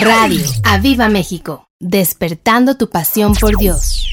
[0.00, 4.06] Radio Aviva México, despertando tu pasión por Dios.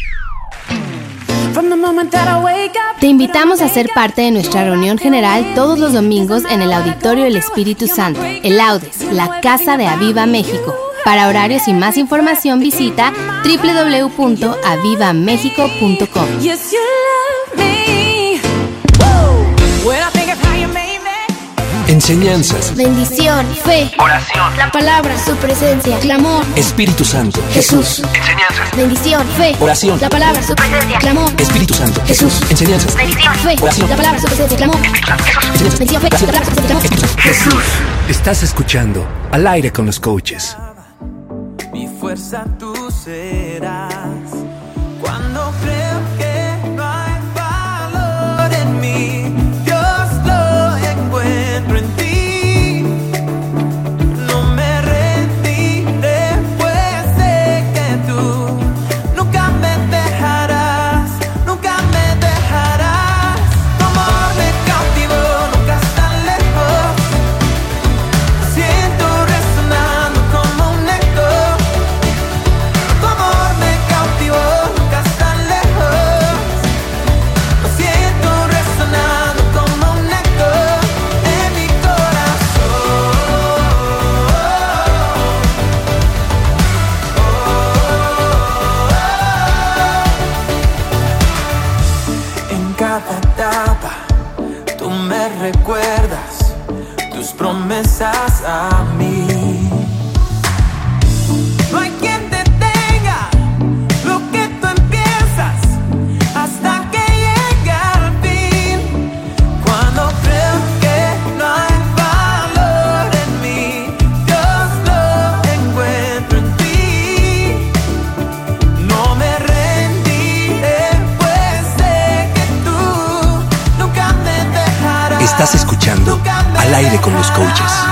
[3.00, 7.26] Te invitamos a ser parte de nuestra reunión general todos los domingos en el Auditorio
[7.26, 10.74] del Espíritu Santo, el Audes, la Casa de Aviva México.
[11.04, 16.28] Para horarios y más información visita www.avivamexico.com.
[21.94, 24.58] Enseñanzas, Bendición, fe, Oración.
[24.58, 28.02] la palabra, su presencia, clamor, Espíritu Santo, Jesús.
[28.16, 28.76] Enseñanzas.
[28.76, 30.02] Bendición, fe, Oración.
[30.02, 32.42] la palabra, su presencia, clamor, Espíritu Santo, Jesús.
[32.50, 33.90] Enseñanzas, Bendición, fe, Oración.
[33.92, 35.14] la palabra, su presencia, clamor, Enseñanzas,
[35.76, 37.22] Bendición, fe, la palabra, su presencia, clamor, Espíritu Santo.
[37.22, 37.64] Jesús.
[38.10, 40.58] Estás escuchando Al aire con los coaches.
[41.72, 43.94] Mi fuerza tú serás.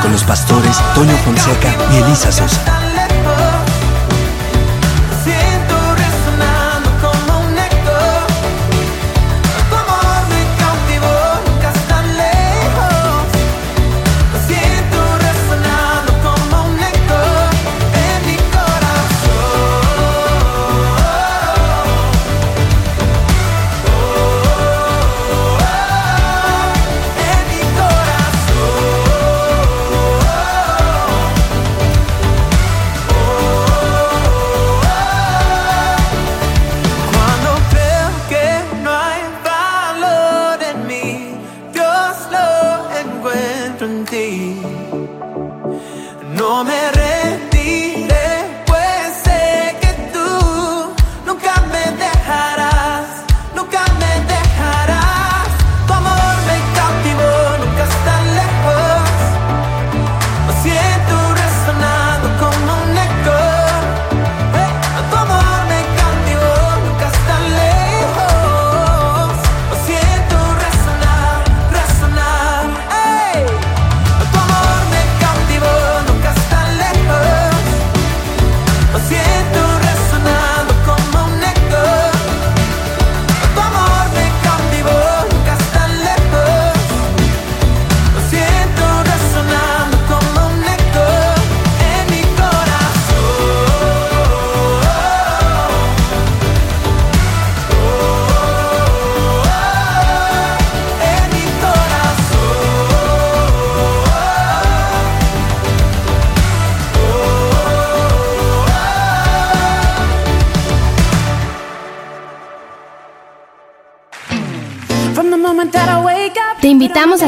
[0.01, 2.90] Con los pastores Toño Fonseca y Elisa Sosa.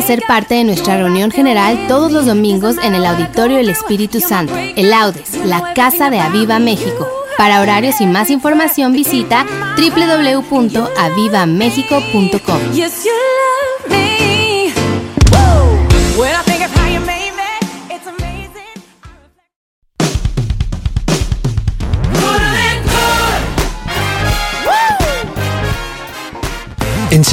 [0.04, 4.56] Ser parte de nuestra reunión general todos los domingos en el Auditorio del Espíritu Santo,
[4.58, 7.08] el Audes, la Casa de Aviva México.
[7.38, 9.46] Para horarios y más información visita
[9.78, 12.74] www.avivamexico.com.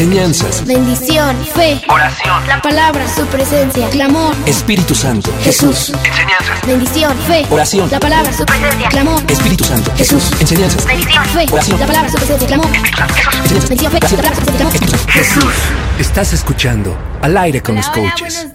[0.01, 2.47] Enseñanzas, Bendición, fe, Oración.
[2.47, 5.93] la palabra, su presencia, clamor, Espíritu Santo, Jesús.
[6.03, 6.67] Enseñanzas.
[6.67, 7.91] Bendición, fe, Oración.
[7.91, 10.31] la palabra, su presencia, clamor, Espíritu Santo, Jesús.
[10.41, 11.81] Enseñanzas, Bendición, fe, Oración.
[11.81, 15.11] la palabra, su presencia, clamor, Enseñanzas, Bendición, fe, la palabra, su presencia, clamor.
[15.11, 15.55] Jesús.
[15.99, 18.47] Estás escuchando Al aire con los coaches.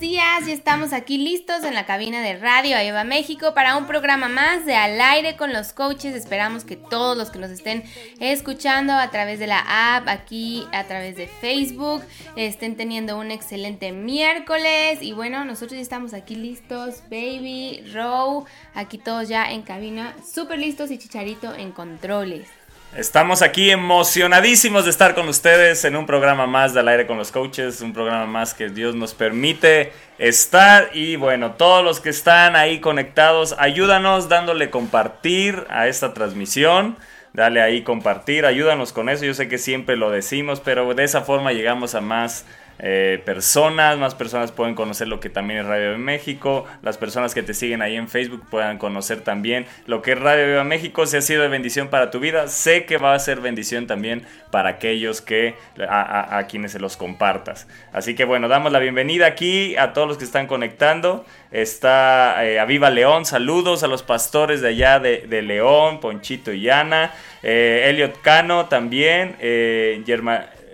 [0.56, 4.74] Estamos aquí listos en la cabina de Radio Ayuda México para un programa más de
[4.74, 6.16] Al aire con los coaches.
[6.16, 7.84] Esperamos que todos los que nos estén
[8.22, 12.04] escuchando a través de la app, aquí a través de Facebook,
[12.38, 15.00] estén teniendo un excelente miércoles.
[15.02, 20.60] Y bueno, nosotros ya estamos aquí listos, Baby, Row, aquí todos ya en cabina, súper
[20.60, 22.48] listos y Chicharito en controles.
[22.96, 27.18] Estamos aquí emocionadísimos de estar con ustedes en un programa más de al aire con
[27.18, 32.08] los coaches, un programa más que Dios nos permite estar y bueno, todos los que
[32.08, 36.96] están ahí conectados, ayúdanos dándole compartir a esta transmisión.
[37.34, 39.26] Dale ahí compartir, ayúdanos con eso.
[39.26, 42.46] Yo sé que siempre lo decimos, pero de esa forma llegamos a más
[42.80, 47.34] eh, personas, más personas pueden conocer lo que también es Radio de México, las personas
[47.34, 51.06] que te siguen ahí en Facebook puedan conocer también lo que es Radio Viva México,
[51.06, 54.26] si ha sido de bendición para tu vida, sé que va a ser bendición también
[54.52, 55.56] para aquellos que
[55.90, 57.68] a, quienes se los compartas.
[57.92, 61.26] Así que bueno, damos la bienvenida aquí a todos los que están conectando.
[61.52, 66.70] Está eh, a Viva León, saludos a los pastores de allá de, León, Ponchito y
[66.70, 67.12] Ana,
[67.44, 70.02] eh, Elliot Cano también, eh,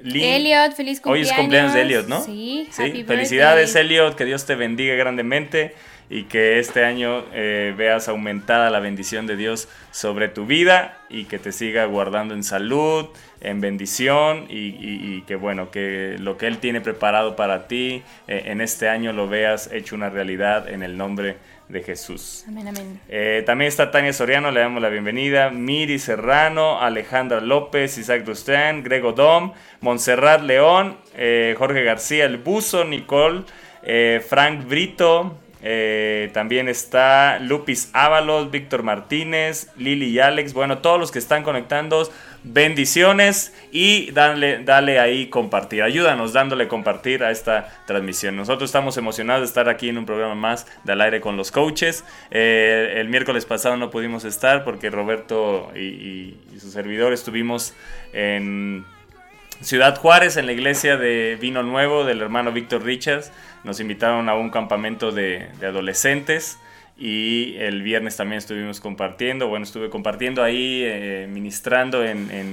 [0.03, 1.29] Elliot, feliz cumpleaños.
[1.29, 2.23] Hoy es cumpleaños de Elliot, ¿no?
[2.23, 3.03] Sí, ¿Sí?
[3.05, 5.75] Felicidades, Elliot, que Dios te bendiga grandemente
[6.11, 11.23] y que este año eh, veas aumentada la bendición de Dios sobre tu vida y
[11.23, 13.07] que te siga guardando en salud,
[13.39, 18.59] en bendición y, que bueno, que lo que Él tiene preparado para ti eh, en
[18.59, 21.37] este año lo veas hecho una realidad en el nombre
[21.71, 22.43] de Jesús.
[22.47, 22.99] Amén, amén.
[23.07, 25.49] Eh, también está Tania Soriano, le damos la bienvenida.
[25.49, 32.83] Miri Serrano, Alejandra López, Isaac Dustán, Grego Dom, Montserrat León, eh, Jorge García El Buzo,
[32.85, 33.43] Nicole,
[33.83, 35.37] eh, Frank Brito.
[36.33, 40.53] También está Lupis Ábalos, Víctor Martínez, Lili y Alex.
[40.53, 42.09] Bueno, todos los que están conectando
[42.43, 45.83] bendiciones y dale, dale ahí compartir.
[45.83, 48.35] Ayúdanos dándole compartir a esta transmisión.
[48.35, 51.51] Nosotros estamos emocionados de estar aquí en un programa más de al aire con los
[51.51, 52.03] coaches.
[52.31, 57.73] Eh, el miércoles pasado no pudimos estar porque Roberto y, su servidor estuvimos
[58.13, 58.85] en
[59.61, 63.31] Ciudad Juárez, en la iglesia de Vino Nuevo del hermano Víctor Richards.
[63.63, 66.57] Nos invitaron a un campamento de, adolescentes
[66.97, 72.03] y el viernes también estuvimos compartiendo, bueno, estuve compartiendo ahí, eh, ministrando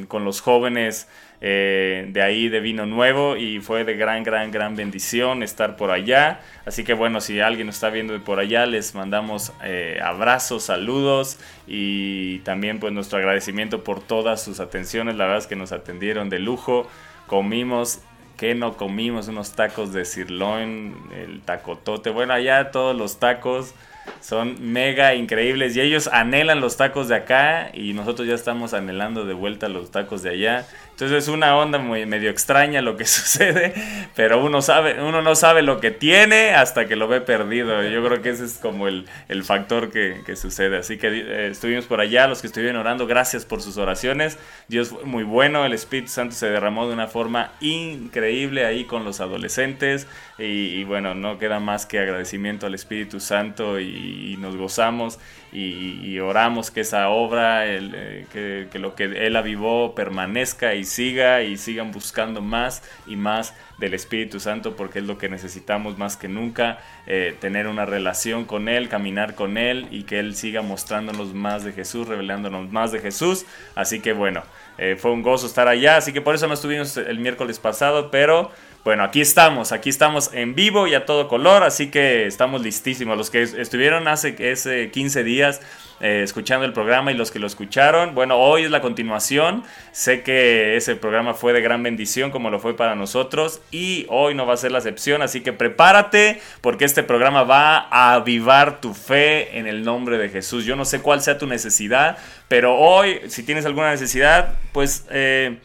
[0.07, 1.09] con los jóvenes
[1.41, 5.91] eh, de ahí de Vino Nuevo y fue de gran, gran, gran bendición estar por
[5.91, 6.41] allá.
[6.67, 11.39] Así que bueno, si alguien está viendo de por allá, les mandamos eh, abrazos, saludos
[11.67, 15.17] y también pues nuestro agradecimiento por todas sus atenciones.
[15.17, 16.89] La verdad es que nos atendieron de lujo,
[17.27, 18.01] comimos
[18.37, 23.75] que no comimos unos tacos de sirloin, el tacotote, bueno, allá todos los tacos
[24.21, 29.25] son mega increíbles y ellos anhelan los tacos de acá y nosotros ya estamos anhelando
[29.25, 30.67] de vuelta los tacos de allá.
[30.99, 33.73] Entonces es una onda muy medio extraña lo que sucede,
[34.17, 37.85] pero uno sabe, uno no sabe lo que tiene hasta que lo ve perdido.
[37.85, 39.07] Yo creo que ese es como el,
[39.45, 40.79] factor que, sucede.
[40.79, 44.41] Así que eh, estuvimos por allá, los que estuvieron orando, gracias por sus oraciones.
[44.67, 49.05] Dios fue muy bueno, el Espíritu Santo se derramó de una forma increíble ahí con
[49.05, 55.21] los adolescentes y, bueno, no queda más que agradecimiento al Espíritu Santo y, nos gozamos
[55.53, 61.43] y, oramos que esa obra, eh, que, que lo que Él avivó permanezca y siga
[61.43, 66.17] y sigan buscando más y más del Espíritu Santo porque es lo que necesitamos más
[66.17, 70.63] que nunca, eh, tener una relación con Él, caminar con Él y que Él siga
[70.63, 73.47] mostrándonos más de Jesús, revelándonos más de Jesús.
[73.77, 74.43] Así que bueno,
[74.79, 78.11] eh, fue un gozo estar allá, así que por eso no estuvimos el miércoles pasado,
[78.11, 78.51] pero
[78.85, 83.19] bueno, aquí estamos, aquí estamos en vivo y a todo color, así que estamos listísimos.
[83.19, 85.61] Los que estuvieron hace ese 15 días
[86.01, 89.65] eh, escuchando el programa y los que lo escucharon, bueno, hoy es la continuación.
[89.93, 94.35] Sé que ese programa fue de gran bendición como lo fue para nosotros y hoy
[94.35, 98.81] no va a ser la excepción, así que prepárate porque este programa va a avivar
[98.81, 100.65] tu fe en el nombre de Jesús.
[100.65, 105.07] Yo no sé cuál sea tu necesidad, pero hoy, si tienes alguna necesidad, pues...
[105.11, 105.59] Eh,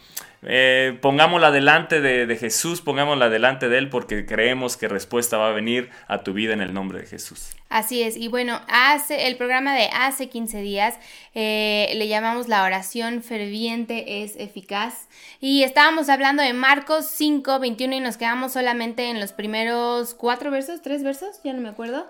[0.46, 5.52] eh, pongámosla delante de, Jesús, pongámosla delante de Él porque creemos que respuesta va a
[5.52, 7.52] venir a tu vida en el nombre de Jesús.
[7.70, 11.00] Así es, y bueno, hace el programa de hace 15 días
[11.34, 15.08] eh, le llamamos la oración ferviente es eficaz
[15.40, 20.52] y estábamos hablando de Marcos 5, 21 y nos quedamos solamente en los primeros cuatro
[20.52, 22.08] versos, tres versos, ya no me acuerdo.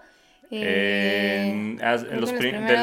[0.56, 1.78] Eh,
[2.12, 2.32] los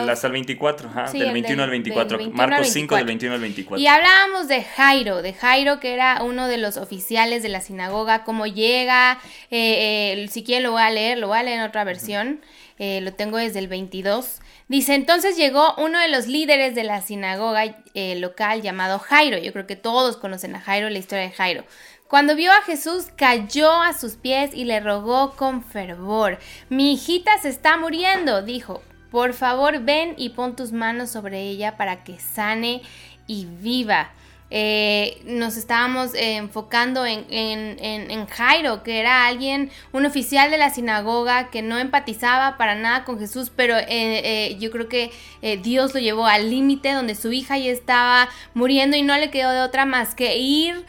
[0.08, 2.30] hasta el 24, del 21 al 24.
[2.32, 3.82] Marcos 5 del 21 al 24.
[3.82, 8.24] Y hablábamos de Jairo, de Jairo que era uno de los oficiales de la sinagoga,
[8.24, 11.64] cómo llega, eh, eh, si quieren lo voy a leer, lo voy a leer en
[11.64, 12.40] otra versión,
[12.78, 14.40] lo tengo desde el 22.
[14.68, 17.76] Dice, entonces llegó uno de los líderes de la sinagoga
[18.16, 21.64] local llamado Jairo, yo creo que todos conocen a Jairo, la historia de Jairo
[22.10, 26.40] Cuando vio a Jesús, cayó a sus pies y le rogó con fervor.
[26.68, 28.82] Mi hijita se está muriendo, dijo.
[29.12, 32.82] Por favor, ven y pon tus manos sobre ella para que sane
[33.28, 34.10] y viva.
[34.52, 40.71] Eh, nos estábamos eh, enfocando en, en, Jairo, que era alguien, un oficial de la
[40.71, 45.11] sinagoga que no empatizaba para nada con Jesús, pero eh, yo creo que
[45.62, 49.50] Dios lo llevó al límite donde su hija ya estaba muriendo y no le quedó
[49.52, 50.85] de otra más que ir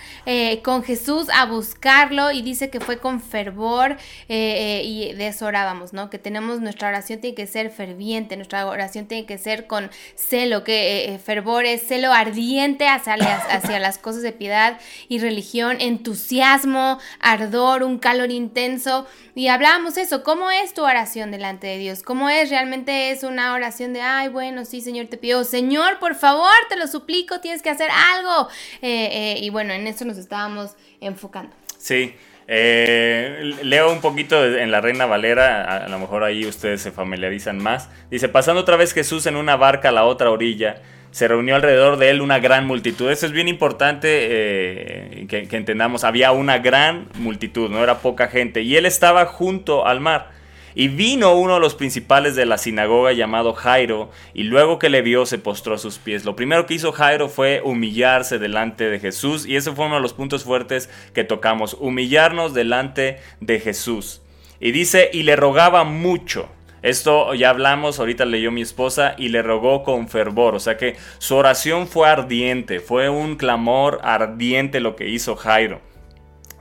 [0.64, 6.10] con Jesús a buscarlo y dice que fue con fervor y de eso orábamos, ¿no?
[6.10, 10.64] Que tenemos nuestra oración tiene que ser ferviente, nuestra oración tiene que ser con celo,
[10.64, 17.00] que fervor es celo ardiente hacia las hacia las cosas de piedad y religión, entusiasmo,
[17.20, 19.08] ardor, un calor intenso.
[19.36, 22.04] Y hablábamos eso, ¿cómo es tu oración delante de Dios?
[22.04, 22.50] ¿Cómo es?
[22.50, 26.76] Realmente es una oración de, ay, bueno, sí, Señor, te pido, Señor, por favor, te
[26.76, 28.50] lo suplico, tienes que hacer algo.
[28.82, 31.56] Eh, eh, y bueno, en eso nos estábamos enfocando.
[31.78, 32.14] Sí.
[32.54, 37.58] Eh, leo un poquito en la Reina Valera, a, lo mejor ahí ustedes se familiarizan
[37.58, 37.90] más.
[38.10, 40.82] Dice, pasando otra vez Jesús en una barca a la otra orilla,
[41.12, 43.12] se reunió alrededor de él una gran multitud.
[43.12, 46.04] Eso es bien importante eh, que, entendamos.
[46.04, 48.62] Había una gran multitud, no era poca gente.
[48.62, 50.32] Y él estaba junto al mar.
[50.74, 55.02] Y vino uno de los principales de la sinagoga llamado Jairo, y luego que le
[55.02, 56.24] vio se postró a sus pies.
[56.24, 60.02] Lo primero que hizo Jairo fue humillarse delante de Jesús, y ese fue uno de
[60.02, 64.22] los puntos fuertes que tocamos, humillarnos delante de Jesús.
[64.62, 66.48] Y dice, y le rogaba mucho.
[66.82, 70.96] Esto ya hablamos, ahorita leyó mi esposa y le rogó con fervor, o sea que
[71.20, 75.82] su oración fue ardiente, fue un clamor ardiente lo que hizo Jairo,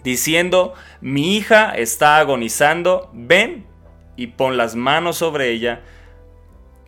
[0.04, 3.66] diciendo, mi hija está agonizando, ven
[4.16, 5.80] y pon las manos sobre ella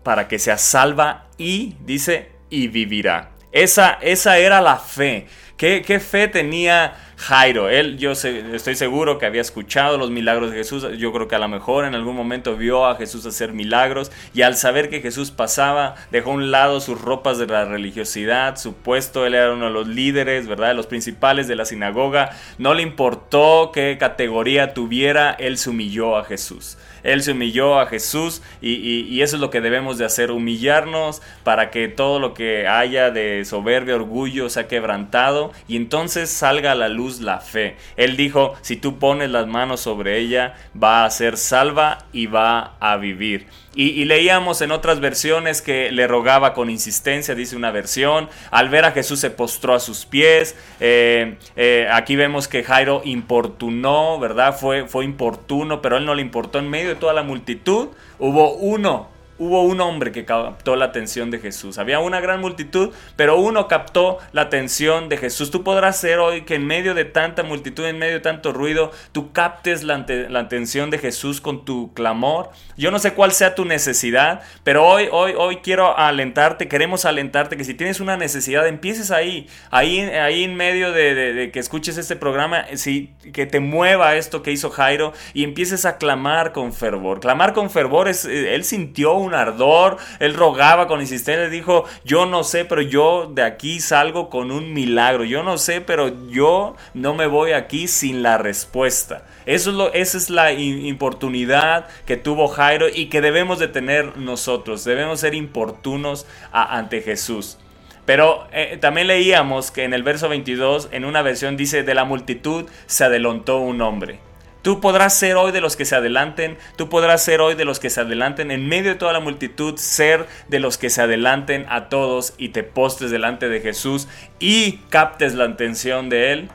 [0.02, 3.30] para que sea salva y, dice, y vivirá.
[3.52, 5.26] Esa, esa era la fe.
[5.62, 7.69] ¿Qué, ¿Qué, fe tenía Jairo.
[7.69, 10.85] Él, yo estoy seguro que había escuchado los milagros de Jesús.
[10.99, 14.42] Yo creo que a lo mejor en algún momento vio a Jesús hacer milagros y
[14.42, 18.75] al saber que Jesús pasaba, dejó a un lado sus ropas de la religiosidad, su
[18.75, 20.69] puesto, él era uno de los líderes, ¿verdad?
[20.69, 22.31] De los principales de la sinagoga.
[22.59, 26.76] No le importó qué categoría tuviera, él se humilló a Jesús.
[27.02, 31.71] Él se humilló a Jesús y, eso es lo que debemos de hacer, humillarnos para
[31.71, 36.88] que todo lo que haya de soberbia, orgullo sea quebrantado y entonces salga a la
[36.88, 37.76] luz la fe.
[37.97, 42.75] Él dijo, si tú pones las manos sobre ella, va a ser salva y va
[42.80, 43.47] a vivir.
[43.74, 48.84] Y, leíamos en otras versiones que le rogaba con insistencia, dice una versión, al ver
[48.84, 54.54] a Jesús se postró a sus pies, eh, eh, aquí vemos que Jairo importunó, ¿verdad?
[54.58, 57.88] Fue, fue importuno, pero él no le importó en medio de toda la multitud,
[58.18, 59.12] hubo uno
[59.42, 61.78] hubo un hombre que captó la atención de Jesús.
[61.78, 65.50] Había una gran multitud, pero uno captó la atención de Jesús.
[65.50, 68.92] Tú podrás ser hoy que en medio de tanta multitud, en medio de tanto ruido,
[69.11, 69.94] tú captes la,
[70.38, 72.50] atención de Jesús con tu clamor.
[72.76, 77.56] Yo no sé cuál sea tu necesidad, pero hoy, hoy, hoy quiero alentarte, queremos alentarte
[77.56, 82.14] que si tienes una necesidad, empieces ahí, ahí, ahí en medio de, que escuches este
[82.14, 87.18] programa, si, que te mueva esto que hizo Jairo y empieces a clamar con fervor.
[87.18, 92.26] Clamar con fervor es, eh, él sintió un ardor, él rogaba con insistencia, dijo, yo
[92.26, 96.76] no sé, pero yo de aquí salgo con un milagro, yo no sé, pero yo
[96.94, 99.24] no me voy aquí sin la respuesta.
[99.46, 104.84] Eso es esa es la importunidad que tuvo Jairo y que debemos de tener nosotros,
[104.84, 107.56] debemos ser importunos ante Jesús.
[108.04, 112.04] Pero eh, también leíamos que en el verso 22, en una versión dice, de la
[112.04, 114.18] multitud se adelantó un hombre.
[114.62, 117.81] Tú podrás ser hoy de los que se adelanten, tú podrás ser hoy de los
[117.81, 121.66] que se adelanten, en medio de toda la multitud, ser de los que se adelanten
[121.69, 124.07] a todos y te postes delante de Jesús
[124.38, 126.49] y captes la atención de Él.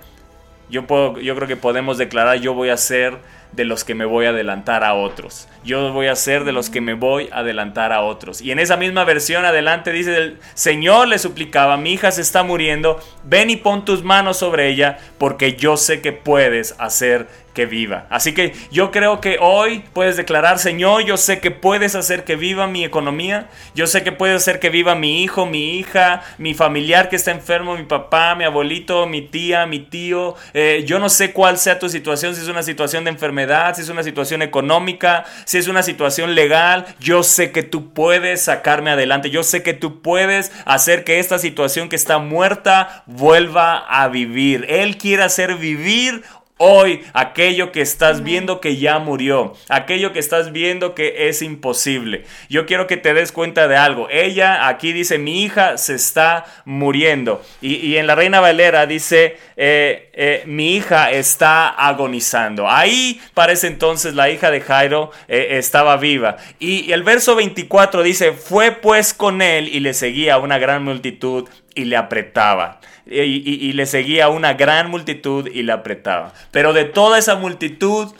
[0.70, 3.18] Yo, puedo, yo creo que podemos declarar, yo voy a ser
[3.52, 5.48] de los que me voy a adelantar a otros.
[5.64, 8.42] Yo voy a ser de los que me voy a adelantar a otros.
[8.42, 12.44] Y en esa misma versión adelante dice, el Señor le suplicaba, mi hija se está
[12.44, 17.66] muriendo, ven y pon tus manos sobre ella, porque yo sé que puedes hacer que
[17.66, 18.06] viva.
[18.12, 22.36] Así que yo creo que hoy puedes declarar, Señor, yo sé que puedes hacer que
[22.36, 26.54] viva mi economía, yo sé que puedes hacer que viva mi hijo, mi hija, mi
[26.54, 30.36] familiar que está enfermo, mi papá, mi abuelito, mi tía, mi tío.
[30.54, 33.82] Eh, yo no sé cuál sea tu situación, si es una situación de enfermedad, si
[33.82, 36.86] es una situación económica, si es una situación legal.
[37.00, 41.40] Yo sé que tú puedes sacarme adelante, yo sé que tú puedes hacer que esta
[41.40, 44.68] situación que está muerta vuelva a vivir.
[44.70, 46.22] Él quiere hacer vivir
[46.58, 52.26] hoy aquello que estás viendo que ya murió, aquello que estás viendo que es imposible.
[52.50, 54.08] Yo quiero que te des cuenta de algo.
[54.10, 57.42] Ella aquí dice, mi hija se está muriendo.
[57.62, 62.70] Y, en la Reina Valera dice, eh, eh, mi hija está agonizando.
[62.70, 66.38] Ahí parece entonces la hija de Jairo eh, estaba viva.
[66.60, 70.84] Y, y el verso 24 dice, fue pues con él y le seguía una gran
[70.84, 72.82] multitud y le apretaba.
[73.06, 76.34] Y, le seguía una gran multitud y le apretaba.
[76.52, 78.14] Pero de toda esa multitud,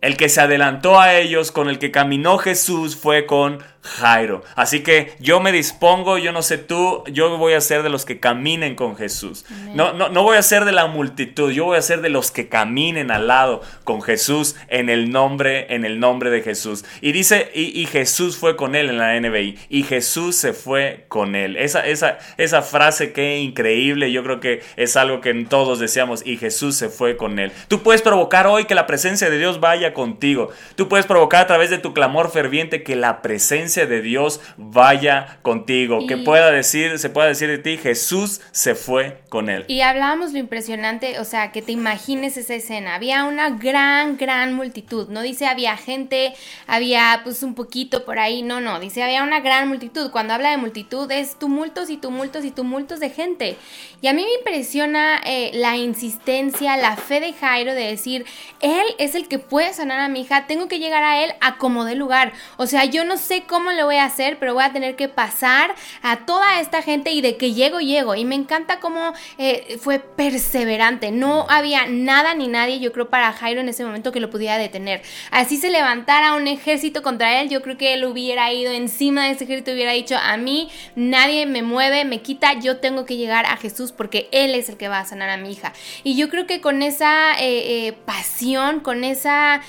[0.00, 4.42] el que se adelantó a ellos, con el que caminó Jesús, fue con Jairo.
[4.56, 8.04] Así que yo me dispongo, yo no sé tú, yo voy a ser de los
[8.04, 9.46] que caminen con Jesús.
[9.74, 12.30] No, no, no voy a ser de la multitud, yo voy a ser de los
[12.30, 16.84] que caminen al lado con Jesús en el nombre, en el nombre de Jesús.
[17.00, 21.34] Y dice, y, Jesús fue con él en la NBI, y Jesús se fue con
[21.34, 21.56] él.
[21.56, 26.36] Esa, esa, esa frase que increíble, yo creo que es algo que todos deseamos, y
[26.36, 27.50] Jesús se fue con él.
[27.68, 30.50] Tú puedes provocar hoy que la presencia de Dios vaya contigo.
[30.76, 35.38] Tú puedes provocar a través de tu clamor ferviente que la presencia de Dios vaya
[35.42, 39.64] contigo, que pueda decir, se pueda decir de ti, Jesús se fue con él.
[39.68, 42.94] Y hablábamos lo impresionante, o sea, que te imagines esa escena.
[42.94, 45.08] Había una gran, gran multitud.
[45.08, 46.34] No dice había gente,
[46.66, 48.42] había pues un poquito por ahí.
[48.42, 50.10] No, no, dice había una gran multitud.
[50.10, 53.56] Cuando habla de multitud es tumultos y tumultos y tumultos de gente.
[54.00, 58.24] Y a mí me impresiona eh, la insistencia, la fe de Jairo de decir,
[58.60, 61.58] él es el que puede sanar a mi hija, tengo que llegar a él a
[61.58, 62.32] como de lugar.
[62.56, 64.96] O sea, yo no sé cómo cómo lo voy a hacer, pero voy a tener
[64.96, 68.14] que pasar a toda esta gente y de que llego, llego.
[68.14, 71.10] Y me encanta cómo eh, fue perseverante.
[71.10, 74.56] No había nada ni nadie, yo creo, para Jairo en ese momento que lo pudiera
[74.56, 75.02] detener.
[75.30, 79.32] Así se levantara un ejército contra él, yo creo que él hubiera ido encima de
[79.32, 83.44] ese ejército hubiera dicho, a mí nadie me mueve, me quita, yo tengo que llegar
[83.44, 85.74] a Jesús porque Él es el que va a sanar a mi hija.
[86.02, 89.60] Y yo creo que con esa eh, eh, pasión, con esa,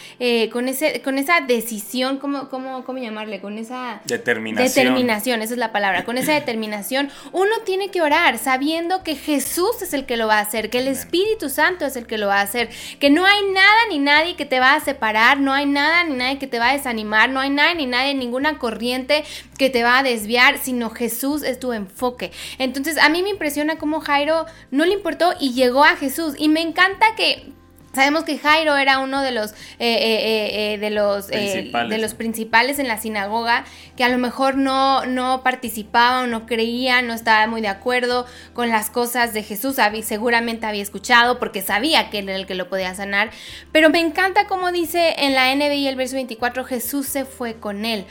[0.49, 3.41] con, ese, con esa decisión, ¿cómo, cómo, cómo llamarle?
[3.41, 4.67] Con esa determinación.
[4.67, 6.05] Determinación, esa es la palabra.
[6.05, 10.37] Con esa determinación, uno tiene que orar sabiendo que Jesús es el que lo va
[10.37, 12.69] a hacer, que el Espíritu Santo es el que lo va a hacer,
[12.99, 16.15] que no hay nada ni nadie que te va a separar, no hay nada ni
[16.15, 19.23] nadie que te va a desanimar, no hay nada ni nadie, ninguna corriente
[19.57, 22.31] que te va a desviar, sino Jesús es tu enfoque.
[22.57, 26.35] Entonces, a mí me impresiona cómo Jairo no le importó y llegó a Jesús.
[26.37, 27.51] Y me encanta que
[27.93, 32.79] Sabemos que Jairo era uno de los, eh, eh, eh, de, los de los principales
[32.79, 33.65] en la sinagoga,
[33.97, 38.25] que a lo mejor no, no participaba o no creía, no estaba muy de acuerdo
[38.53, 39.75] con las cosas de Jesús.
[40.03, 43.31] seguramente había escuchado porque sabía que era el que lo podía sanar.
[43.73, 47.83] Pero me encanta como dice en la NBI el verso 24, Jesús se fue con
[47.83, 48.05] él.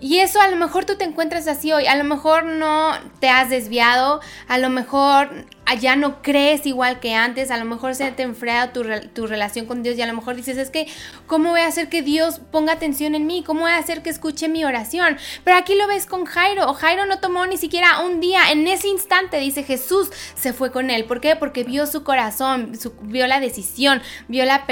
[0.00, 3.28] Y eso a lo mejor tú te encuentras así hoy, a lo mejor no te
[3.28, 5.28] has desviado, a lo mejor
[5.74, 8.82] ya no crees igual que antes, a lo mejor se te enfría tu,
[9.26, 10.86] relación con Dios y a lo mejor dices, es que,
[11.26, 13.42] ¿cómo voy a hacer que Dios ponga atención en mí?
[13.44, 15.18] ¿Cómo voy a hacer que escuche mi oración?
[15.44, 18.88] Pero aquí lo ves con Jairo, Jairo no tomó ni siquiera un día, en ese
[18.88, 21.04] instante dice Jesús se fue con él.
[21.04, 21.36] ¿Por qué?
[21.36, 24.64] Porque vio su corazón, vio la decisión, vio la,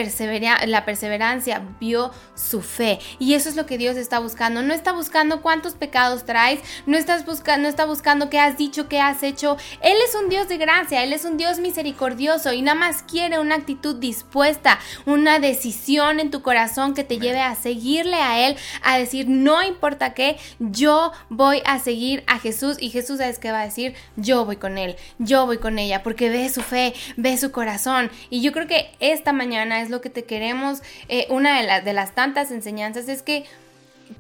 [0.67, 2.99] la perseverancia, vio su fe.
[3.19, 4.63] Y eso es lo que Dios está buscando.
[4.63, 9.23] No está buscando cuántos pecados traes, no, no está buscando qué has dicho, qué has
[9.23, 9.57] hecho.
[9.83, 11.13] Él es un Dios de gracia él.
[11.13, 16.43] Es un Dios misericordioso y nada más quiere una actitud dispuesta, una decisión en tu
[16.43, 21.63] corazón que te lleve a seguirle a Él, a decir, no importa qué, yo voy
[21.65, 24.97] a seguir a Jesús y Jesús es que va a decir, yo voy con Él,
[25.19, 28.11] yo voy con ella, porque ve su fe, ve su corazón.
[28.31, 31.93] Y yo creo que esta mañana es lo que te queremos, eh, una de, de
[31.93, 33.45] las tantas enseñanzas es que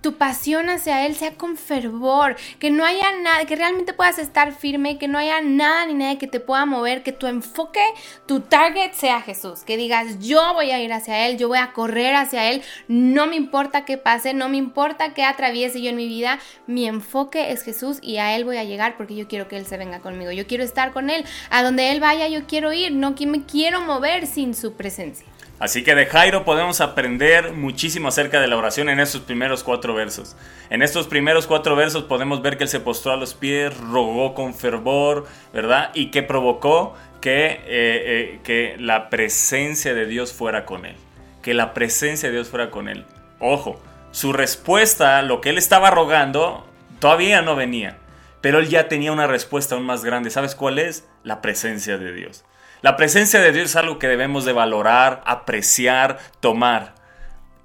[0.00, 4.52] tu pasión hacia Él sea con fervor, que no haya nada, que realmente puedas estar
[4.54, 7.80] firme, que no haya nada ni nada que te pueda mover, que tu enfoque,
[8.26, 11.72] tu target sea Jesús, que digas yo voy a ir hacia Él, yo voy a
[11.72, 15.96] correr hacia Él, no me importa qué pase, no me importa qué atraviese yo en
[15.96, 19.48] mi vida, mi enfoque es Jesús y a Él voy a llegar porque yo quiero
[19.48, 22.46] que Él se venga conmigo, yo quiero estar con Él, a donde Él vaya yo
[22.46, 25.26] quiero ir, no que me quiero mover sin su presencia.
[25.58, 29.94] Así que de Jairo podemos aprender muchísimo acerca de la oración en estos primeros cuatro
[29.94, 30.36] versos.
[30.68, 34.34] En estos primeros cuatro versos podemos ver que él se postró a los pies, rogó
[34.34, 35.90] con fervor, ¿verdad?
[35.94, 40.96] Y que provocó que, eh, eh, que la presencia de Dios fuera con él.
[41.42, 43.06] Que la presencia de Dios fuera con él.
[43.40, 46.66] Ojo, su respuesta, lo que él estaba rogando,
[47.00, 47.98] todavía no venía.
[48.42, 50.30] Pero él ya tenía una respuesta aún más grande.
[50.30, 51.08] ¿Sabes cuál es?
[51.22, 52.45] La presencia de Dios.
[52.82, 56.95] La presencia de Dios es algo que debemos de valorar, apreciar, tomar.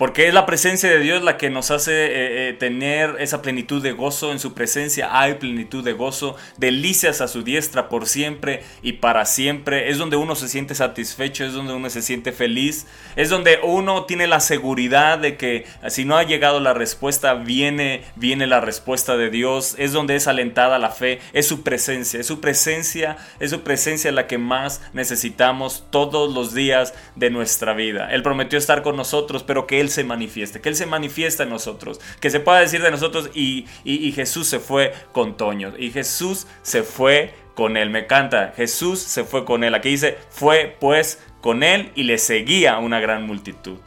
[0.01, 3.83] Porque es la presencia de Dios la que nos hace eh, eh, tener esa plenitud
[3.83, 4.31] de gozo.
[4.31, 9.25] En su presencia hay plenitud de gozo, delicias a su diestra por siempre y para
[9.25, 9.91] siempre.
[9.91, 12.87] Es donde uno se siente satisfecho, es donde uno se siente feliz.
[13.15, 18.01] Es donde uno tiene la seguridad de que si no ha llegado la respuesta, viene,
[18.15, 19.75] viene la respuesta de Dios.
[19.77, 21.19] Es donde es alentada la fe.
[21.31, 26.55] Es su presencia, es su presencia, es su presencia la que más necesitamos todos los
[26.55, 28.11] días de nuestra vida.
[28.11, 31.49] Él prometió estar con nosotros, pero que Él se manifieste, que Él se manifiesta en
[31.49, 33.67] nosotros, que se pueda decir de nosotros y,
[34.15, 39.23] Jesús se fue con Toño, y Jesús se fue con Él, me canta, Jesús se
[39.23, 43.77] fue con Él, aquí dice, fue pues con Él y le seguía una gran multitud.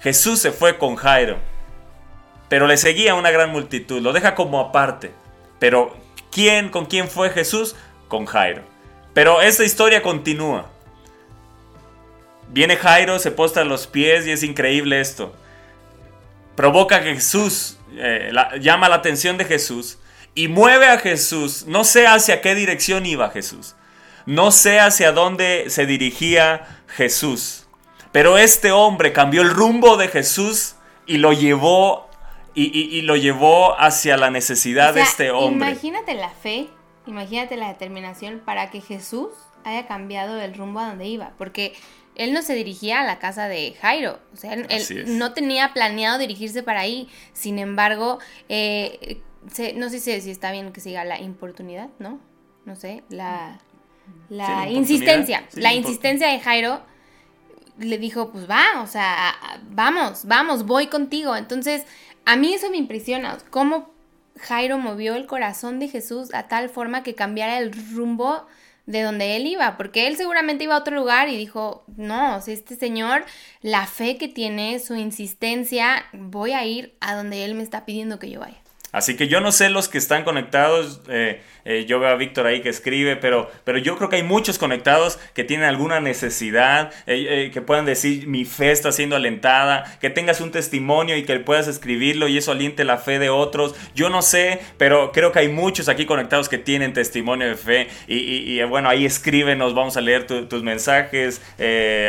[0.00, 1.38] Jesús se fue con Jairo,
[2.48, 5.12] pero le seguía una gran multitud, lo deja como aparte,
[5.58, 5.96] pero
[6.30, 7.76] ¿quién, con quién fue Jesús?
[8.08, 8.62] Con Jairo.
[9.14, 10.70] Pero esta historia continúa.
[12.48, 15.34] Viene Jairo, se postra a los pies y es increíble esto
[16.54, 19.98] provoca que Jesús, eh, llama la atención de Jesús
[20.34, 21.66] y mueve a Jesús.
[21.66, 23.74] No sé hacia qué dirección iba Jesús.
[24.26, 27.66] No sé hacia dónde se dirigía Jesús.
[28.12, 32.08] Pero este hombre cambió el rumbo de Jesús y lo llevó
[32.54, 35.70] y, lo llevó hacia la necesidad de este hombre.
[35.70, 36.68] Imagínate la fe,
[37.06, 39.28] imagínate la determinación para que Jesús
[39.64, 41.32] haya cambiado el rumbo a donde iba.
[41.38, 41.74] Porque
[42.14, 44.68] él no se dirigía a la casa de Jairo, o sea, él,
[45.18, 49.20] no tenía planeado dirigirse para ahí, sin embargo, eh,
[49.76, 52.20] no sé si, está bien que siga la importunidad, ¿no?
[52.64, 53.58] No sé, la,
[54.28, 56.82] la insistencia, la insistencia de Jairo
[57.78, 59.34] le dijo, pues va, o sea,
[59.70, 61.34] vamos, vamos, voy contigo.
[61.36, 61.84] Entonces,
[62.24, 63.90] a mí eso me impresiona, cómo
[64.40, 68.46] Jairo movió el corazón de Jesús a tal forma que cambiara el rumbo
[68.86, 72.76] de donde él iba, porque él seguramente iba a otro lugar y dijo, no, este
[72.76, 73.24] señor,
[73.60, 78.18] la fe que tiene, su insistencia, voy a ir a donde él me está pidiendo
[78.18, 78.61] que yo vaya.
[78.92, 82.46] Así que yo no sé los que están conectados, eh, eh, yo veo a Víctor
[82.46, 86.92] ahí que escribe, pero, pero yo creo que hay muchos conectados que tienen alguna necesidad,
[87.06, 91.40] eh, que puedan decir mi fe está siendo alentada, que tengas un testimonio y que
[91.40, 93.74] puedas escribirlo y eso aliente la fe de otros.
[93.94, 97.88] Yo no sé, pero creo que hay muchos aquí conectados que tienen testimonio de fe
[98.06, 101.40] y, bueno, ahí escríbenos, vamos a leer tus mensajes.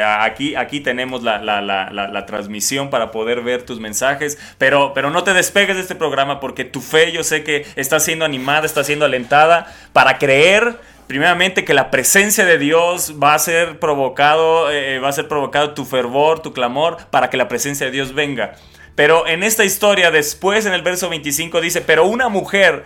[0.05, 5.33] aquí, aquí tenemos la, la, transmisión para poder ver tus mensajes, pero, pero no te
[5.33, 9.05] despegues de este programa porque tu fe yo sé que está siendo animada, está siendo
[9.05, 15.09] alentada para creer primeramente que la presencia de Dios va a ser provocado, eh, va
[15.09, 18.55] a ser provocado tu fervor, tu clamor, para que la presencia de Dios venga.
[18.95, 22.83] Pero en esta historia, después en el verso 25 dice, pero una mujer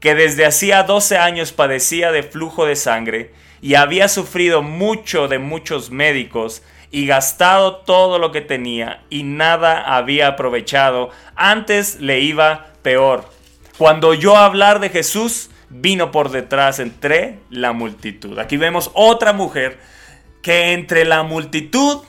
[0.00, 5.38] que desde hacía 12 años padecía de flujo de sangre y había sufrido mucho de
[5.38, 12.68] muchos médicos y gastado todo lo que tenía y nada había aprovechado, antes le iba
[12.82, 13.28] peor.
[13.78, 18.38] Cuando yo hablar de Jesús, vino por detrás entre la multitud.
[18.38, 19.78] Aquí vemos otra mujer
[20.42, 22.02] que entre la multitud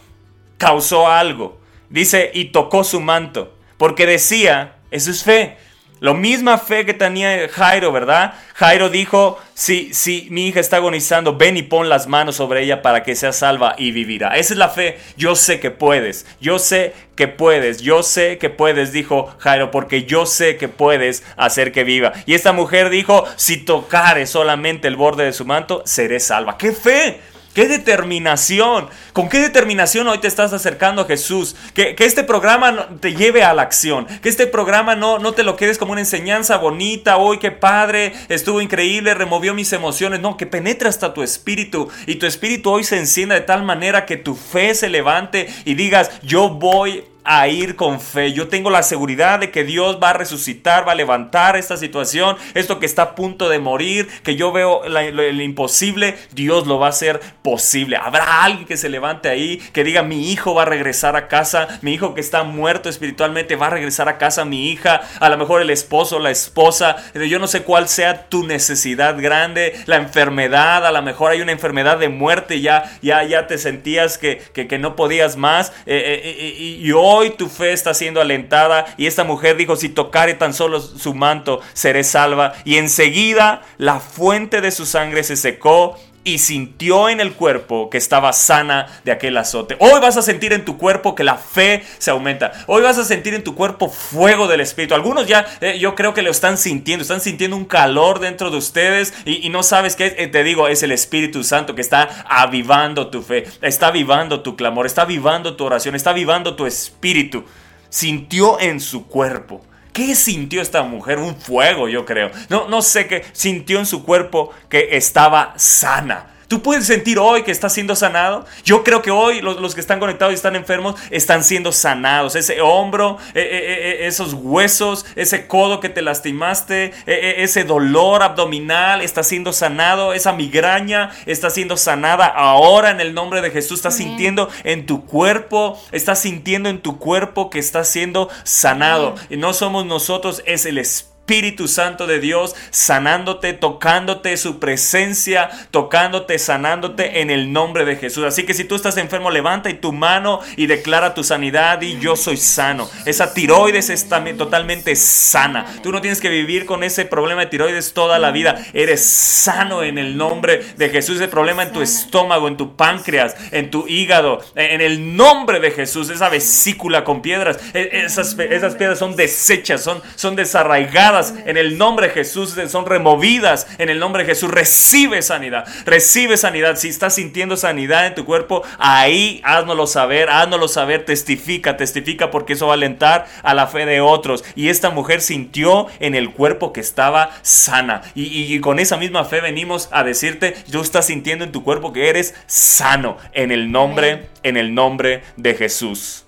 [0.57, 1.59] causó algo.
[1.89, 5.57] Dice, y tocó su manto, porque decía, eso es fe.
[5.99, 8.33] Lo misma fe que tenía Jairo, ¿verdad?
[8.53, 12.81] Jairo dijo, si, si mi hija está agonizando, ven y pon las manos sobre ella
[12.81, 14.38] para que sea salva y vivirá.
[14.38, 14.99] Esa es la fe.
[15.17, 16.25] Yo sé que puedes.
[16.39, 17.81] Yo sé que puedes.
[17.81, 22.13] Yo sé que puedes, dijo Jairo, porque yo sé que puedes hacer que viva.
[22.25, 26.57] Y esta mujer dijo, si tocare solamente el borde de su manto, seré salva.
[26.57, 27.19] ¡Qué fe!
[27.57, 28.87] ¡Qué determinación!
[29.13, 31.55] ¿Con qué determinación hoy te estás acercando a Jesús?
[31.73, 34.05] Que, este programa te lleve a la acción.
[34.21, 37.17] Que este programa no, no te lo quedes como una enseñanza bonita.
[37.17, 40.19] Hoy qué padre, estuvo increíble, removió mis emociones.
[40.19, 41.89] No, que penetre hasta tu espíritu.
[42.05, 45.73] Y tu espíritu hoy se encienda de tal manera que tu fe se levante y
[45.73, 48.31] digas, yo voy a ir con fe.
[48.31, 52.37] Yo tengo la seguridad de que Dios va a resucitar, va a levantar esta situación,
[52.53, 56.85] esto que está a punto de morir, que yo veo lo, imposible, Dios lo va
[56.87, 57.97] a hacer posible.
[57.97, 61.67] Habrá alguien que se levante ahí, que diga, mi hijo va a regresar a casa,
[61.81, 65.37] mi hijo que está muerto espiritualmente va a regresar a casa, mi hija, a lo
[65.37, 70.85] mejor el esposo, la esposa, yo no sé cuál sea tu necesidad grande, la enfermedad,
[70.85, 74.77] a lo mejor hay una enfermedad de muerte, ya, ya, ya te sentías que, que,
[74.77, 79.23] no podías más, eh, eh, y hoy Hoy tu fe está siendo alentada y esta
[79.23, 82.53] mujer dijo, si tocare tan solo su manto, seré salva.
[82.63, 87.97] Y enseguida la fuente de su sangre se secó y sintió en el cuerpo que
[87.97, 89.77] estaba sana de aquel azote.
[89.79, 92.51] Hoy vas a sentir en tu cuerpo que la fe se aumenta.
[92.67, 94.93] Hoy vas a sentir en tu cuerpo fuego del Espíritu.
[94.93, 98.57] Algunos ya eh, yo creo que lo están sintiendo, están sintiendo un calor dentro de
[98.57, 103.07] ustedes y, no sabes qué, eh, te digo, es el Espíritu Santo que está avivando
[103.07, 107.45] tu fe, está avivando tu clamor, está avivando tu oración, está avivando tu espíritu.
[107.87, 109.63] sintió en su cuerpo.
[109.97, 111.17] ¿Qué sintió esta mujer?
[111.17, 112.29] Un fuego, yo creo.
[112.49, 116.37] No, no sé qué sintió en su cuerpo que estaba sana.
[116.47, 118.45] Tú puedes sentir hoy que estás siendo sanado.
[118.63, 122.36] Yo creo que hoy los, que están conectados y están enfermos están siendo sanados.
[122.36, 129.01] Ese hombro, eh, eh, eh, esos huesos, ese codo que te lastimaste, ese dolor abdominal
[129.01, 130.13] está siendo sanado.
[130.13, 133.79] Esa migraña está siendo sanada ahora en el nombre de Jesús.
[133.79, 139.15] Estás sintiendo en tu cuerpo, estás sintiendo en tu cuerpo que está siendo sanado.
[139.29, 145.49] Y no somos nosotros, es el Espíritu Espíritu Santo de Dios sanándote, tocándote su presencia,
[145.71, 148.23] tocándote, sanándote en el nombre de Jesús.
[148.23, 151.99] Así que si tú estás enfermo, levanta y tu mano y declara tu sanidad y
[151.99, 152.89] yo soy sano.
[153.05, 155.65] Esa tiroides está totalmente sana.
[155.83, 158.63] Tú no tienes que vivir con ese problema de tiroides toda la vida.
[158.73, 161.17] Eres sano en el nombre de Jesús.
[161.17, 165.71] Ese problema en tu estómago, en tu páncreas, en tu hígado, en el nombre de
[165.71, 166.09] Jesús.
[166.09, 171.77] Esa vesícula con piedras, e, esas, esas piedras son desechas, son, son desarraigadas en el
[171.77, 174.51] nombre de Jesús, son removidas en el nombre de Jesús.
[174.51, 176.77] Recibe sanidad, recibe sanidad.
[176.77, 182.53] Si estás sintiendo sanidad en tu cuerpo, ahí háznoslo saber, háznoslo saber, testifica, testifica porque
[182.53, 184.43] eso va a alentar a la fe de otros.
[184.56, 188.01] Y esta mujer sintió en el cuerpo que estaba sana.
[188.15, 192.10] Y, con esa misma fe venimos a decirte, tú estás sintiendo en tu cuerpo que
[192.10, 196.25] eres sano en el nombre, en el nombre de Jesús.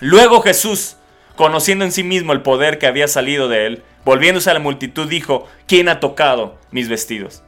[0.00, 0.97] Luego Jesús,
[1.38, 5.06] conociendo en sí mismo el poder que había salido de él, Volviéndose a la multitud
[5.06, 7.42] dijo, ¿quién ha tocado mis vestidos?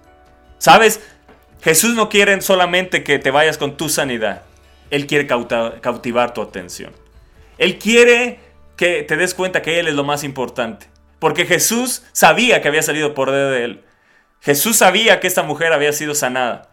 [0.59, 1.00] ¿Sabes?
[1.62, 4.42] Jesús no quiere solamente que te vayas con tu sanidad.
[4.90, 6.92] Él quiere cautivar tu atención.
[7.57, 8.40] Él quiere
[8.76, 10.87] que te des cuenta que Él es lo más importante.
[11.18, 13.85] Porque Jesús sabía que había salido por de Él.
[14.42, 16.69] Jesús sabía que esta mujer había sido sanada.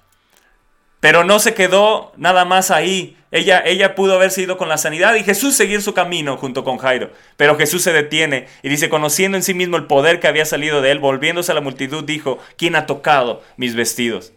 [1.07, 3.15] Pero no se quedó nada más ahí.
[3.31, 6.79] Ella, ella pudo haber sido con la sanidad y Jesús seguir su camino junto con
[6.79, 7.13] Jairo.
[7.37, 10.81] Pero Jesús se detiene y dice, conociendo en sí mismo el poder que había salido
[10.81, 14.33] de él, volviéndose a la multitud, dijo, ¿quién ha tocado mis vestidos?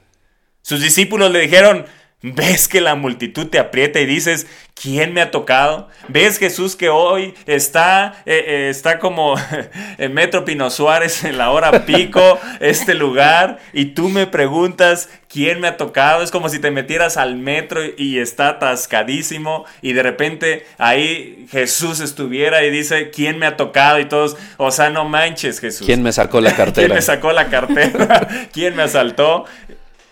[0.62, 1.87] Sus discípulos le dijeron,
[2.22, 5.88] ¿Ves que la multitud te aprieta y dices, ¿quién me ha tocado?
[6.09, 9.37] ¿Ves Jesús que hoy está, eh, eh, está como
[9.98, 15.61] en Metro Pino Suárez en la hora pico, este lugar, y tú me preguntas, ¿quién
[15.61, 16.22] me ha tocado?
[16.22, 22.00] Es como si te metieras al metro y está atascadísimo y de repente ahí Jesús
[22.00, 23.98] estuviera y dice, ¿quién me ha tocado?
[23.98, 25.87] Y todos, o sea, no manches Jesús.
[25.87, 26.87] ¿Quién me sacó la cartera?
[26.87, 28.28] ¿Quién me sacó la cartera?
[28.52, 29.46] ¿Quién me asaltó?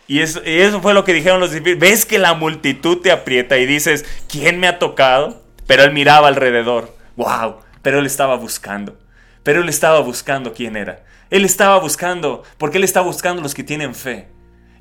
[0.08, 0.40] Y eso,
[0.80, 1.78] fue lo que dijeron los discípulos.
[1.78, 5.42] Ves que la multitud te aprieta y dices, ¿quién me ha tocado?
[5.66, 6.96] Pero él miraba alrededor.
[7.16, 7.56] ¡Wow!
[7.82, 8.96] Pero él estaba buscando.
[9.42, 11.04] Pero él estaba buscando quién era.
[11.28, 14.28] Él estaba buscando, porque él está buscando los que tienen fe.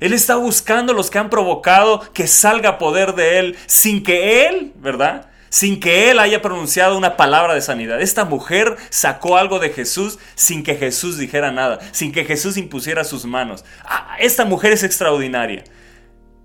[0.00, 4.72] Él está buscando los que han provocado que salga poder de él sin que él,
[4.76, 5.28] ¿verdad?
[5.48, 8.00] Sin que él haya pronunciado una palabra de sanidad.
[8.00, 13.04] Esta mujer sacó algo de Jesús sin que Jesús dijera nada, sin que Jesús impusiera
[13.04, 13.64] sus manos.
[13.84, 15.64] Ah, esta mujer es extraordinaria.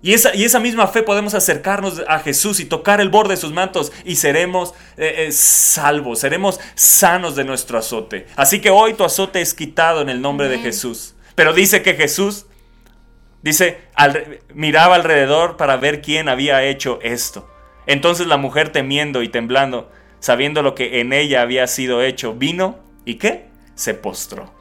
[0.02, 3.40] Y esa, y esa, misma fe podemos acercarnos a Jesús y tocar el borde de
[3.40, 8.26] sus mantos y seremos eh, eh, salvos, seremos sanos de nuestro azote.
[8.36, 11.14] Así que hoy tu azote es quitado en el nombre de Jesús.
[11.34, 12.44] Pero dice que Jesús,
[13.40, 13.78] dice,
[14.52, 17.48] miraba alrededor para ver quién había hecho esto.
[17.86, 22.78] Entonces la mujer temiendo y temblando, sabiendo lo que en ella había sido hecho, vino
[23.04, 23.46] y qué?
[23.74, 24.52] Se postró.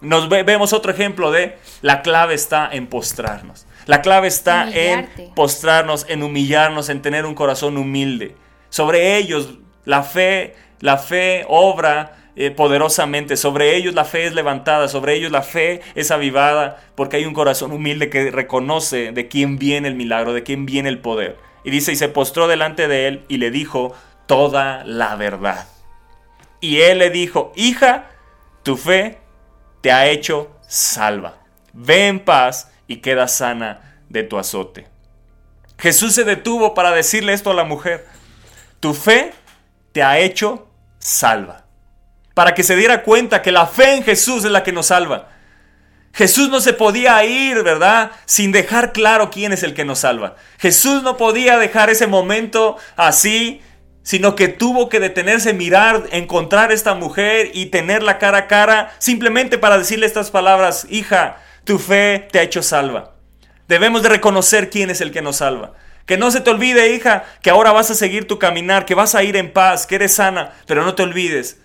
[0.00, 3.66] Nos vemos otro ejemplo de la clave está en postrarnos.
[3.86, 8.34] La clave está en postrarnos, en humillarnos, en tener un corazón humilde.
[8.68, 13.36] Sobre ellos la fe, la fe obra eh, poderosamente.
[13.36, 17.34] Sobre ellos la fe es levantada, sobre ellos la fe es avivada, porque hay un
[17.34, 21.36] corazón humilde que reconoce de quién viene el milagro, de quién viene el poder.
[21.64, 23.94] Y dice, y se postró delante de él y le dijo
[24.26, 25.66] toda la verdad.
[26.60, 28.10] Y él le dijo, hija,
[28.62, 29.18] tu fe
[29.80, 31.38] te ha hecho salva.
[31.72, 34.86] Ve en paz y queda sana de tu azote.
[35.78, 38.06] Jesús se detuvo para decirle esto a la mujer.
[38.80, 39.32] Tu fe
[39.92, 41.64] te ha hecho salva.
[42.34, 45.28] Para que se diera cuenta que la fe en Jesús es la que nos salva.
[46.12, 48.12] Jesús no se podía ir, ¿verdad?
[48.26, 50.36] Sin dejar claro quién es el que nos salva.
[50.58, 53.62] Jesús no podía dejar ese momento así,
[54.02, 58.92] sino que tuvo que detenerse, mirar, encontrar a esta mujer y tenerla cara a cara,
[58.98, 63.14] simplemente para decirle estas palabras, hija, tu fe te ha hecho salva.
[63.68, 65.72] Debemos de reconocer quién es el que nos salva.
[66.04, 69.14] Que no se te olvide, hija, que ahora vas a seguir tu caminar, que vas
[69.14, 71.58] a ir en paz, que eres sana, pero no te olvides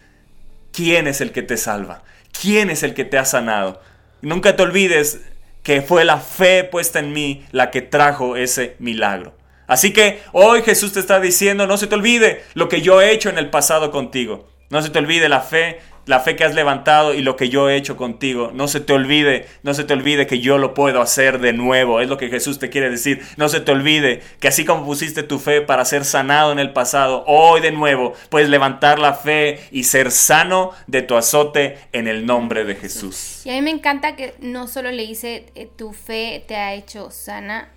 [0.72, 2.04] quién es el que te salva,
[2.40, 3.82] quién es el que te ha sanado.
[4.22, 5.22] Nunca te olvides
[5.64, 9.34] que fue la fe puesta en mí la que trajo ese milagro.
[9.68, 13.12] Así que hoy Jesús te está diciendo, no se te olvide lo que yo he
[13.12, 14.48] hecho en el pasado contigo.
[14.70, 17.70] No se te olvide la fe, la fe que has levantado y lo que yo
[17.70, 18.52] he hecho contigo.
[18.54, 22.02] No se te olvide, no se te olvide que yo lo puedo hacer de nuevo.
[22.02, 23.22] Es lo que Jesús te quiere decir.
[23.38, 26.74] No se te olvide que así como pusiste tu fe para ser sanado en el
[26.74, 32.08] pasado, hoy de nuevo puedes levantar la fe y ser sano de tu azote en
[32.08, 33.42] el nombre de Jesús.
[33.46, 36.74] Y a mí me encanta que no solo le dice eh, tu fe te ha
[36.74, 37.70] hecho sana,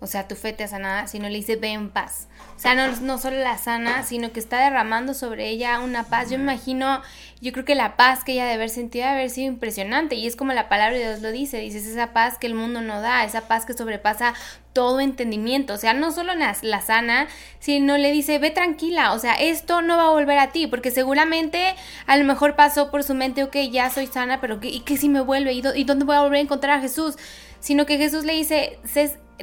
[0.00, 2.28] o sea, tu fe te ha sanado, sino le dice ve en paz.
[2.56, 6.30] O sea, no, no solo la sana, sino que está derramando sobre ella una paz.
[6.30, 7.02] Yo me imagino,
[7.40, 10.14] yo creo que la paz que ella debe haber sentido debe haber sido impresionante.
[10.14, 12.80] Y es como la palabra de Dios lo dice, dices esa paz que el mundo
[12.80, 14.34] no da, esa paz que sobrepasa
[14.72, 15.74] todo entendimiento.
[15.74, 17.26] O sea, no solo la, la sana,
[17.58, 20.92] sino le dice, ve tranquila, o sea, esto no va a volver a ti, porque
[20.92, 21.74] seguramente
[22.06, 24.96] a lo mejor pasó por su mente, ok, ya soy sana, pero ¿qué, ¿y qué
[24.96, 25.52] si me vuelve?
[25.54, 27.16] ¿Y, ¿Y dónde voy a volver a encontrar a Jesús?
[27.60, 28.78] Sino que Jesús le dice,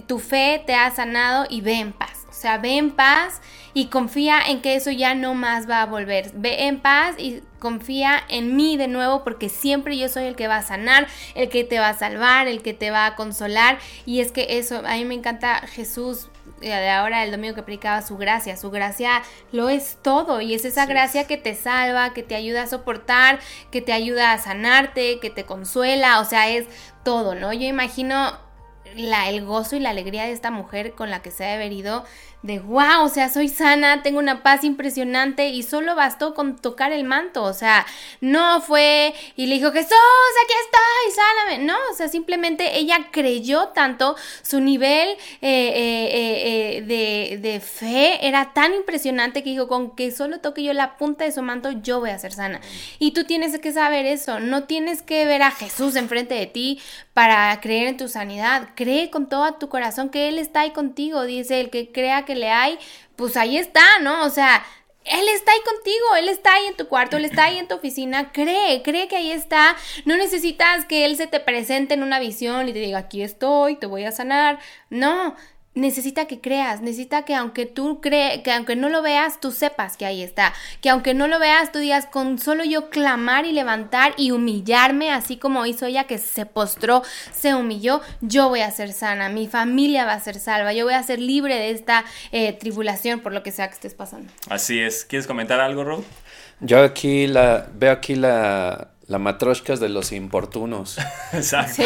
[0.07, 2.25] tu fe te ha sanado y ve en paz.
[2.29, 3.41] O sea, ve en paz
[3.73, 6.31] y confía en que eso ya no más va a volver.
[6.33, 10.47] Ve en paz y confía en mí de nuevo porque siempre yo soy el que
[10.47, 13.79] va a sanar, el que te va a salvar, el que te va a consolar.
[14.05, 16.29] Y es que eso, a mí me encanta Jesús
[16.61, 20.53] eh, de ahora el domingo que predicaba su gracia, su gracia lo es todo y
[20.53, 23.39] es esa gracia que te salva, que te ayuda a soportar,
[23.71, 26.67] que te ayuda a sanarte, que te consuela, o sea, es
[27.03, 27.51] todo, ¿no?
[27.51, 28.44] Yo imagino
[28.95, 31.71] la, el gozo y la alegría de esta mujer con la que se ha haber
[31.71, 32.05] ido
[32.45, 36.91] de wow, o sea, soy sana, tengo una paz impresionante y solo bastó con tocar
[36.91, 37.85] el manto, o sea,
[38.21, 39.91] no fue y le dijo, Jesús,
[40.43, 46.81] aquí estoy, sáname, no, o sea, simplemente ella creyó tanto, su nivel eh, eh, eh,
[46.81, 51.25] de, de, fe era tan impresionante que dijo, con que solo toque yo la punta
[51.25, 52.61] de su manto, yo voy a ser sana.
[52.99, 56.79] Y tú tienes que saber eso, no tienes que ver a Jesús enfrente de ti
[57.15, 61.23] para creer en tu sanidad, cree con todo tu corazón que Él está ahí contigo,
[61.23, 62.77] dice, el que crea que le hay,
[63.15, 64.25] pues ahí está, ¿no?
[64.25, 64.65] O sea,
[65.05, 67.75] él está ahí contigo, Él está ahí en tu cuarto, Él está ahí en tu
[67.75, 69.77] oficina, cree, cree que ahí está.
[70.03, 73.75] No necesitas que Él se te presente en una visión y te diga, aquí estoy,
[73.77, 74.59] te voy a sanar.
[74.89, 75.35] No,
[75.75, 79.97] necesita que creas, necesita que aunque tú crees, que aunque no lo veas, tú sepas
[79.97, 83.51] que ahí está, que aunque no lo veas, tú digas, con solo yo clamar y
[83.51, 88.71] levantar y humillarme, así como hizo ella que se postró, se humilló, yo voy a
[88.71, 92.05] ser sana, mi familia va a ser salva, yo voy a ser libre de esta
[92.31, 94.31] eh, tribulación por lo que sea que estés pasando.
[94.49, 95.05] Así es.
[95.05, 96.03] ¿Quieres comentar algo, Rob?
[96.61, 100.97] Yo aquí la veo aquí la la matroshkas de los importunos.
[101.33, 101.83] Exacto.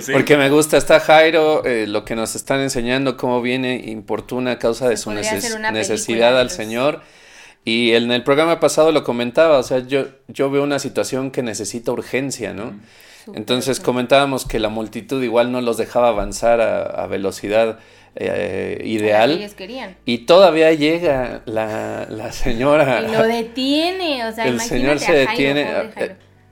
[0.00, 0.12] Sí.
[0.12, 4.58] Porque me gusta, está Jairo, eh, lo que nos están enseñando, cómo viene importuna a
[4.58, 7.02] causa de su neces necesidad al Señor.
[7.64, 11.42] Y en el programa pasado lo comentaba, o sea, yo, yo veo una situación que
[11.42, 12.72] necesita urgencia, ¿no?
[13.34, 17.78] Entonces comentábamos que la multitud igual no los dejaba avanzar a, a velocidad
[18.16, 19.32] eh, ideal.
[19.32, 19.96] Ellos querían.
[20.04, 23.02] Y todavía llega la, la señora.
[23.06, 25.66] Y lo detiene, o sea, el señor se detiene.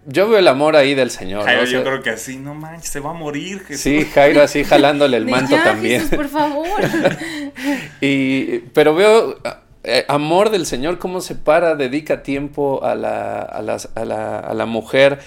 [0.09, 1.45] Yo veo el amor ahí del Señor.
[1.45, 1.67] Jairo, ¿no?
[1.69, 3.61] yo creo que así, no manches, se va a morir.
[3.65, 3.81] Jesús.
[3.83, 6.03] Sí, Jairo así jalándole el manto ya, también.
[6.03, 6.67] Jesús, por favor.
[8.01, 9.39] y, pero veo
[9.85, 14.39] eh, amor del Señor, cómo se para, dedica tiempo a la, a las- a la,
[14.39, 15.19] a la mujer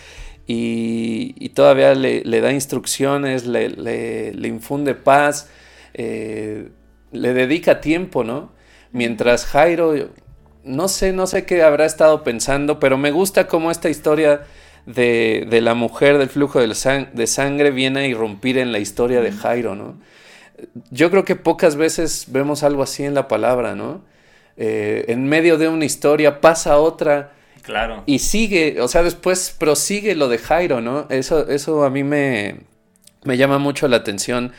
[0.47, 5.49] y, y todavía le, le da instrucciones, le, le- le infunde paz,
[5.93, 6.69] eh,
[7.11, 8.51] le dedica tiempo, ¿no?
[8.91, 9.93] Mientras Jairo,
[10.63, 14.41] no sé, no sé qué habrá estado pensando, pero me gusta cómo esta historia
[14.93, 19.21] de, de la mujer del flujo sang- de sangre viene a irrumpir en la historia
[19.21, 19.97] de Jairo, ¿no?
[20.91, 24.03] Yo creo que pocas veces vemos algo así en la palabra, ¿no?
[24.57, 28.03] Eh, en medio de una historia pasa otra Claro.
[28.07, 31.05] y sigue, o sea, después prosigue lo de Jairo, ¿no?
[31.09, 32.61] Eso, eso a mí me,
[33.23, 34.51] me llama mucho la atención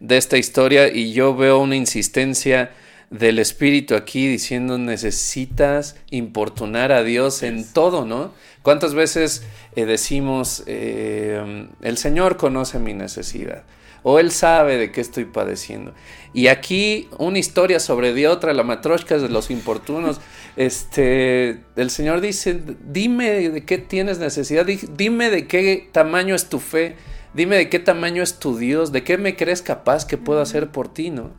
[0.00, 2.70] de esta historia y yo veo una insistencia
[3.08, 8.32] del Espíritu aquí diciendo necesitas importunar a Dios en todo, ¿no?
[8.66, 9.44] ¿Cuántas veces
[9.76, 13.62] eh, decimos, eh, el Señor conoce mi necesidad?
[14.02, 15.94] O Él sabe de qué estoy padeciendo.
[16.34, 20.20] Y aquí una historia sobre de otra, la matroshka de los importunos.
[20.56, 26.48] Este, el Señor dice, dime de qué tienes necesidad, di- dime de qué tamaño es
[26.48, 26.96] tu fe,
[27.34, 30.70] dime de qué tamaño es tu Dios, de qué me crees capaz que puedo hacer
[30.72, 31.30] por ti, ¿no?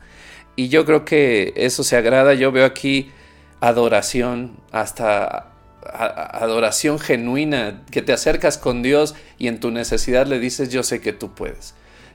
[0.56, 3.12] Y yo creo que eso se agrada, yo veo aquí
[3.60, 5.57] adoración, hasta
[5.93, 11.02] adoración genuina, que te acercas con Dios y en tu necesidad le dices, yo sé
[11.02, 11.73] que tú puedes.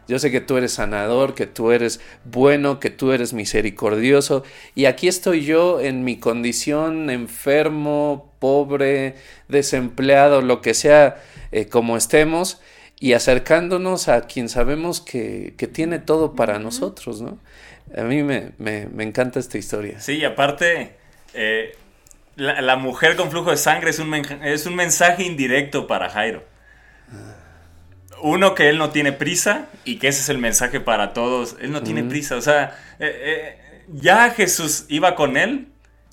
[0.08, 4.42] Yo sé que tú eres sanador, que tú eres bueno, que tú eres misericordioso.
[4.74, 9.14] Y aquí estoy yo en mi condición enfermo, pobre,
[9.48, 12.60] desempleado, lo que sea eh, como estemos,
[12.98, 17.38] y acercándonos a quien sabemos que, que tiene todo para nosotros, ¿no?
[17.96, 20.00] A mí me, me, me encanta esta historia.
[20.00, 20.92] Sí, y aparte,
[21.34, 21.76] eh,
[22.36, 26.08] la, la mujer con flujo de sangre es un, men- es un mensaje indirecto para
[26.10, 26.44] Jairo.
[28.22, 31.56] Uno, que él no tiene prisa y que ese es el mensaje para todos.
[31.60, 32.36] Él no tiene prisa.
[32.36, 35.66] O sea, eh, eh, ya Jesús iba con él.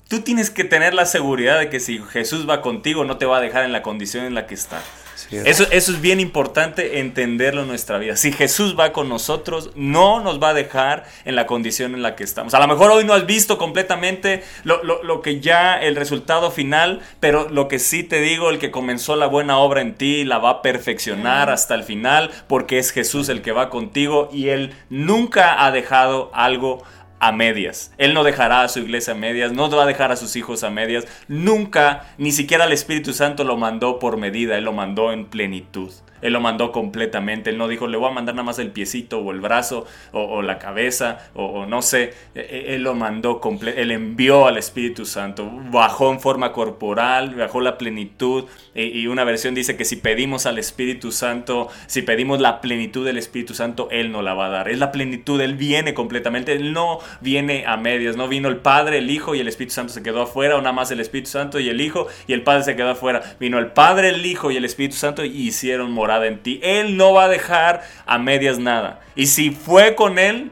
[0.08, 3.36] Tú tienes que tener la seguridad de que si Jesús va contigo no te va
[3.36, 4.82] a dejar en la condición en la que está.
[5.28, 8.16] Sí, Eso, eso es bien importante entenderlo en nuestra vida.
[8.16, 12.16] Si Jesús va con nosotros, no nos va a dejar en la condición en la
[12.16, 12.54] que estamos.
[12.54, 16.50] A lo mejor hoy no has visto completamente lo, lo- lo que ya el resultado
[16.50, 20.24] final, pero lo que sí te digo, el que comenzó la buena obra en ti,
[20.24, 24.48] la va a perfeccionar hasta el final, porque es Jesús el que va contigo y
[24.48, 26.82] Él nunca ha dejado algo
[27.20, 27.92] a medias.
[27.98, 30.64] Él no dejará a su iglesia a medias, no va a dejar a sus hijos
[30.64, 31.06] a medias.
[31.28, 35.92] Nunca, ni siquiera el Espíritu Santo lo mandó por medida, Él lo mandó en plenitud.
[36.22, 37.50] Él lo mandó completamente.
[37.50, 40.42] Él no dijo, le voy a mandar nada más el piecito o el brazo o,
[40.42, 42.14] la cabeza o, no sé.
[42.34, 43.80] Eh, eh, Él lo mandó completo.
[43.80, 45.50] Él envió al Espíritu Santo.
[45.70, 48.44] Bajó en forma corporal, bajó la plenitud.
[48.74, 53.04] Y, y una versión dice que si pedimos al Espíritu Santo, si pedimos la plenitud
[53.04, 54.68] del Espíritu Santo, Él nos la va a dar.
[54.68, 55.40] Es la plenitud.
[55.40, 56.52] Él viene completamente.
[56.52, 58.16] Él no viene a medias.
[58.16, 60.56] No vino el Padre, el Hijo y el Espíritu Santo se quedó afuera.
[60.56, 63.22] O nada más el Espíritu Santo y el Hijo y el Padre se quedó afuera.
[63.38, 66.60] Vino el Padre, el Hijo y el Espíritu Santo y hicieron morada en ti.
[66.62, 69.00] Él no va a dejar a medias nada.
[69.14, 70.50] Y si fue con Él,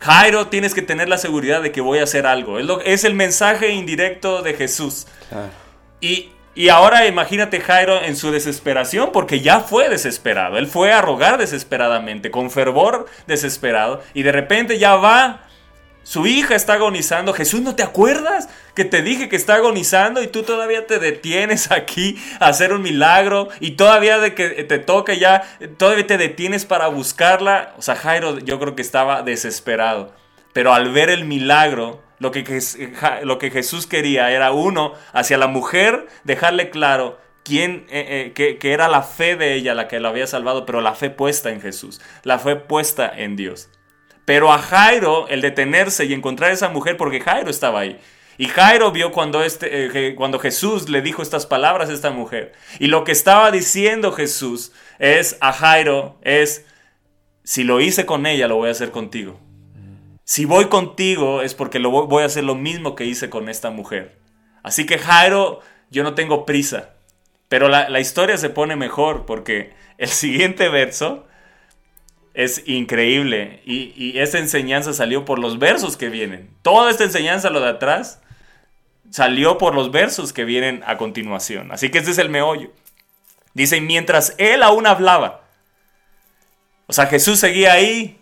[0.00, 2.58] Jairo, tienes que tener la seguridad de que voy a hacer algo.
[2.58, 5.06] Es, lo- es el mensaje indirecto de Jesús.
[5.28, 5.50] Claro.
[6.00, 10.58] Y, y ahora imagínate Jairo en su desesperación, porque ya fue desesperado.
[10.58, 14.02] Él fue a rogar desesperadamente, con fervor desesperado.
[14.14, 15.42] Y de repente ya va.
[16.04, 17.32] Su hija está agonizando.
[17.32, 21.70] Jesús, ¿no te acuerdas que te dije que está agonizando y tú todavía te detienes
[21.70, 25.42] aquí a hacer un milagro y todavía de que te toca ya,
[25.76, 27.74] todavía te detienes para buscarla?
[27.78, 30.12] O sea, Jairo yo creo que estaba desesperado.
[30.52, 32.44] Pero al ver el milagro, lo que,
[33.22, 38.58] lo que Jesús quería era uno, hacia la mujer, dejarle claro quién, eh, eh, que,
[38.58, 41.50] que era la fe de ella la que la había salvado, pero la fe puesta
[41.50, 43.70] en Jesús, la fe puesta en Dios.
[44.24, 47.98] Pero a Jairo, el detenerse y encontrar a esa mujer, porque Jairo estaba ahí.
[48.38, 52.52] Y Jairo vio cuando, este, eh, cuando Jesús le dijo estas palabras a esta mujer.
[52.78, 56.64] Y lo que estaba diciendo Jesús es a Jairo, es,
[57.44, 59.38] si lo hice con ella, lo voy a hacer contigo.
[60.24, 63.48] Si voy contigo es porque lo voy, voy a hacer lo mismo que hice con
[63.48, 64.18] esta mujer.
[64.62, 65.60] Así que Jairo,
[65.90, 66.90] yo no tengo prisa.
[67.48, 71.26] Pero la, la historia se pone mejor porque el siguiente verso
[72.34, 73.62] es increíble.
[73.64, 76.50] Y, y esta enseñanza salió por los versos que vienen.
[76.62, 78.20] Toda esta enseñanza, lo de atrás,
[79.10, 81.70] salió por los versos que vienen a continuación.
[81.72, 82.70] Así que este es el meollo.
[83.54, 85.42] Dice, mientras él aún hablaba.
[86.86, 88.18] O sea, Jesús seguía ahí.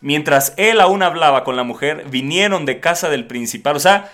[0.00, 3.76] Mientras él aún hablaba con la mujer, vinieron de casa del principal.
[3.76, 4.12] O sea,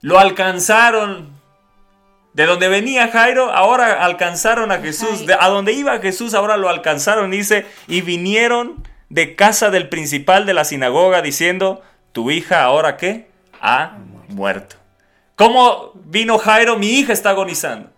[0.00, 1.35] lo alcanzaron.
[2.36, 5.24] De donde venía Jairo, ahora alcanzaron a Jesús.
[5.24, 7.30] De, a donde iba Jesús, ahora lo alcanzaron.
[7.30, 11.80] Dice, y vinieron de casa del principal de la sinagoga diciendo,
[12.12, 13.30] tu hija ahora qué?
[13.62, 13.96] Ha
[14.28, 14.76] muerto.
[15.34, 16.78] ¿Cómo vino Jairo?
[16.78, 17.88] Mi hija está agonizando.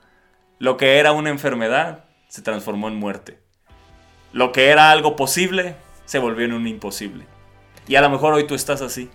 [0.60, 3.40] Lo que era una enfermedad se transformó en muerte.
[4.32, 5.74] Lo que era algo posible
[6.04, 7.26] se volvió en un imposible.
[7.88, 9.10] Y a lo mejor hoy tú estás así.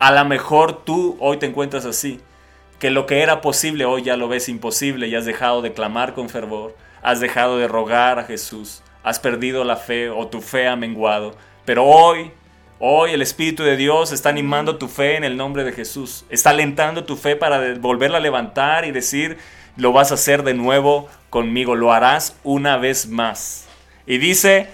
[0.00, 2.20] A lo mejor tú hoy te encuentras así.
[2.80, 6.14] Que lo que era posible hoy ya lo ves imposible y has dejado de clamar
[6.14, 6.74] con fervor.
[7.02, 8.82] Has dejado de rogar a Jesús.
[9.04, 11.36] Has perdido la fe o tu fe ha menguado.
[11.64, 12.32] Pero hoy,
[12.78, 16.24] hoy el Espíritu de Dios está animando tu fe en el nombre de Jesús.
[16.30, 19.36] Está alentando tu fe para volverla a levantar y decir,
[19.76, 21.76] lo vas a hacer de nuevo conmigo.
[21.76, 23.68] Lo harás una vez más.
[24.06, 24.68] Y dice,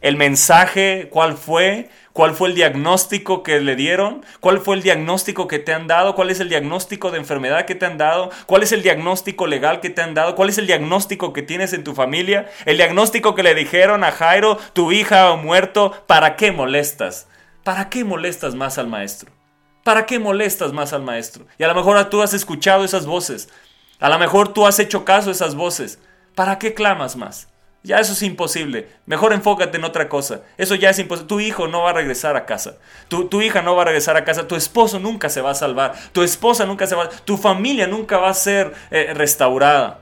[0.00, 5.46] el mensaje, cuál fue, cuál fue el diagnóstico que le dieron, cuál fue el diagnóstico
[5.46, 8.62] que te han dado, cuál es el diagnóstico de enfermedad que te han dado, cuál
[8.62, 11.84] es el diagnóstico legal que te han dado, cuál es el diagnóstico que tienes en
[11.84, 16.52] tu familia, el diagnóstico que le dijeron a Jairo, tu hija ha muerto, ¿para qué
[16.52, 17.28] molestas?
[17.62, 19.30] ¿Para qué molestas más al maestro?
[19.84, 21.44] ¿Para qué molestas más al maestro?
[21.58, 23.50] Y a lo mejor tú has escuchado esas voces,
[24.00, 25.98] a lo mejor tú has hecho caso a esas voces,
[26.34, 27.48] ¿para qué clamas más?
[27.86, 28.88] Ya eso es imposible.
[29.06, 30.40] Mejor enfócate en otra cosa.
[30.58, 31.28] Eso ya es imposible.
[31.28, 32.78] Tu hijo no va a regresar a casa.
[33.06, 34.48] Tu, tu hija no va a regresar a casa.
[34.48, 35.94] Tu esposo nunca se va a salvar.
[36.10, 37.08] Tu esposa nunca se va a...
[37.10, 40.00] Tu familia nunca va a ser eh, restaurada.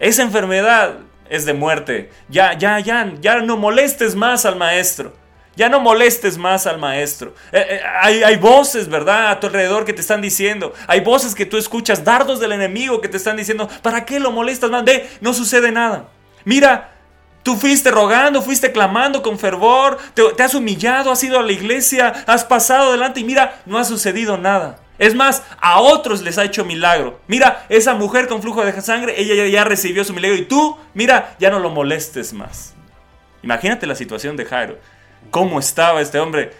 [0.00, 0.94] Esa enfermedad
[1.28, 2.10] es de muerte.
[2.28, 5.12] Ya, ya, ya, ya no molestes más al maestro.
[5.54, 7.36] Ya no molestes más al maestro.
[7.52, 9.30] Eh, eh, hay, hay voces, ¿verdad?
[9.30, 10.74] A tu alrededor que te están diciendo.
[10.88, 14.32] Hay voces que tú escuchas, dardos del enemigo que te están diciendo, ¿para qué lo
[14.32, 14.84] molestas más?
[14.84, 16.08] Ve, no sucede nada.
[16.44, 16.96] Mira,
[17.42, 21.52] Tú fuiste rogando, fuiste clamando con fervor, te, te has humillado, has ido a la
[21.52, 24.78] iglesia, has pasado adelante y mira, no ha sucedido nada.
[24.98, 27.20] Es más, a otros les ha hecho milagro.
[27.26, 30.76] Mira, esa mujer con flujo de sangre, ella ya, ya recibió su milagro y tú,
[30.92, 32.74] mira, ya no lo molestes más.
[33.42, 34.78] Imagínate la situación de Jairo.
[35.30, 36.52] ¿Cómo estaba este hombre?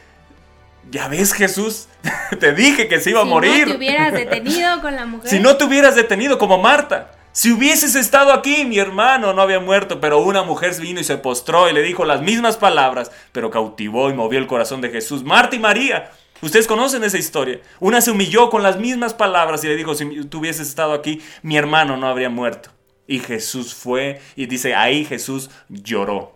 [0.90, 1.88] Ya ves, Jesús,
[2.40, 3.52] te dije que se iba a morir.
[3.52, 5.30] Si no te hubieras detenido con la mujer.
[5.30, 7.10] Si no te hubieras detenido como Marta.
[7.32, 11.16] Si hubieses estado aquí, mi hermano no había muerto, pero una mujer vino y se
[11.16, 15.22] postró y le dijo las mismas palabras, pero cautivó y movió el corazón de Jesús.
[15.22, 16.10] Marta y María.
[16.42, 17.60] Ustedes conocen esa historia.
[17.78, 21.22] Una se humilló con las mismas palabras y le dijo, si tú hubieses estado aquí,
[21.42, 22.70] mi hermano no habría muerto.
[23.06, 26.34] Y Jesús fue y dice, ahí Jesús lloró.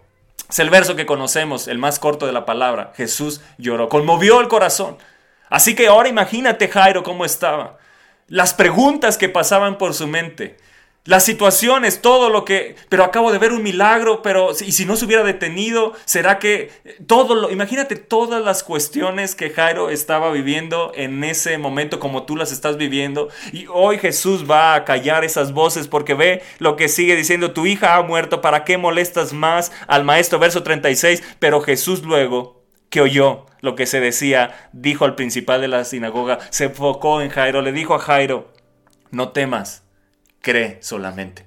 [0.49, 2.93] Es el verso que conocemos, el más corto de la palabra.
[2.97, 4.99] Jesús lloró, conmovió el corazón.
[5.49, 7.79] Así que ahora imagínate Jairo cómo estaba.
[8.29, 10.57] Las preguntas que pasaban por su mente.
[11.07, 12.77] Las situaciones, todo lo que...
[12.89, 14.53] Pero acabo de ver un milagro, pero...
[14.53, 15.93] ¿Y si no se hubiera detenido?
[16.07, 16.71] ¿Será que...
[17.07, 17.51] Todo lo...
[17.51, 22.79] Imagínate todas las cuestiones que Jairo estaba viviendo en ese momento como tú las estás
[22.79, 23.29] viviendo.
[23.53, 27.53] Y hoy Jesús va a callar esas voces porque ve lo que sigue diciendo.
[27.53, 30.39] Tu hija ha muerto, ¿para qué molestas más al maestro?
[30.39, 31.23] Verso 36.
[31.39, 36.39] Pero Jesús luego que oyó lo que se decía, dijo al principal de la sinagoga,
[36.49, 38.55] se enfocó en Jairo, le dijo a Jairo,
[39.11, 39.84] no temas
[40.45, 41.45] cree solamente.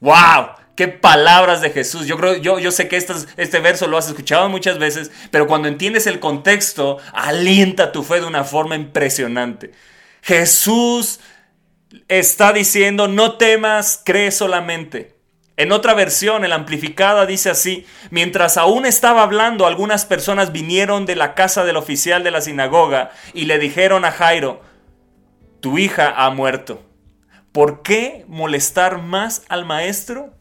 [0.00, 0.50] ¡Wow!
[0.76, 2.06] ¡Qué palabras de Jesús!
[2.06, 5.66] Yo creo, yo, yo sé que este verso lo has escuchado muchas veces, pero cuando
[5.66, 9.72] entiendes el contexto, alienta tu fe de una forma impresionante.
[10.22, 11.18] Jesús
[12.06, 15.16] está diciendo, no temas, cree solamente.
[15.56, 21.16] En otra versión, el amplificada dice así, mientras aún estaba hablando, algunas personas vinieron de
[21.16, 24.62] la casa del oficial de la sinagoga y le dijeron a Jairo,
[25.58, 26.87] tu hija ha muerto.
[27.52, 30.34] ¿Por qué molestar más al maestro?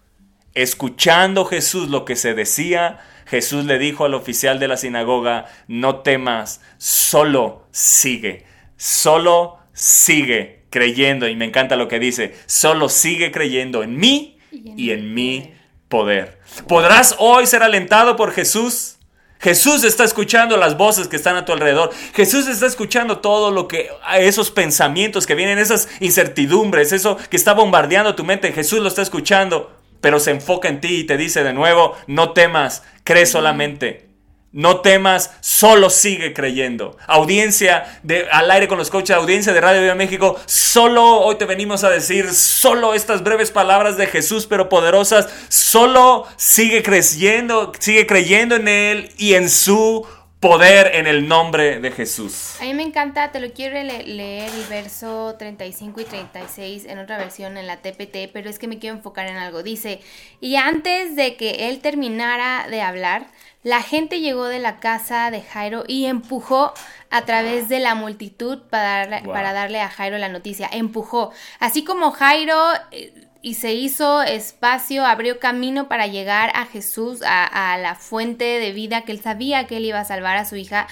[0.53, 5.99] Escuchando Jesús lo que se decía, Jesús le dijo al oficial de la sinagoga, no
[5.99, 8.45] temas, solo sigue,
[8.75, 11.27] solo sigue creyendo.
[11.27, 15.53] Y me encanta lo que dice, solo sigue creyendo en mí y en, mi
[15.89, 16.39] poder.
[16.67, 18.96] ¿Podrás hoy ser alentado por Jesús?
[19.39, 21.91] Jesús está escuchando las voces que están a tu alrededor.
[22.13, 27.53] Jesús está escuchando todo lo que, esos pensamientos que vienen, esas incertidumbres, eso que está
[27.53, 28.51] bombardeando tu mente.
[28.51, 29.71] Jesús lo está escuchando,
[30.01, 34.06] pero se enfoca en ti y te dice de nuevo, no temas, cree solamente.
[34.53, 36.97] No temas, solo sigue creyendo.
[37.05, 41.45] Audiencia de al aire con los coaches, audiencia de Radio Viva México, solo hoy te
[41.45, 48.07] venimos a decir, solo estas breves palabras de Jesús, pero poderosas, solo sigue creyendo, sigue
[48.07, 50.07] creyendo en Él y en su
[50.39, 52.55] poder en el nombre de Jesús.
[52.61, 56.99] A mí me encanta, te lo quiero le leer el verso 35 y 36 en
[56.99, 59.63] otra versión en la TPT, pero es que me quiero enfocar en algo.
[59.63, 59.99] Dice,
[60.39, 63.27] y antes de que él terminara de hablar,
[63.68, 66.72] la gente llegó de la casa de Jairo y empujó
[67.09, 70.70] a través de la multitud para darle, para darle a Jairo la noticia.
[70.72, 71.32] Empujó.
[71.59, 72.57] Así como Jairo
[72.91, 78.45] eh, y se hizo espacio, abrió camino para llegar a Jesús, a, a la fuente
[78.45, 80.88] de vida que él sabía que él iba a salvar a su hija.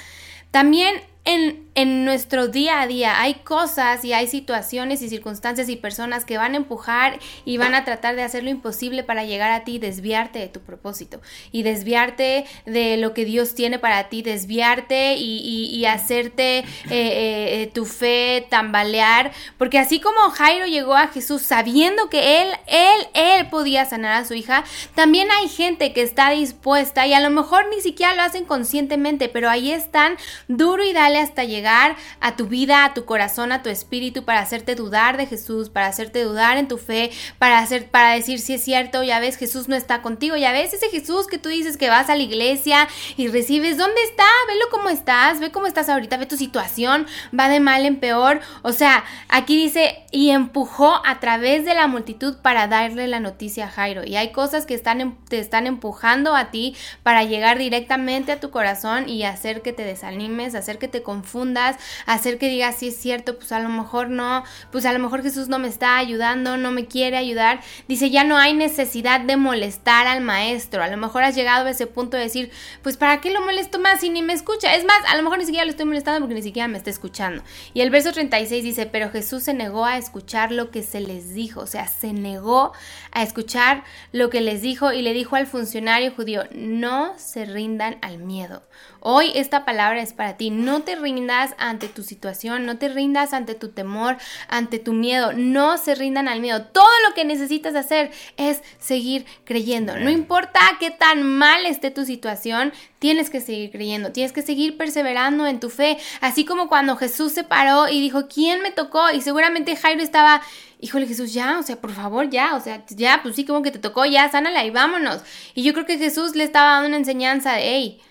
[0.52, 5.76] También en, en, nuestro día a día hay cosas y hay situaciones y circunstancias y
[5.76, 9.52] personas que van a empujar y van a tratar de hacer lo imposible para llegar
[9.52, 11.22] a ti y desviarte de tu propósito
[11.52, 17.72] y desviarte de lo que Dios tiene para ti, desviarte y, hacerte eh, eh, eh,
[17.74, 23.48] tu fe tambalear, porque así como Jairo llegó a Jesús sabiendo que él, él, él
[23.50, 24.64] podía sanar a su hija,
[24.96, 29.30] también hay gente que está dispuesta y a lo mejor ni siquiera lo hacen conscientemente,
[29.30, 30.18] pero ahí están
[30.48, 34.40] duro y dale hasta llegar a tu vida, a tu corazón, a tu espíritu, para
[34.40, 38.54] hacerte dudar de Jesús, para hacerte dudar en tu fe, para, hacer, para decir si
[38.54, 41.78] es cierto, ya ves, Jesús no está contigo, ya ves ese Jesús que tú dices
[41.78, 42.88] que vas a la iglesia
[43.18, 44.26] y recibes, ¿dónde está?
[44.48, 47.08] Velo cómo estás, ve cómo estás ahorita, ve tu situación,
[47.38, 48.42] va de mal en peor.
[48.62, 53.66] O sea, aquí dice, y empujó a través de la multitud para darle la noticia
[53.66, 54.04] a Jairo.
[54.06, 58.40] Y hay cosas que están, em, te están empujando a ti para llegar directamente a
[58.40, 62.90] tu corazón y hacer que te desanimes, hacer que te confundas, hacer que digas, si
[62.90, 65.98] es cierto, pues a lo mejor no, pues a lo mejor Jesús no me está
[65.98, 67.62] ayudando, no me quiere ayudar.
[67.88, 70.84] Dice, ya no hay necesidad de molestar al maestro.
[70.84, 72.52] A lo mejor has llegado a ese punto de decir,
[72.82, 74.76] pues ¿para qué lo molesto más si ni me escucha?
[74.76, 76.90] Es más, a lo mejor ni siquiera lo estoy molestando porque ni siquiera me está
[76.90, 77.42] escuchando.
[77.74, 81.34] Y el verso 36 dice, pero Jesús se negó a escuchar lo que se les
[81.34, 82.74] dijo, o sea, se negó
[83.16, 87.98] a escuchar lo que les dijo y le dijo al funcionario judío, no se rindan
[88.02, 88.62] al miedo.
[89.00, 93.34] Hoy esta palabra es para ti, no te rindas ante tu situación, no te rindas
[93.34, 94.18] ante tu temor,
[94.50, 96.66] ante tu miedo, no se rindan al miedo.
[96.66, 99.98] Todo lo que necesitas hacer es seguir creyendo.
[99.98, 104.76] No importa qué tan mal esté tu situación, tienes que seguir creyendo, tienes que seguir
[104.76, 109.12] perseverando en tu fe, así como cuando Jesús se paró y dijo, ¿quién me tocó?
[109.12, 110.42] Y seguramente Jairo estaba
[110.86, 113.72] híjole Jesús, ya, o sea, por favor, ya, o sea, ya, pues sí, como que
[113.72, 115.24] te tocó, ya, sánala y vámonos.
[115.56, 118.02] Y yo creo que Jesús le estaba dando una enseñanza de, hey,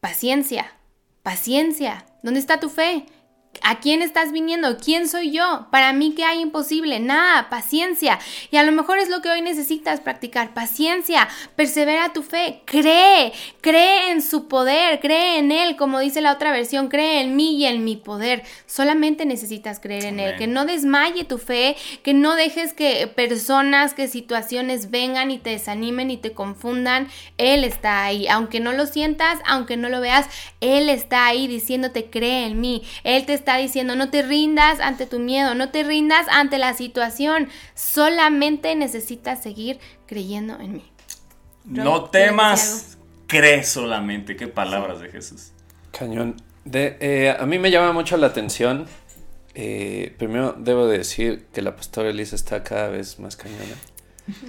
[0.00, 0.72] paciencia,
[1.22, 3.04] paciencia, ¿dónde está tu fe?
[3.62, 4.76] ¿A quién estás viniendo?
[4.78, 5.66] ¿Quién soy yo?
[5.70, 7.00] Para mí, ¿qué hay imposible?
[7.00, 8.18] Nada, paciencia.
[8.50, 10.54] Y a lo mejor es lo que hoy necesitas practicar.
[10.54, 16.32] Paciencia, persevera tu fe, cree, cree en su poder, cree en Él, como dice la
[16.32, 18.42] otra versión, cree en mí y en mi poder.
[18.66, 23.94] Solamente necesitas creer en Él, que no desmaye tu fe, que no dejes que personas,
[23.94, 27.08] que situaciones vengan y te desanimen y te confundan.
[27.38, 30.26] Él está ahí, aunque no lo sientas, aunque no lo veas,
[30.60, 32.82] Él está ahí diciéndote, cree en mí.
[33.04, 36.74] Él te está diciendo, no te rindas ante tu miedo, no te rindas ante la
[36.74, 40.92] situación, solamente necesitas seguir creyendo en mí.
[41.64, 44.36] No temas, cree solamente.
[44.36, 45.52] Qué palabras de Jesús.
[45.90, 46.36] Cañón.
[46.64, 48.86] De, eh, a mí me llama mucho la atención.
[49.54, 53.74] eh, primero debo decir que la pastora Elisa está cada vez más cañona.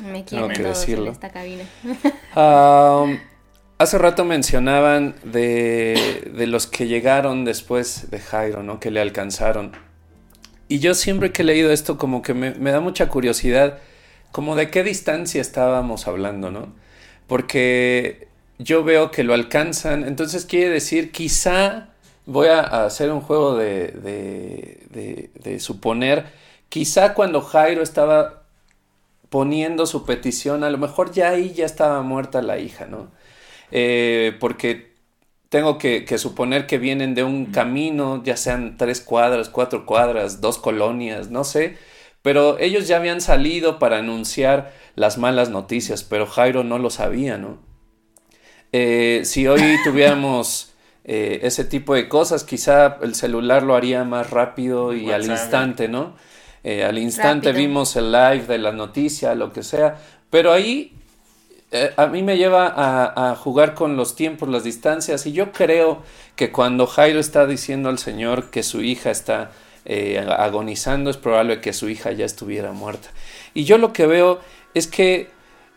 [0.04, 1.06] Me Tengo que todos decirlo.
[1.08, 1.64] en esta cabina.
[2.36, 3.18] Um,
[3.80, 8.80] hace rato mencionaban de, de los que llegaron después de Jairo, ¿no?
[8.80, 9.72] Que le alcanzaron.
[10.68, 13.80] Y yo siempre que he leído esto como que me, me da mucha curiosidad,
[14.32, 16.74] como de qué distancia estábamos hablando, ¿no?
[17.28, 18.28] Porque
[18.60, 21.90] yo veo que lo alcanzan, entonces quiere decir, quizá
[22.26, 23.88] voy a, hacer un juego de,
[24.92, 26.26] de- de suponer,
[26.70, 28.44] quizá cuando Jairo estaba
[29.30, 33.10] poniendo su petición, a lo mejor ya ahí ya estaba muerta la hija, ¿no?
[33.72, 34.94] Eh, porque
[35.50, 40.42] tengo que, que suponer que vienen de un camino, ya sean tres cuadras, cuatro cuadras,
[40.42, 41.78] dos colonias, no sé,
[42.22, 47.38] pero ellos ya habían salido para anunciar las malas noticias, pero Jairo no lo sabía,
[47.38, 47.58] ¿no?
[48.72, 50.74] Eh, si hoy tuviéramos
[51.06, 55.30] eh, ese tipo de cosas, quizá el celular lo haría más rápido y al WhatsApp.
[55.30, 56.16] instante, ¿no?
[56.64, 57.54] Eh, al instante Rápido.
[57.54, 59.98] vimos el live de la noticia, lo que sea,
[60.30, 60.99] pero ahí
[61.72, 65.52] eh, a mí me lleva a, a jugar con los tiempos, las distancias, y yo
[65.52, 66.02] creo
[66.36, 69.52] que cuando Jairo está diciendo al Señor que su hija está
[69.86, 73.10] eh, agonizando, es probable que su hija ya estuviera muerta.
[73.54, 74.40] Y yo lo que veo
[74.74, 75.30] es que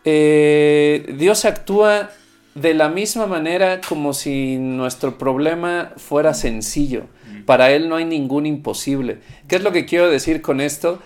[0.05, 2.11] eh, Dios actúa
[2.53, 7.05] de la misma manera como si nuestro problema fuera sencillo.
[7.45, 9.19] Para Él no hay ningún imposible.
[9.47, 10.99] ¿Qué es lo que quiero decir con esto?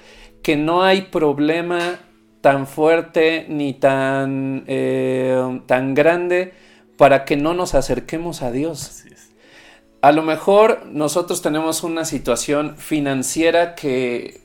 [0.44, 2.00] Que no hay problema
[2.48, 6.54] tan fuerte ni tan, eh, tan grande
[6.96, 8.88] para que no nos acerquemos a Dios.
[8.88, 9.32] Así es.
[10.00, 14.40] A lo mejor nosotros tenemos una situación financiera que,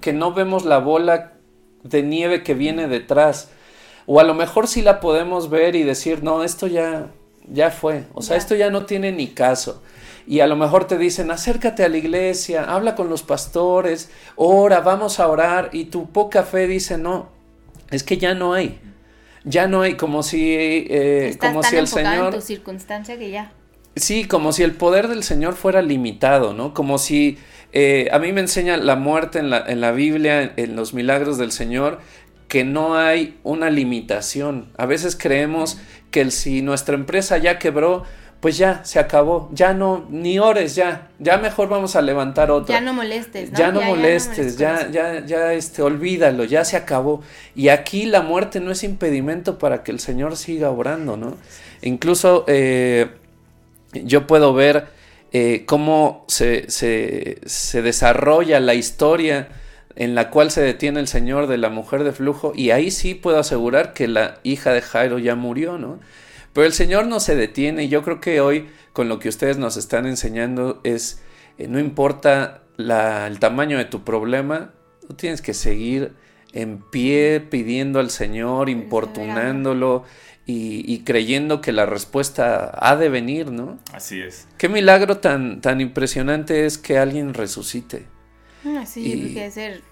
[0.00, 1.32] que no vemos la bola
[1.82, 3.50] de nieve que viene detrás.
[4.06, 7.08] O a lo mejor sí la podemos ver y decir, no, esto ya,
[7.48, 8.04] ya fue.
[8.14, 8.38] O sea, Ya.
[8.38, 9.82] esto ya no tiene ni caso.
[10.26, 14.80] Y a lo mejor te dicen, acércate a la iglesia, habla con los pastores, ora,
[14.80, 15.70] vamos a orar.
[15.72, 17.28] Y tu poca fe dice, no,
[17.90, 18.80] es que ya no hay.
[19.44, 22.26] Ya no hay, como si, eh, Estás como tan si el Señor...
[22.26, 23.52] en tu circunstancia que ya.
[23.96, 26.72] Sí, como si el poder del Señor fuera limitado, ¿no?
[26.72, 27.38] Como si
[27.72, 30.94] eh, a mí me enseña la muerte en la, en la Biblia, en, en los
[30.94, 31.98] milagros del Señor,
[32.48, 34.70] que no hay una limitación.
[34.76, 35.78] A veces creemos
[36.10, 38.04] que el, si nuestra empresa ya quebró,
[38.42, 42.74] pues ya se acabó, ya no, ni ores, ya, ya mejor vamos a levantar otra.
[42.74, 43.56] Ya no molestes, ¿no?
[43.56, 44.90] Ya no molestes, ya, eso.
[44.90, 47.22] ya, ya, este, olvídalo, ya se acabó.
[47.54, 51.36] Y aquí la muerte no es impedimento para que el Señor siga obrando, ¿no?
[51.82, 53.12] Incluso eh,
[53.92, 54.88] yo puedo ver
[55.30, 59.50] eh, cómo se, se, se desarrolla la historia
[59.94, 63.14] en la cual se detiene el Señor de la mujer de flujo, y ahí sí
[63.14, 66.00] puedo asegurar que la hija de Jairo ya murió, ¿no?
[66.52, 69.56] Pero el Señor no se detiene, y yo creo que hoy con lo que ustedes
[69.58, 71.22] nos están enseñando es,
[71.58, 74.72] eh, no importa la- el tamaño de tu problema,
[75.06, 76.12] tú tienes que seguir
[76.52, 80.04] en pie pidiendo al Señor, importunándolo
[80.44, 83.78] y, y creyendo que la respuesta ha de venir, ¿no?
[83.92, 84.48] Así es.
[84.58, 88.04] Qué milagro tan, tan impresionante es que alguien resucite.
[88.66, 89.82] Ah, sí, Y- porque ser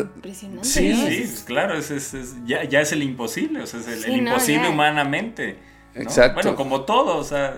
[0.00, 0.68] impresionante.
[0.68, 1.06] sí, ¿no?
[1.06, 4.12] Sí, claro, es, es- es- ya, ya es el imposible, o sea, es el, Sí,
[4.12, 5.58] el no, imposible humanamente.
[5.94, 6.02] ¿no?
[6.02, 6.34] Exacto.
[6.34, 7.54] Bueno, como todo, o sea,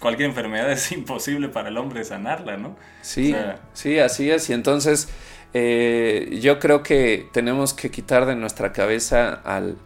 [0.00, 2.76] cualquier enfermedad es imposible para el hombre sanarla, ¿no?
[3.02, 4.48] Sí, O sea- sí, así es.
[4.50, 5.08] Y entonces
[5.52, 9.76] eh, yo creo que tenemos que quitar de nuestra cabeza al,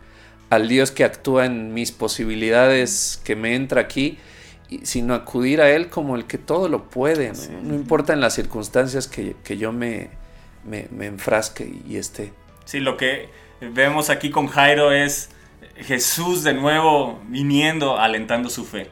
[0.51, 4.19] al Dios que actúa en mis posibilidades que me entra aquí
[4.69, 8.21] y- sino acudir a Él como el que todo lo puede, no, No importa en
[8.21, 10.11] las circunstancias que, que yo me,
[10.65, 12.33] me, me enfrasque y esté.
[12.65, 13.29] Sí, lo que
[13.61, 15.31] vemos aquí con Jairo es
[15.77, 18.91] Jesús de nuevo viniendo, alentando su fe.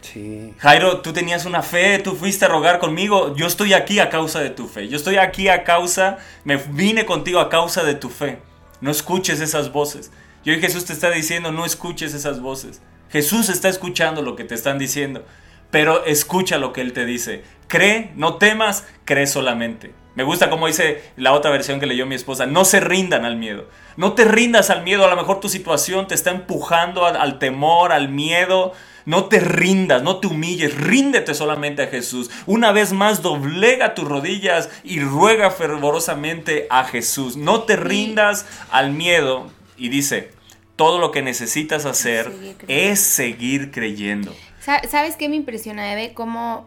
[0.00, 0.54] Sí.
[0.58, 4.40] Jairo, tú tenías una fe, tú fuiste a rogar conmigo, yo estoy aquí a causa
[4.40, 4.88] de tu fe.
[4.88, 8.38] Yo estoy aquí a causa, me vine contigo a causa de tu fe.
[8.80, 10.12] No escuches esas voces.
[10.44, 12.80] Y hoy Jesús te está diciendo, no escuches esas voces.
[13.10, 15.24] Jesús está escuchando lo que te están diciendo,
[15.70, 17.42] pero escucha lo que Él te dice.
[17.66, 19.92] Cree, no temas, cree solamente.
[20.18, 23.36] Me gusta como dice la otra versión que leyó mi esposa, no se rindan al
[23.36, 23.68] miedo.
[23.96, 27.38] No te rindas al miedo, a lo mejor tu situación te está empujando al, al
[27.38, 28.72] temor, al miedo.
[29.04, 32.30] No te rindas, no te humilles, ríndete solamente a Jesús.
[32.46, 37.36] Una vez más, doblega tus rodillas y ruega fervorosamente a Jesús.
[37.36, 39.52] No te rindas al miedo.
[39.76, 40.32] Y dice,
[40.74, 42.66] todo lo que necesitas hacer Seguir creyendo.
[42.92, 44.34] es seguir creyendo.
[44.60, 46.12] Sa- ¿Sabes qué me impresiona, Eve?
[46.12, 46.66] Cómo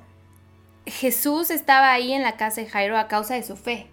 [0.85, 3.90] Jesús estaba ahí en la casa de Jairo a causa de su fe.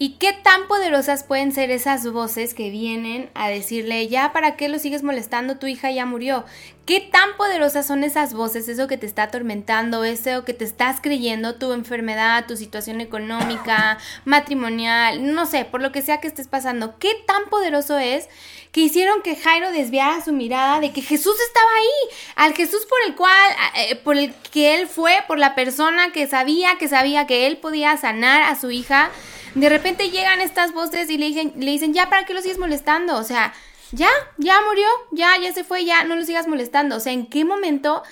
[0.00, 4.68] ¿Y qué tan poderosas pueden ser esas voces que vienen a decirle, ya, ¿para qué
[4.68, 5.58] lo sigues molestando?
[5.58, 6.44] Tu hija ya murió.
[6.86, 11.00] ¿Qué tan poderosas son esas voces, eso que te está atormentando, eso que te estás
[11.00, 16.46] creyendo, tu enfermedad, tu situación económica, matrimonial, no sé, por lo que sea que estés
[16.46, 16.96] pasando?
[17.00, 18.28] ¿Qué tan poderoso es
[18.70, 22.98] que hicieron que Jairo desviara su mirada de que Jesús estaba ahí, al Jesús por
[23.04, 27.26] el cual, eh, por el que él fue, por la persona que sabía, que sabía
[27.26, 29.10] que él podía sanar a su hija?
[29.54, 32.58] De repente llegan estas voces y le dicen, le dicen, ya, ¿para qué lo sigues
[32.58, 33.16] molestando?
[33.16, 33.52] O sea,
[33.92, 36.96] ya, ya murió, ya, ya se fue, ya, no lo sigas molestando.
[36.96, 38.02] O sea, ¿en qué momento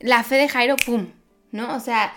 [0.00, 1.08] la fe de Jairo, pum,
[1.50, 1.74] ¿no?
[1.74, 2.14] O sea,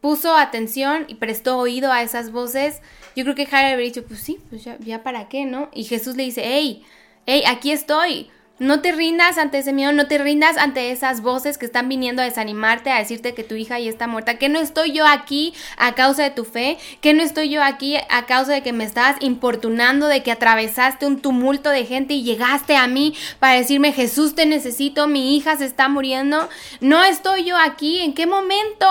[0.00, 2.80] puso atención y prestó oído a esas voces.
[3.14, 5.68] Yo creo que Jairo habría dicho, pues sí, pues ya, ya para qué, ¿no?
[5.72, 6.84] Y Jesús le dice, hey,
[7.26, 8.30] hey, aquí estoy.
[8.60, 12.20] No te rindas ante ese miedo, no te rindas ante esas voces que están viniendo
[12.20, 15.54] a desanimarte, a decirte que tu hija ya está muerta, que no estoy yo aquí
[15.78, 18.84] a causa de tu fe, que no estoy yo aquí a causa de que me
[18.84, 23.94] estabas importunando, de que atravesaste un tumulto de gente y llegaste a mí para decirme,
[23.94, 26.46] Jesús te necesito, mi hija se está muriendo.
[26.82, 28.86] No estoy yo aquí, ¿en qué momento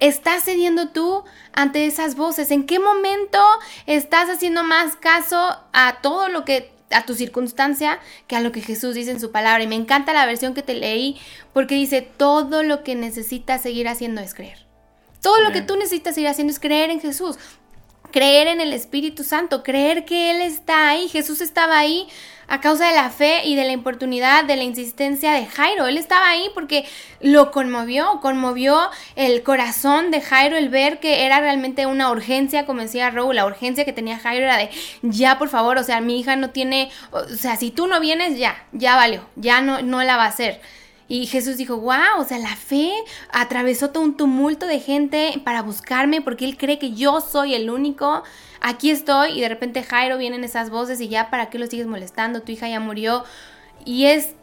[0.00, 2.50] estás cediendo tú ante esas voces?
[2.50, 3.42] ¿En qué momento
[3.86, 8.62] estás haciendo más caso a todo lo que a tu circunstancia que a lo que
[8.62, 9.62] Jesús dice en su palabra?
[9.62, 11.16] Y me encanta la versión que te leí
[11.52, 14.66] porque dice, todo lo que necesitas seguir haciendo es creer.
[15.20, 17.36] Todo lo que tú necesitas seguir haciendo es creer en Jesús.
[18.12, 21.08] Creer en el Espíritu Santo, creer que Él está ahí.
[21.08, 22.08] Jesús estaba ahí
[22.48, 25.86] a causa de la fe y de la importunidad, de la insistencia de Jairo.
[25.86, 26.86] Él estaba ahí porque
[27.20, 32.80] lo conmovió, conmovió el corazón de Jairo el ver que era realmente una urgencia, como
[32.80, 34.70] decía Raúl, la urgencia que tenía Jairo era de,
[35.02, 38.38] ya por favor, o sea, mi hija no tiene, o sea, si tú no vienes,
[38.38, 40.60] ya, ya valió, ya no, no la va a hacer.
[41.06, 42.92] Y Jesús dijo, wow, o sea, la fe
[43.30, 47.70] atravesó todo un tumulto de gente para buscarme porque él cree que yo soy el
[47.70, 48.22] único.
[48.60, 51.86] Aquí estoy y de repente Jairo vienen esas voces y ya, ¿para qué lo sigues
[51.86, 52.42] molestando?
[52.42, 53.24] Tu hija ya murió.
[53.84, 54.34] Y es,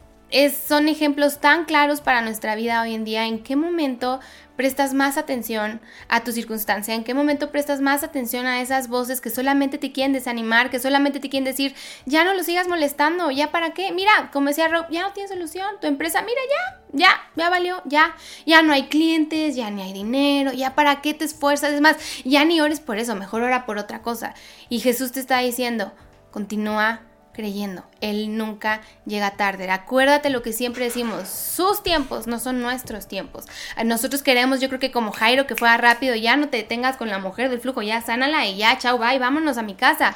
[0.67, 3.25] son ejemplos tan claros para nuestra vida hoy en día.
[3.25, 4.19] ¿En qué momento
[4.57, 5.79] prestas más atención
[6.09, 6.93] a tu circunstancia?
[6.93, 10.79] ¿En qué momento prestas más atención a esas voces que solamente te quieren desanimar, que
[10.79, 11.73] solamente te quieren decir,
[12.05, 13.93] ya no lo sigas molestando, ya para qué?
[13.93, 17.81] Mira, como decía Rob, ya no tiene solución, tu empresa, mira, ya, ya, ya valió,
[17.85, 18.15] ya,
[18.45, 21.95] ya no hay clientes, ya ni hay dinero, ya para qué te esfuerzas, es más,
[22.25, 24.33] ya ni ores por eso, mejor ora por otra cosa.
[24.67, 25.93] Y Jesús te está diciendo,
[26.31, 27.01] continúa
[27.35, 27.83] creyendo.
[28.01, 29.69] Él nunca llega tarde.
[29.69, 33.45] Acuérdate lo que siempre decimos, sus tiempos no son nuestros tiempos.
[33.83, 37.09] Nosotros queremos, yo creo que como Jairo, que fuera rápido, ya no te detengas con
[37.09, 40.15] la mujer del flujo, ya sánala y ya, chao, bye, vámonos a mi casa.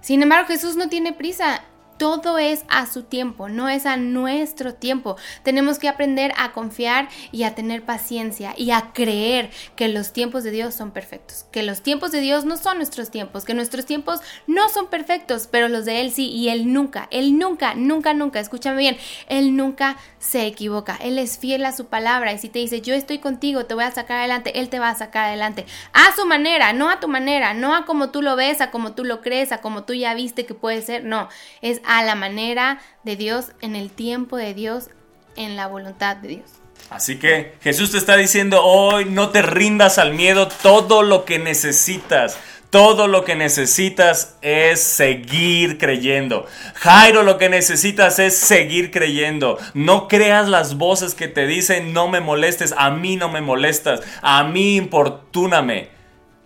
[0.00, 1.62] Sin embargo, Jesús no tiene prisa.
[2.04, 5.16] Todo es a su tiempo, no es a nuestro tiempo.
[5.42, 10.44] Tenemos que aprender a confiar y a tener paciencia y a creer que los tiempos
[10.44, 13.86] de Dios son perfectos, que los tiempos de Dios no son nuestros tiempos, que nuestros
[13.86, 18.12] tiempos no son perfectos, pero los de Él sí y Él nunca, Él nunca, nunca,
[18.12, 18.98] nunca, escúchame bien,
[19.30, 22.92] Él nunca se equivoca, Él es fiel a su palabra y si te dice yo
[22.92, 26.26] estoy contigo, te voy a sacar adelante, Él te va a sacar adelante a su
[26.26, 29.22] manera, no a tu manera, no a como tú lo ves, a como tú lo
[29.22, 31.30] crees, a como tú ya viste que puede ser, no,
[31.62, 34.88] es a la manera de Dios, en el tiempo de Dios,
[35.36, 36.50] en la voluntad de Dios.
[36.90, 41.38] Así que Jesús te está diciendo hoy, no te rindas al miedo, todo lo que
[41.38, 42.38] necesitas.
[42.70, 46.44] Todo lo que necesitas es seguir creyendo.
[46.74, 49.58] Jairo, lo que necesitas es seguir creyendo.
[49.74, 54.00] No creas las voces que te dicen no me molestes, a mí no me molestas,
[54.22, 55.90] a mí importúname.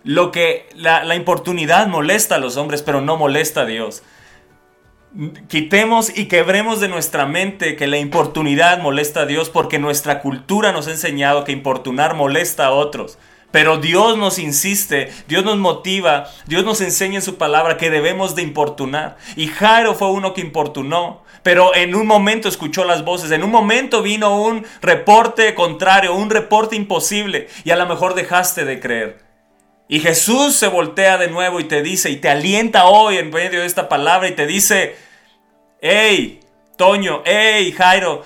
[0.03, 4.03] Lo que la, la importunidad molesta a los hombres, pero no molesta a Dios.
[5.47, 10.71] Quitemos y quebremos de nuestra mente que la importunidad molesta a Dios porque nuestra cultura
[10.71, 13.17] nos ha enseñado que importunar molesta a otros.
[13.51, 18.35] Pero Dios nos insiste, Dios nos motiva, Dios nos enseña en su palabra que debemos
[18.35, 19.17] de importunar.
[19.35, 23.49] Y Jairo fue uno que importunó, pero en un momento escuchó las voces, en un
[23.49, 29.28] momento vino un reporte contrario, un reporte imposible, y a lo mejor dejaste de creer.
[29.91, 33.61] Y Jesús se voltea de nuevo y te dice, y te alienta hoy en medio
[33.61, 34.95] de esta palabra y te dice,
[35.81, 36.41] hey,
[36.77, 38.23] Toño, hey, Jairo,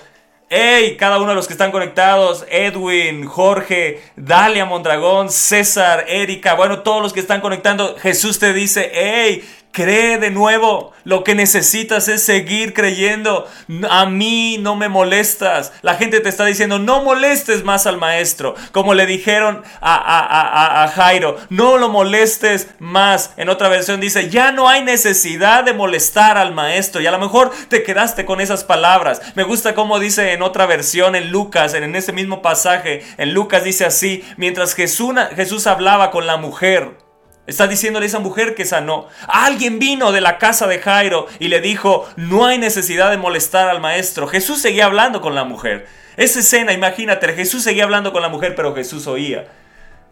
[0.50, 6.80] hey, cada uno de los que están conectados, Edwin, Jorge, Dalia Mondragón, César, Erika, bueno,
[6.80, 9.42] todos los que están conectando, Jesús te dice, hey,
[9.74, 10.92] Cree de nuevo.
[11.02, 13.48] Lo que necesitas es seguir creyendo.
[13.90, 15.72] A mí no me molestas.
[15.82, 18.54] La gente te está diciendo, no molestes más al maestro.
[18.70, 23.32] Como le dijeron a, a, Jairo, no lo molestes más.
[23.36, 27.00] En otra versión dice, ya no hay necesidad de molestar al maestro.
[27.00, 29.22] Y a lo mejor te quedaste con esas palabras.
[29.34, 33.04] Me gusta como dice en otra versión en Lucas, en ese mismo pasaje.
[33.18, 37.03] En Lucas dice así, mientras Jesús hablaba con la mujer.
[37.46, 39.08] Está diciéndole a esa mujer que sanó.
[39.28, 43.68] Alguien vino de la casa de Jairo y le dijo, no hay necesidad de molestar
[43.68, 44.26] al maestro.
[44.26, 45.86] Jesús seguía hablando con la mujer.
[46.16, 49.46] Esa escena, imagínate, Jesús seguía hablando con la mujer, pero Jesús oía.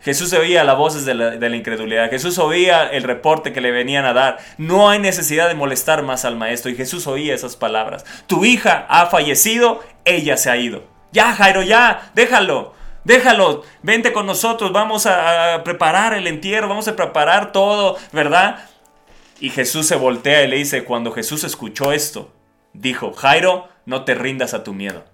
[0.03, 2.11] Jesús oía las voces de la, de la, incredulidad.
[2.11, 4.39] Jesús oía el reporte que le venían a dar.
[4.59, 6.71] No hay necesidad de molestar más al maestro.
[6.71, 8.05] Y Jesús oía esas palabras.
[8.27, 10.85] Tu hija ha fallecido, ella se ha ido.
[11.13, 12.75] Ya, Jairo, ya, déjalo.
[13.05, 18.69] Déjalo, vente con nosotros, vamos a, preparar el entierro, vamos a preparar todo, ¿verdad?
[19.41, 22.33] Y Jesús se voltea y le dice, cuando Jesús escuchó esto,
[22.73, 25.05] dijo, Jairo, no te rindas a tu miedo.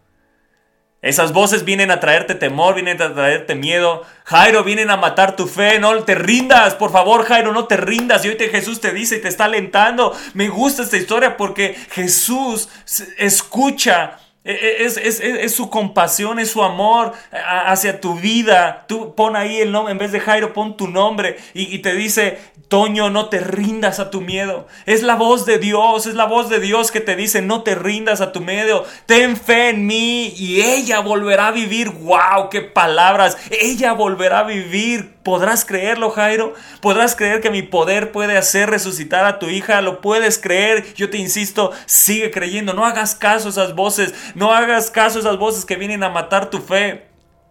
[1.01, 4.03] Esas voces vienen a traerte temor, vienen a traerte miedo.
[4.24, 5.78] Jairo, vienen a matar tu fe.
[5.78, 8.24] No te rindas, por favor, Jairo, no te rindas.
[8.24, 10.12] Y hoy te, Jesús te dice y te está alentando.
[10.34, 12.68] Me gusta esta historia porque Jesús
[13.16, 18.86] escucha e, e, es, su compasión, es su amor hacia tu vida.
[18.89, 22.39] Tú pon ahí el nombre, en vez de Jairo, pon tu nombre y, te dice,
[22.68, 24.66] Toño, no te rindas a tu miedo.
[24.86, 27.74] Es la voz de Dios, es la voz de Dios que te dice, no te
[27.74, 28.86] rindas a tu miedo.
[29.07, 31.91] Ten fe en mí y ella volverá a vivir.
[31.91, 32.49] ¡Wow!
[32.51, 33.36] ¡Qué palabras!
[33.51, 35.17] Ella volverá a vivir.
[35.22, 36.54] ¿Podrás creerlo, Jairo?
[36.80, 39.80] ¿Podrás creer que mi poder puede hacer resucitar a tu hija?
[39.80, 40.94] ¿Lo puedes creer?
[40.94, 42.72] Yo te insisto, sigue creyendo.
[42.72, 44.14] No hagas caso a esas voces.
[44.34, 47.08] No hagas caso a esas voces que vienen a matar tu fe.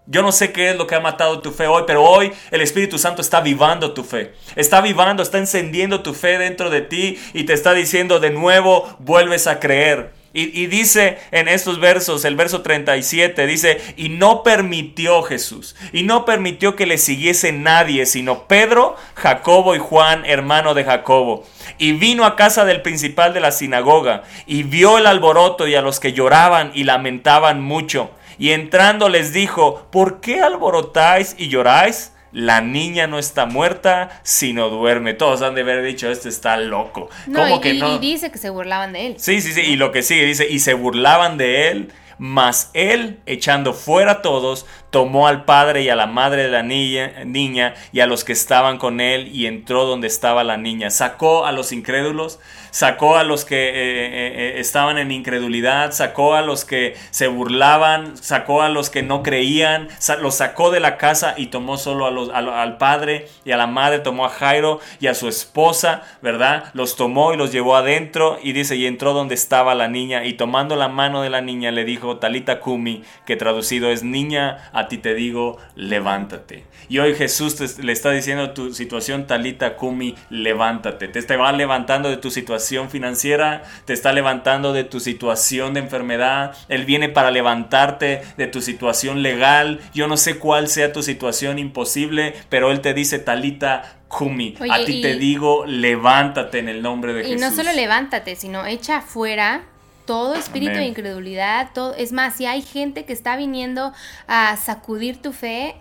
[0.09, 2.61] Yo no sé qué es lo que ha matado tu fe hoy, pero hoy el
[2.61, 4.33] Espíritu Santo está vivando tu fe.
[4.55, 8.95] Está vivando, está encendiendo tu fe dentro de ti y te está diciendo de nuevo,
[8.99, 10.16] vuelves a creer.
[10.33, 16.25] Y, dice en estos versos, el verso 37, dice, y no permitió Jesús, y no
[16.25, 21.43] permitió que le siguiese nadie, sino Pedro, Jacobo y Juan, hermano de Jacobo.
[21.79, 25.81] Y vino a casa del principal de la sinagoga, y vio el alboroto y a
[25.81, 28.11] los que lloraban y lamentaban mucho.
[28.37, 32.11] Y entrando les dijo, ¿por qué alborotáis y lloráis?
[32.37, 35.15] La niña no está muerta, sino duerme.
[35.15, 37.09] Todos han de haber dicho, este está loco.
[37.25, 37.95] No, que no?
[37.95, 39.15] Y dice que se burlaban de él.
[39.17, 43.17] Sí, sí, sí, y lo que sigue dice, y se burlaban de él, mas él,
[43.25, 47.73] echando fuera a todos, tomó al padre y a la madre de la niña, niña
[47.91, 50.91] y a los que estaban con él y entró donde estaba la niña.
[50.91, 52.39] Sacó a los incrédulos,
[52.71, 57.27] sacó a los que eh, eh, eh, estaban en incredulidad, sacó a los que se
[57.27, 59.87] burlaban, sacó a los que no creían,
[60.19, 63.67] los sacó de la casa y tomó solo a los, al padre y a la
[63.67, 66.65] madre, tomó a Jairo y a su esposa, ¿verdad?
[66.73, 70.33] Los tomó y los llevó adentro y dice, y entró donde estaba la niña y
[70.33, 74.87] tomando la mano de la niña le dijo, Talita Kumi, que traducido es niña, a
[74.87, 76.65] ti te digo, levántate.
[76.89, 81.07] Y hoy Jesús le está diciendo tu situación, Talita Kumi, levántate.
[81.07, 82.56] Te, te va levantando de tu situación
[82.89, 86.55] financiera, te está levantando de tu situación de enfermedad.
[86.69, 89.79] Él viene para levantarte de tu situación legal.
[89.93, 94.85] Yo no sé cuál sea tu situación imposible, pero Él te dice, Talita Kumi, a
[94.85, 97.37] ti te digo, levántate en el nombre de Jesús.
[97.37, 99.63] Y no solo levántate, sino echa afuera
[100.05, 103.93] todo espíritu de incredulidad, todo, es más, si hay gente que está viniendo
[104.27, 105.75] a sacudir tu fe,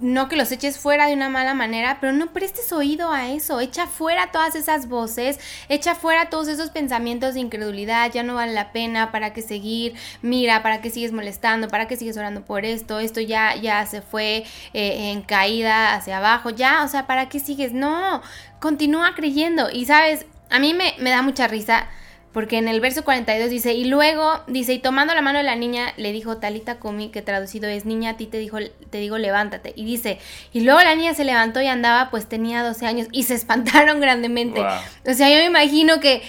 [0.00, 3.60] no que los eches fuera de una mala manera, pero no prestes oído a eso,
[3.60, 5.38] echa fuera todas esas voces,
[5.68, 9.94] echa fuera todos esos pensamientos de incredulidad, ya no vale la pena, para qué seguir,
[10.22, 14.02] mira, para qué sigues molestando, para qué sigues orando por esto, esto ya, ya se
[14.02, 18.22] fue eh, en caída hacia abajo, ya, o sea, para qué sigues, no,
[18.58, 19.70] continúa creyendo.
[19.70, 21.88] Y sabes, a mí me, me da mucha risa
[22.32, 25.56] porque en el verso 42 dice, y luego dice, y tomando la mano de la
[25.56, 28.58] niña, le dijo Talita Kumi, que traducido es, niña, a ti te, dijo,
[28.90, 29.72] te digo, levántate.
[29.74, 30.18] Y dice,
[30.52, 34.00] y luego la niña se levantó y andaba, pues tenía 12 años, y se espantaron
[34.00, 34.60] grandemente.
[34.60, 36.22] O sea, yo me imagino que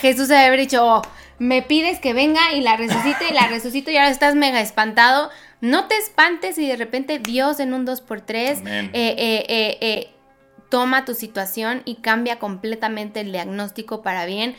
[0.00, 1.02] Jesús debe haber dicho, "Oh,
[1.38, 5.30] me pides que venga y la resucite y la resucito y ahora estás mega espantado.
[5.60, 8.90] No te espantes y de repente Dios en un 2x3 Amén.
[8.92, 10.10] eh, eh, eh, eh,
[10.68, 14.56] toma tu situación y cambia completamente el diagnóstico para bien.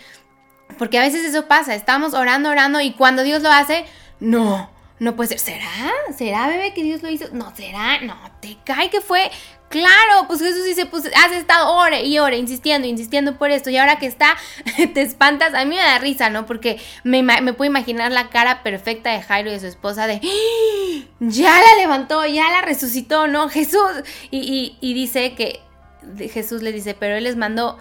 [0.77, 3.85] Porque a veces eso pasa, estamos orando, orando y cuando Dios lo hace,
[4.19, 5.39] no, no puede ser.
[5.39, 5.91] ¿Será?
[6.17, 7.25] ¿Será, bebé, que Dios lo hizo?
[7.33, 7.99] No, ¿será?
[8.01, 9.29] No, te cae que fue.
[9.69, 13.77] Claro, pues Jesús dice, pues has estado ore y ore, insistiendo, insistiendo por esto, y
[13.77, 14.35] ahora que está,
[14.93, 16.45] te espantas, a mí me da risa, ¿no?
[16.47, 21.07] Porque me, puedo imaginar la cara perfecta de Jairo y de su esposa de, "¡Ah!
[21.19, 23.47] ya la levantó, ya la resucitó, ¿no?
[23.49, 23.79] Jesús.
[24.31, 25.59] Y, y- y dice que
[26.31, 27.77] Jesús le dice, pero él les mandó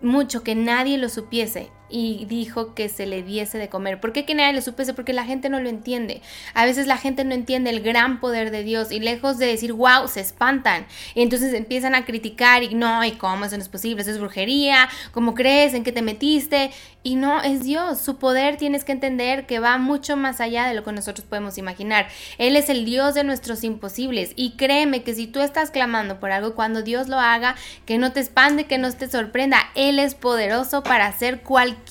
[0.00, 4.00] mucho que nadie lo supiese y dijo que se le diese de comer.
[4.00, 4.94] ¿Por qué que nadie lo supiese?
[4.94, 6.22] Porque la gente no lo entiende.
[6.54, 9.74] A veces la gente no entiende el gran poder de Dios y lejos de decir,
[9.74, 10.86] wow, se espantan.
[11.14, 14.00] Y entonces empiezan a criticar y no, ¿y cómo eso no es posible?
[14.00, 15.74] Eso es brujería, ¿cómo crees?
[15.74, 16.70] ¿En qué te metiste?
[17.02, 18.00] Y no, es Dios.
[18.00, 21.58] Su poder tienes que entender que va mucho más allá de lo que nosotros podemos
[21.58, 22.08] imaginar.
[22.38, 24.32] Él es el Dios de nuestros imposibles.
[24.36, 28.12] Y créeme que si tú estás clamando por algo, cuando Dios lo haga, que no
[28.12, 29.58] te espande, que no te sorprenda.
[29.74, 31.81] Él es poderoso para hacer cualquier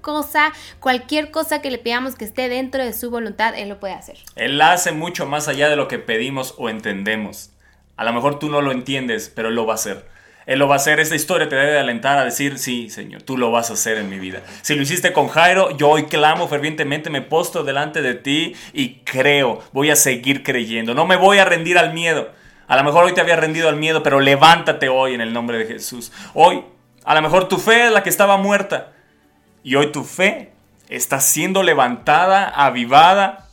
[0.00, 3.94] cosa, cualquier cosa que le pidamos que esté dentro de su voluntad, Él lo puede
[3.94, 4.18] hacer.
[4.36, 7.50] Él hace mucho más allá de lo que pedimos o entendemos.
[7.96, 10.06] A lo mejor tú no lo entiendes, pero Él lo va a hacer.
[10.46, 10.98] Él lo va a hacer.
[10.98, 13.98] Esta historia te debe de alentar a decir, sí, Señor, tú lo vas a hacer
[13.98, 14.42] en mi vida.
[14.62, 19.00] Si lo hiciste con Jairo, yo hoy clamo fervientemente, me postro delante de ti y
[19.00, 20.94] creo, voy a seguir creyendo.
[20.94, 22.30] No me voy a rendir al miedo.
[22.66, 25.58] A lo mejor hoy te había rendido al miedo, pero levántate hoy en el nombre
[25.58, 26.12] de Jesús.
[26.32, 26.64] Hoy,
[27.04, 28.92] a lo mejor tu fe es la que estaba muerta.
[29.68, 30.48] Y hoy tu fe
[30.88, 33.50] está siendo levantada, avivada,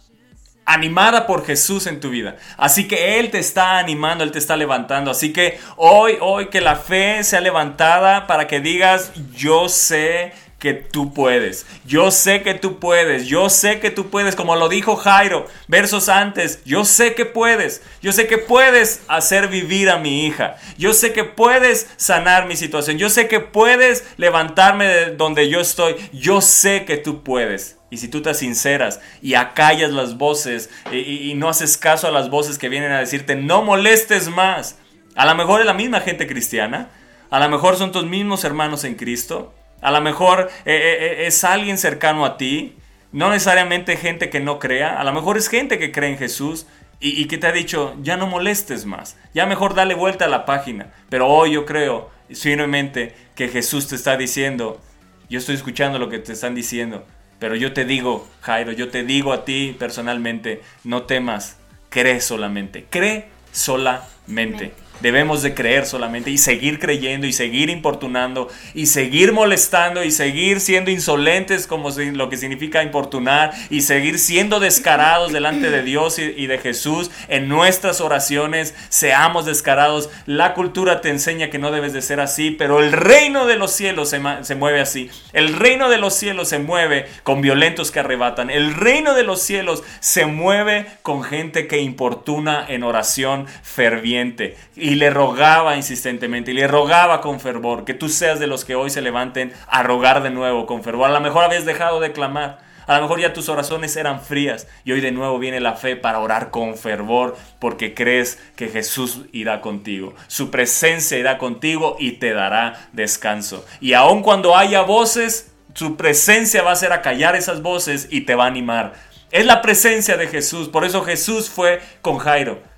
[0.64, 2.38] animada por Jesús en tu vida.
[2.56, 5.12] Así que Él te está animando, Él te está levantando.
[5.12, 10.74] Así que hoy, hoy que la fe sea levantada para que digas, yo sé que
[10.74, 11.66] tú puedes.
[11.86, 13.28] Yo sé que tú puedes.
[13.28, 14.36] Yo sé que tú puedes.
[14.36, 16.64] Como lo dijo Jairo, versos antes.
[16.66, 17.82] Yo sé que puedes.
[18.02, 20.56] Yo sé que puedes hacer vivir a mi hija.
[20.78, 22.98] Yo sé que puedes sanar mi situación.
[22.98, 25.96] Yo sé que puedes levantarme de donde yo estoy.
[26.14, 27.78] Yo sé que tú puedes.
[27.92, 30.98] Y si tú te sinceras y acallas las voces y,
[31.30, 34.78] y- no haces caso a las voces que vienen a decirte no molestes más.
[35.16, 36.90] A lo mejor es la misma gente cristiana.
[37.30, 39.54] A lo mejor son tus mismos hermanos en Cristo.
[39.86, 42.76] A lo mejor eh, eh, eh, es alguien cercano a ti.
[43.12, 45.00] No necesariamente gente que no crea.
[45.00, 46.66] A lo mejor es gente que cree en Jesús
[47.00, 49.16] y, y que te ha dicho, ya no molestes más.
[49.36, 50.92] Ya mejor dale vuelta a la página.
[51.10, 54.82] Pero hoy yo creo firmemente que Jesús te está diciendo,
[55.30, 57.06] yo estoy escuchando lo que te están diciendo.
[57.38, 61.58] Pero yo te digo, Jairo, yo te digo a ti personalmente, no temas,
[61.90, 64.74] cree solamente, cree solamente.
[65.02, 70.60] Debemos de creer solamente y seguir creyendo y seguir importunando y seguir molestando y seguir
[70.60, 76.48] siendo insolentes como lo que significa importunar y seguir siendo descarados delante de Dios y,
[76.48, 78.74] de Jesús en nuestras oraciones.
[78.90, 80.10] Seamos descarados.
[80.26, 83.72] La cultura te enseña que no debes de ser así, pero el reino de los
[83.72, 85.10] cielos se, se mueve así.
[85.34, 88.50] El reino de los cielos se mueve con violentos que arrebatan.
[88.50, 94.56] El reino de los cielos se mueve con gente que importuna en oración ferviente.
[94.94, 98.92] Le rogaba insistentemente, y le rogaba con fervor, que tú seas de los que hoy
[98.92, 101.10] se levanten a rogar de nuevo con fervor.
[101.10, 102.60] A lo mejor habías dejado de clamar.
[102.88, 105.96] A lo mejor ya tus oraciones eran frías y hoy de nuevo viene la fe
[105.96, 110.14] para orar con fervor porque crees que Jesús irá contigo.
[110.28, 113.66] Su presencia irá contigo y te dará descanso.
[113.82, 118.36] Y aun cuando haya voces, su presencia va a hacer acallar esas voces y te
[118.36, 118.94] va a animar.
[119.32, 120.70] Es la presencia de Jesús.
[120.70, 122.75] Por eso Jesús fue con Jairo.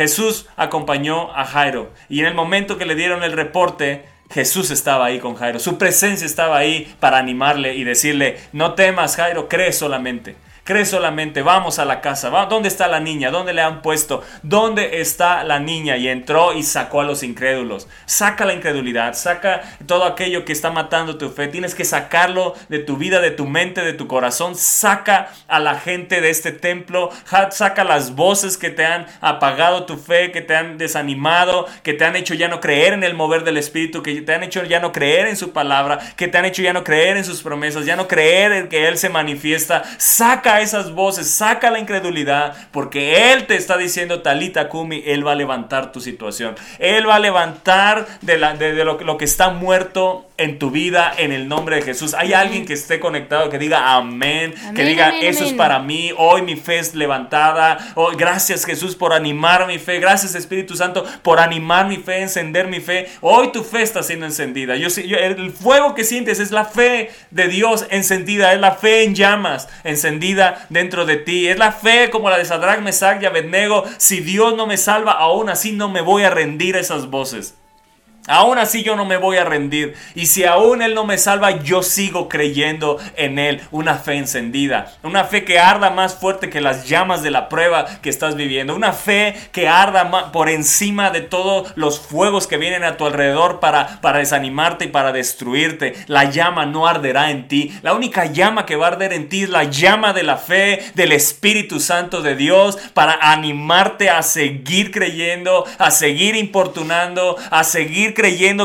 [0.00, 5.04] Jesús acompañó a Jairo y en el momento que le dieron el reporte, Jesús estaba
[5.04, 5.58] ahí con Jairo.
[5.58, 10.36] Su presencia estaba ahí para animarle y decirle, no temas Jairo, cree solamente.
[10.64, 12.30] Cree solamente, vamos a la casa.
[12.46, 13.30] ¿Dónde está la niña?
[13.30, 14.22] ¿Dónde le han puesto?
[14.42, 15.96] ¿Dónde está la niña?
[15.96, 17.88] Y entró y sacó a los incrédulos.
[18.06, 21.48] Saca la incredulidad, saca todo aquello que está matando tu fe.
[21.48, 24.54] Tienes que sacarlo de tu vida, de tu mente, de tu corazón.
[24.54, 27.10] Saca a la gente de este templo.
[27.50, 32.04] Saca las voces que te han apagado tu fe, que te han desanimado, que te
[32.04, 34.80] han hecho ya no creer en el mover del Espíritu, que te han hecho ya
[34.80, 37.86] no creer en su palabra, que te han hecho ya no creer en sus promesas,
[37.86, 39.82] ya no creer en que Él se manifiesta.
[39.98, 45.32] Saca esas voces, saca la incredulidad, porque Él te está diciendo, Talita Kumi, Él va
[45.32, 46.56] a levantar tu situación.
[46.78, 51.48] Él va a levantar de, la- lo que está muerto en tu vida en el
[51.48, 52.14] nombre de Jesús.
[52.14, 56.12] Hay alguien que esté conectado que diga amén, que diga amén, eso es para mí,
[56.16, 57.78] hoy mi fe es levantada.
[57.94, 62.66] Oh, gracias Jesús por animar mi fe, gracias Espíritu Santo por animar mi fe, encender
[62.68, 63.08] mi fe.
[63.20, 64.76] Hoy tu fe está siendo encendida.
[64.76, 69.04] Yo, yo- el fuego que sientes es la fe de Dios encendida, es la fe
[69.04, 71.48] en llamas encendida dentro de ti.
[71.48, 73.84] Es la fe como la de Sadrach, Mesach y Abednego.
[73.98, 77.54] Si Dios no me salva, aún así no me voy a rendir a esas voces.
[78.30, 79.96] Aún así yo no me voy a rendir.
[80.14, 83.60] Y si aún Él no me salva, yo sigo creyendo en Él.
[83.72, 84.92] Una fe encendida.
[85.02, 88.76] Una fe que arda más fuerte que las llamas de la prueba que estás viviendo.
[88.76, 93.58] Una fe que arda por encima de todos los fuegos que vienen a tu alrededor
[93.58, 95.94] para, para desanimarte y para destruirte.
[96.06, 97.76] La llama no arderá en ti.
[97.82, 100.84] La única llama que va a arder en ti es la llama de la fe
[100.94, 108.14] del Espíritu Santo de Dios para animarte a seguir creyendo, a seguir importunando, a seguir
[108.14, 108.19] creyendo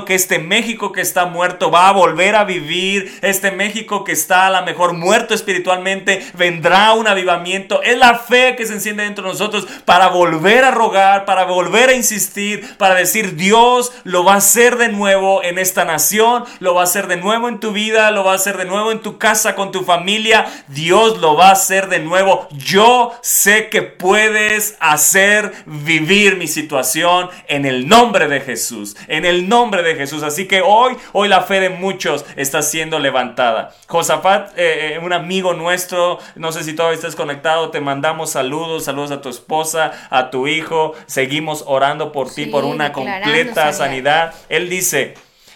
[0.06, 4.48] que este México que está muerto va a volver a vivir, este México que está
[4.48, 7.82] a lo mejor muerto espiritualmente, vendrá un avivamiento.
[7.82, 11.90] Es la fe que se enciende dentro de nosotros para volver a rogar, para volver
[11.90, 16.74] a insistir, para decir Dios lo va a hacer de nuevo en esta nación, lo
[16.74, 19.00] va a hacer de nuevo en tu vida, lo va a hacer de nuevo en
[19.00, 20.46] tu casa, con tu familia.
[20.68, 22.48] Dios lo va a hacer de nuevo.
[22.52, 29.35] Yo sé que puedes hacer vivir mi situación en el nombre de Jesús, en el
[29.44, 30.24] nombre de Jesús.
[30.24, 33.76] Así que hoy, hoy la fe de muchos está siendo levantada.
[33.88, 38.86] Josafat, eh, eh, un amigo nuestro, no sé si todavía estás conectado, te mandamos saludos,
[38.86, 40.94] saludos a tu esposa, a tu hijo.
[41.06, 44.34] Seguimos orando por ti, Sí, por una completa sanidad.
[44.50, 45.16] Él dice,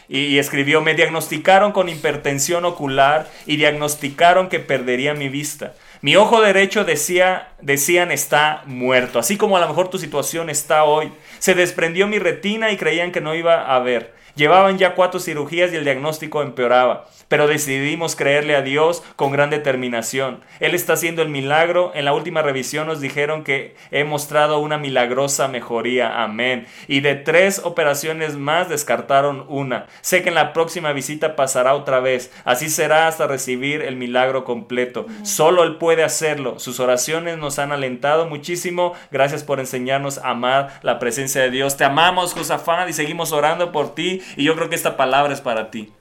[0.09, 5.75] y escribió, me diagnosticaron con hipertensión ocular y diagnosticaron que perdería mi vista.
[6.01, 10.85] Mi ojo derecho decía, decían está muerto, así como a lo mejor tu situación está
[10.85, 11.11] hoy.
[11.39, 14.13] Se desprendió mi retina y creían que no iba a ver.
[14.35, 19.49] Llevaban ya cuatro cirugías y el diagnóstico empeoraba, pero decidimos creerle a Dios con gran
[19.49, 20.41] determinación.
[20.59, 21.91] Él está haciendo el milagro.
[21.95, 26.21] En la última revisión nos dijeron que he mostrado una milagrosa mejoría.
[26.21, 26.67] Amén.
[26.87, 29.85] Y de tres operaciones más descartaron una.
[30.01, 32.31] Sé que en la próxima visita pasará otra vez.
[32.43, 35.05] Así será hasta recibir el milagro completo.
[35.23, 36.59] Solo Él puede hacerlo.
[36.59, 38.93] Sus oraciones nos han alentado muchísimo.
[39.11, 41.77] Gracias por enseñarnos a amar la presencia de Dios.
[41.77, 44.21] Te amamos, Josafat, y seguimos orando por ti.
[44.35, 45.93] Y yo creo que esta palabra es para ti.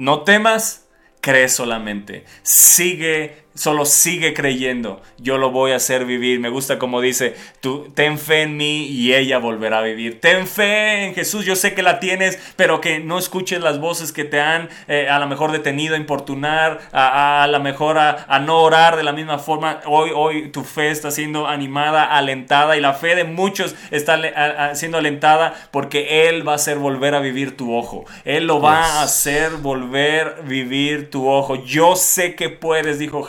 [0.00, 0.88] No temas,
[1.20, 2.24] cree solamente.
[2.42, 5.02] Sigue, solo sigue creyendo.
[5.18, 6.40] Yo lo voy a hacer vivir.
[6.40, 10.20] Me gusta como dice, tú ten fe en mí y ella volverá a vivir.
[10.20, 11.44] Ten fe en Jesús.
[11.44, 15.08] Yo sé que la tienes, pero que no escuches las voces que te han eh,
[15.08, 18.96] a lo mejor detenido a importunar, a, a, a lo mejor a, a no orar
[18.96, 19.80] de la misma forma.
[19.86, 24.98] Hoy, hoy tu fe está siendo animada, alentada y la fe de muchos está siendo
[24.98, 28.04] alentada porque Él va a hacer volver a vivir tu ojo.
[28.24, 31.56] Él lo va a hacer volver vivir tu ojo.
[31.64, 33.22] Yo sé que puedes, dijo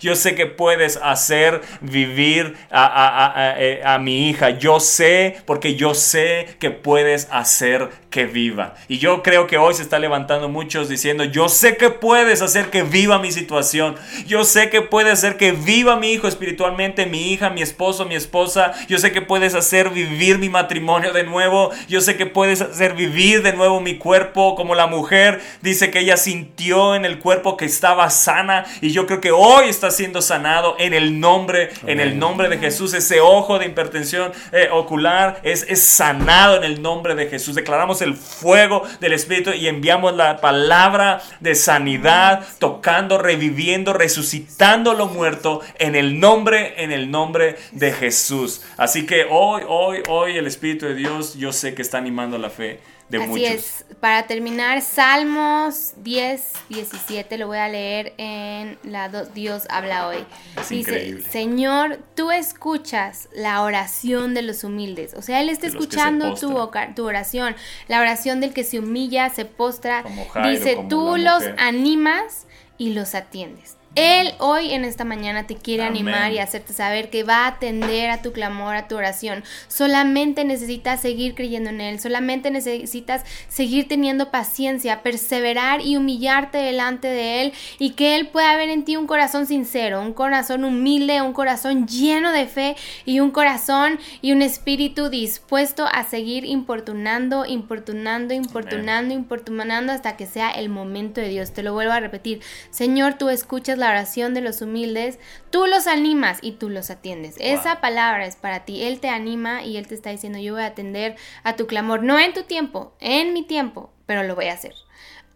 [0.00, 4.50] Yo sé que puedes hacer vivir a, a- a- a- eh, a mi hija.
[4.50, 8.74] Yo sé, porque yo sé que puedes hacer que viva.
[8.88, 12.70] Y yo creo que hoy se está levantando muchos diciendo, yo sé que puedes hacer
[12.70, 13.96] que viva mi situación.
[14.26, 18.14] Yo sé que puedes hacer que viva mi hijo espiritualmente, mi hija, mi esposo, mi
[18.14, 18.72] esposa.
[18.88, 21.70] Yo sé que puedes hacer vivir mi matrimonio de nuevo.
[21.88, 26.00] Yo sé que puedes hacer vivir de nuevo mi cuerpo como la mujer dice que
[26.00, 30.22] ella sintió en el cuerpo que estaba sana y yo creo que hoy está siendo
[30.22, 32.94] sanado en el nombre, en el nombre de Jesús.
[32.94, 37.54] Ese ojo de hipertensión eh, ocular es, es sanado en el nombre de Jesús.
[37.54, 45.06] Declaramos el fuego del Espíritu y enviamos la palabra de sanidad, tocando, reviviendo, resucitando lo
[45.06, 48.62] muerto en el nombre, en el nombre de Jesús.
[48.76, 52.50] Así que hoy, hoy, hoy el Espíritu de Dios yo sé que está animando la
[52.50, 53.44] fe de Así muchos.
[53.50, 53.84] es.
[54.00, 60.24] Para terminar, Salmos 10, 17, lo voy a leer en la do- Dios habla hoy.
[60.56, 61.24] Es Dice, increíble.
[61.28, 65.14] Señor, tú escuchas la oración de los humildes.
[65.14, 66.56] O sea, Él está escuchando tu,
[67.04, 67.56] oración,
[67.88, 70.02] la oración del que se humilla, se postra.
[70.02, 72.46] Como Jairo, Dice, como tú los animas
[72.76, 73.77] y los atiendes.
[73.98, 76.06] Él hoy en esta mañana te quiere Amén.
[76.06, 79.42] animar y hacerte saber que va a atender a tu clamor, a tu oración.
[79.66, 87.08] Solamente necesitas seguir creyendo en Él, solamente necesitas seguir teniendo paciencia, perseverar y humillarte delante
[87.08, 91.20] de Él y que Él pueda ver en ti un corazón sincero, un corazón humilde,
[91.20, 97.46] un corazón lleno de fe y un corazón y un espíritu dispuesto a seguir importunando,
[97.46, 101.52] importunando, importunando, importunando hasta que sea el momento de Dios.
[101.52, 102.42] Te lo vuelvo a repetir.
[102.70, 105.18] Señor, tú escuchas la oración de los humildes,
[105.50, 107.36] tú los animas y tú los atiendes.
[107.38, 108.84] Esa palabra es para ti.
[108.84, 112.02] Él te anima y Él te está diciendo, yo voy a atender a tu clamor,
[112.02, 114.74] no en tu tiempo, en mi tiempo, pero lo voy a hacer.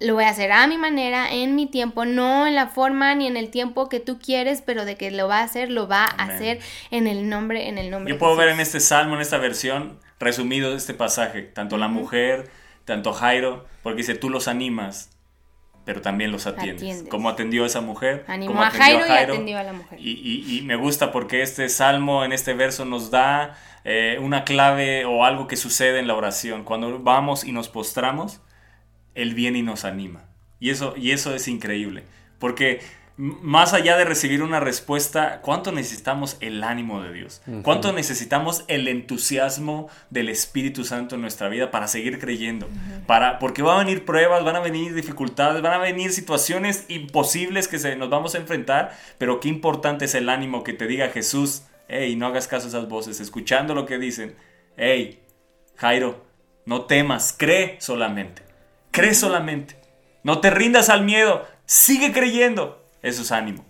[0.01, 3.27] lo voy a hacer a mi manera, en mi tiempo, no en la forma ni
[3.27, 6.05] en el tiempo que tú quieres, pero de que lo va a hacer, lo va
[6.05, 6.59] a hacer
[6.91, 10.01] en el nombre, en el nombre Yo puedo ver en este salmo, en esta versión,
[10.19, 12.51] resumido este pasaje, tanto la mujer,
[12.85, 15.11] tanto Jairo, porque dice, tú los animas,
[15.85, 16.83] pero también los atiendes.
[16.83, 17.09] Atiendes.
[17.11, 18.25] ¿Cómo atendió a esa mujer?
[18.29, 19.99] Animó ¿Cómo a atendió Jairo y atendió a la mujer.
[20.01, 24.45] Y, y- y me gusta porque este salmo, en este verso, nos da eh, una
[24.45, 26.63] clave o algo que sucede en la oración.
[26.65, 28.41] Cuando vamos y nos postramos,
[29.15, 30.25] Él viene y nos anima.
[30.61, 32.05] Y eso, y eso es increíble.
[32.39, 32.81] Porque
[33.17, 37.43] más allá de recibir una respuesta, ¿cuánto necesitamos el ánimo de Dios?
[37.63, 42.69] ¿Cuánto necesitamos el entusiasmo del Espíritu Santo en nuestra vida para seguir creyendo?
[43.07, 47.69] para, porque van a venir pruebas, van a venir dificultades, van a venir situaciones imposibles
[47.69, 51.09] que se, nos vamos a enfrentar, pero qué importante es el ánimo que te diga
[51.09, 54.35] Jesús, hey, no hagas caso a esas voces, escuchando lo que dicen,
[54.77, 55.21] hey,
[55.77, 56.25] Jairo,
[56.65, 58.43] no temas, cree solamente.
[58.91, 59.77] Cree solamente.
[60.23, 61.47] No te rindas al miedo.
[61.65, 62.82] Sigue creyendo.
[63.03, 63.65] Eso es ánimo.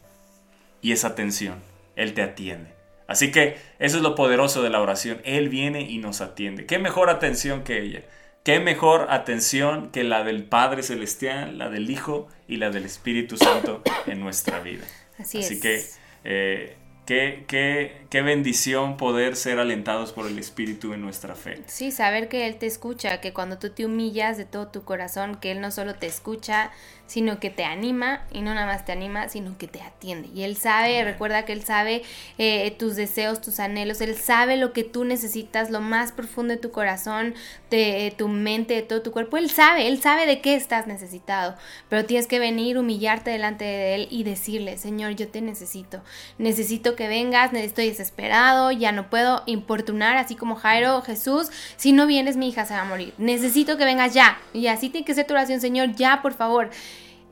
[0.80, 1.62] Y es atención.
[1.96, 2.70] Él te atiende.
[3.06, 5.20] Así que eso es lo poderoso de la oración.
[5.24, 6.66] Él viene y nos atiende.
[6.66, 8.02] ¿Qué mejor atención que ella?
[8.42, 13.36] ¿Qué mejor atención que la del Padre Celestial, la del Hijo y la del Espíritu
[13.36, 14.84] Santo en nuestra vida?
[15.18, 15.60] Así Así es.
[15.60, 15.84] que
[16.24, 16.76] eh,
[17.06, 21.62] qué, qué- qué bendición poder ser alentados por el Espíritu en nuestra fe.
[21.66, 25.36] Sí, saber que Él te escucha, que cuando tú te humillas de todo tu corazón,
[25.36, 26.72] que Él no solo te escucha,
[27.12, 30.30] sino que te anima, y no nada más te anima, sino que te atiende.
[30.34, 32.02] Y Él sabe, recuerda que Él sabe
[32.38, 36.58] eh, tus deseos, tus anhelos, Él sabe lo que tú necesitas, lo más profundo de
[36.58, 37.34] tu corazón,
[37.68, 39.36] de tu mente, de todo tu cuerpo.
[39.36, 41.54] Él sabe, Él sabe de qué estás necesitado,
[41.90, 46.00] pero tienes que venir, humillarte delante de Él y decirle, Señor, yo te necesito,
[46.38, 52.06] necesito que vengas, estoy desesperado, ya no puedo importunar, así como Jairo, Jesús, si no
[52.06, 55.12] vienes mi hija se va a morir, necesito que vengas ya, y así tiene que
[55.12, 56.70] ser tu oración, Señor, ya, por favor.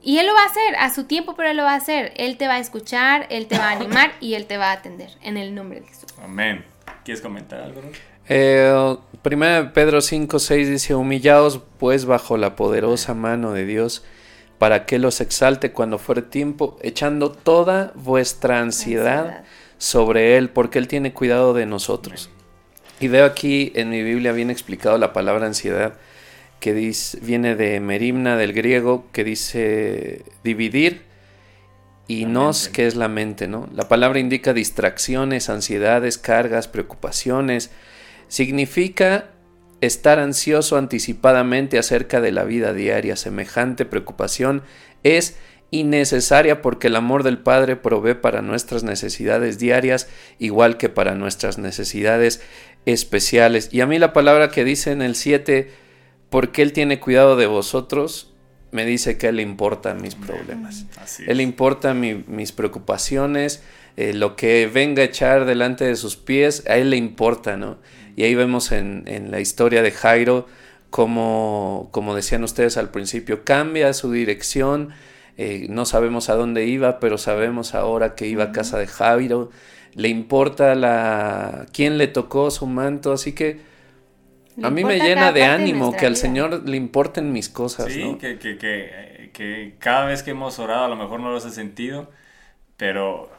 [0.02, 2.12] Y Él lo va a hacer a su tiempo, pero Él lo va a hacer.
[2.16, 4.72] Él te va a escuchar, Él te va a animar y Él te va a
[4.72, 5.10] atender.
[5.22, 6.06] En el nombre de Jesús.
[6.22, 6.64] Amén.
[7.04, 7.82] ¿Quieres comentar algo?
[8.28, 14.04] Eh, primera Pedro 5, 6 dice, humillaos pues bajo la poderosa mano de Dios,
[14.58, 19.44] para que los exalte cuando fuere tiempo, echando toda vuestra ansiedad, Ansiedad.
[19.78, 22.30] sobre Él, porque Él tiene cuidado de nosotros.
[23.00, 25.94] Y veo aquí en mi Biblia bien explicado la palabra ansiedad,
[26.60, 31.02] que dice, viene de merimna del griego, que dice dividir,
[32.06, 32.76] y La nos, mente.
[32.76, 33.68] que es la mente, ¿no?
[33.74, 37.70] La palabra indica distracciones, ansiedades, cargas, preocupaciones.
[38.28, 39.30] Significa
[39.80, 43.16] estar ansioso anticipadamente acerca de la vida diaria.
[43.16, 44.62] Semejante preocupación
[45.04, 45.36] es
[45.70, 50.08] innecesaria porque el amor del Padre provee para nuestras necesidades diarias
[50.38, 52.42] igual que para nuestras necesidades
[52.86, 53.68] especiales.
[53.72, 55.70] Y a mí la palabra que dice en el 7,
[56.30, 58.32] porque Él tiene cuidado de vosotros,
[58.72, 60.86] me dice que a Él le importan mis problemas.
[61.28, 63.62] Él importa mi- mis preocupaciones,
[63.96, 67.78] eh, lo que venga a echar delante de sus pies, a Él le importa, ¿no?
[68.16, 70.46] Y ahí vemos en, en la historia de Jairo,
[70.90, 74.90] como, como decían ustedes al principio, cambia su dirección,
[75.36, 79.50] eh, no sabemos a dónde iba, pero sabemos ahora que iba a casa de Jairo,
[79.94, 83.60] le importa la quién le tocó su manto, así que
[84.56, 86.16] Le a mí me llena de ánimo que al vida.
[86.16, 88.18] Señor le importen mis cosas, Sí, ¿no?
[88.18, 91.54] que, que, que, que cada vez que hemos orado a lo mejor no lo has
[91.54, 92.10] sentido,
[92.76, 93.30] pero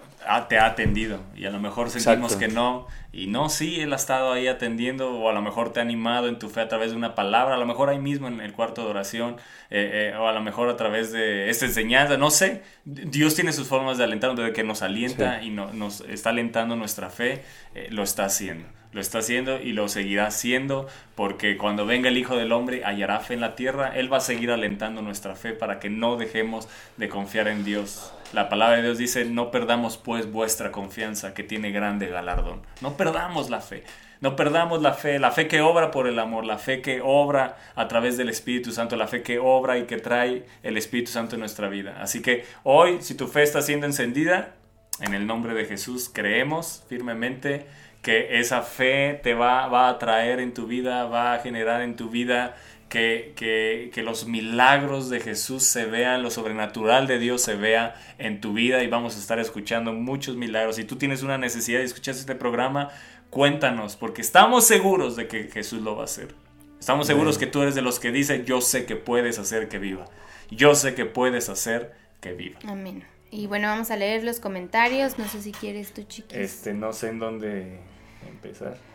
[0.47, 2.47] te ha atendido y a lo mejor sentimos Exacto.
[2.47, 2.87] que no.
[3.13, 6.27] Y no, sí, Él ha estado ahí atendiendo o a lo mejor te ha animado
[6.29, 8.53] en tu fe a través de una palabra, a lo mejor ahí mismo en el
[8.53, 9.35] cuarto de oración
[9.69, 12.61] eh, eh, o a lo mejor a través de esta enseñanza, no sé.
[12.85, 16.75] Dios tiene sus formas de alentar, desde que nos alienta y no- nos está alentando
[16.75, 17.43] nuestra fe,
[17.75, 18.65] eh, lo está haciendo.
[18.93, 20.85] Lo está haciendo y lo seguirá haciendo
[21.15, 23.93] porque cuando venga el Hijo del Hombre hallará fe en la tierra.
[23.95, 26.67] Él va a seguir alentando nuestra fe para que no dejemos
[26.97, 28.13] de confiar en Dios.
[28.33, 32.61] La palabra de Dios dice, no perdamos pues vuestra confianza que tiene grande galardón.
[32.79, 33.83] No perdamos la fe.
[34.21, 37.57] No perdamos la fe, la fe que obra por el amor, la fe que obra
[37.75, 41.35] a través del Espíritu Santo, la fe que obra y que trae el Espíritu Santo
[41.35, 41.97] en nuestra vida.
[41.99, 44.53] Así que hoy, si tu fe está siendo encendida,
[45.01, 47.65] en el nombre de Jesús creemos firmemente
[48.01, 52.09] que esa fe te va, a traer en tu vida, va a generar en tu
[52.09, 52.55] vida
[52.91, 57.95] que, que, que los milagros de Jesús se vean, lo sobrenatural de Dios se vea
[58.17, 60.75] en tu vida y vamos a estar escuchando muchos milagros.
[60.75, 62.89] Si tú tienes una necesidad de escuchar este programa,
[63.29, 66.35] cuéntanos, porque estamos seguros de que Jesús lo va a hacer.
[66.81, 69.79] Estamos seguros que tú eres de los que dice, yo sé que puedes hacer que
[69.79, 70.09] viva.
[70.49, 72.59] Yo sé que puedes hacer que viva.
[72.67, 73.05] Amén.
[73.29, 75.17] Y bueno, vamos a leer los comentarios.
[75.17, 76.37] No sé si quieres tú, chiquis.
[76.37, 77.79] Este, no sé en dónde
[78.27, 78.90] empezar.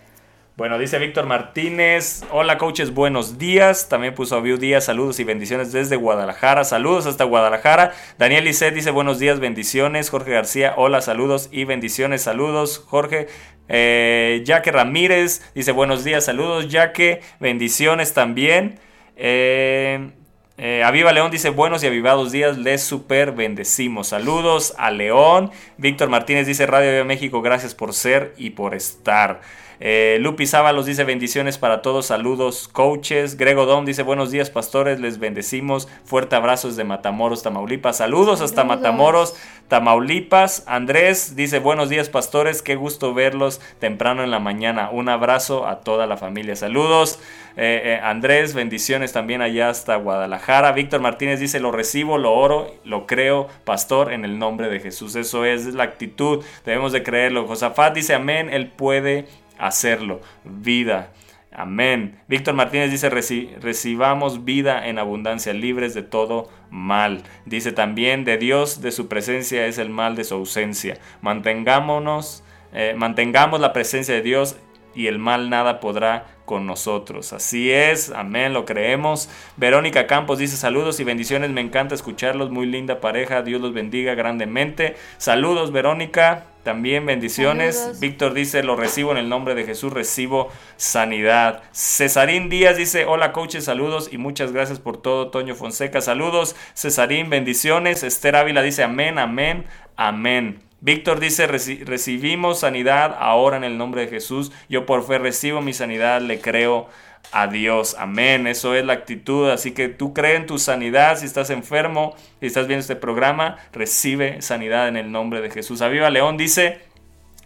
[0.57, 3.91] Bueno, dice Víctor Martínez, hola coaches, buenos días.
[3.91, 6.65] También puso View Díaz, saludos y bendiciones desde Guadalajara.
[6.65, 7.93] Saludos hasta Guadalajara.
[8.17, 10.09] Daniel Lisset dice buenos días, bendiciones.
[10.09, 12.23] Jorge García, hola, saludos y bendiciones.
[12.23, 13.27] Saludos, Jorge.
[13.69, 17.21] Eh, Jaque Ramírez dice buenos días, saludos, Jaque.
[17.39, 18.81] Bendiciones también.
[19.15, 20.11] Eh,
[20.57, 24.09] eh, Aviva León dice buenos y avivados días, les super bendecimos.
[24.09, 25.51] Saludos a León.
[25.77, 29.43] Víctor Martínez dice Radio de México, gracias por ser y por estar.
[29.81, 33.37] Eh, Lupi Sábalos dice bendiciones para todos, saludos coaches.
[33.37, 35.89] Grego Dom dice buenos días pastores, les bendecimos.
[36.05, 37.99] Fuerte abrazo desde Matamoros, Tamaulipas.
[37.99, 38.77] Saludos hasta Saludos.
[38.79, 39.37] Matamoros,
[39.69, 40.65] Tamaulipas.
[40.67, 44.91] Andrés dice buenos días pastores, qué gusto verlos temprano en la mañana.
[44.91, 46.57] Un abrazo a toda la familia.
[46.57, 47.19] Saludos.
[47.59, 50.73] Eh, eh, Andrés, bendiciones también allá hasta Guadalajara.
[50.73, 55.17] Víctor Martínez dice, lo recibo, lo oro, lo creo, pastor, en el nombre de Jesús.
[55.17, 57.47] Eso es, es la actitud, debemos de creerlo.
[57.47, 59.27] Josafat dice, amén, él puede
[59.59, 60.21] hacerlo.
[60.45, 61.13] Vida.
[61.53, 62.21] Amén.
[62.29, 67.23] Víctor Martínez dice, "Reci- recibamos vida en abundancia, libres de todo mal.
[67.47, 70.99] Dice también, de Dios, de su presencia es el mal de su ausencia.
[71.23, 74.57] Mantengámonos, eh, mantengamos la presencia de Dios
[74.95, 77.33] y el mal nada podrá con nosotros.
[77.33, 79.31] Así es, amén, lo creemos.
[79.57, 84.15] Verónica Campos dice saludos y bendiciones, me encanta escucharlos, muy linda pareja, Dios los bendiga
[84.15, 84.97] grandemente.
[85.17, 87.77] Saludos Verónica, también bendiciones.
[87.79, 88.01] Saludos.
[88.01, 91.63] Víctor dice, lo recibo en el nombre de Jesús, recibo sanidad.
[91.73, 95.31] Cesarín Díaz dice, hola coaches, saludos y muchas gracias por todo.
[95.31, 96.57] Toño Fonseca, saludos.
[96.75, 98.03] Cesarín, bendiciones.
[98.03, 99.65] Esther Ávila dice, amén, amén,
[99.97, 100.59] amén.
[100.81, 104.53] Víctor dice, "Reci- recibimos sanidad ahora en el nombre de Jesús.
[104.69, 106.89] Yo por fe recibo mi sanidad, le creo
[107.33, 107.97] a Dios.
[107.99, 108.47] Amén.
[108.47, 109.51] Eso es la actitud.
[109.51, 111.19] Así que tú cree en tu sanidad.
[111.19, 115.83] Si estás enfermo, si estás viendo este programa, recibe sanidad en el nombre de Jesús.
[115.83, 116.81] Aviva León dice,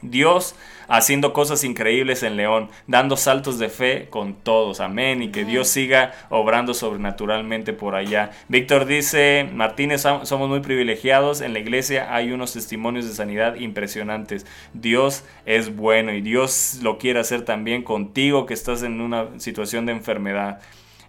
[0.02, 0.54] Dios
[0.88, 4.80] haciendo cosas increíbles en León, dando saltos de fe con todos.
[4.80, 5.22] Amén.
[5.22, 8.32] Y que Dios siga obrando sobrenaturalmente por allá.
[8.48, 11.42] Víctor dice, Martínez, som- somos muy privilegiados.
[11.42, 14.46] En la iglesia hay unos testimonios de sanidad impresionantes.
[14.74, 19.86] Dios es bueno y Dios lo quiere hacer también contigo que estás en una situación
[19.86, 20.60] de enfermedad.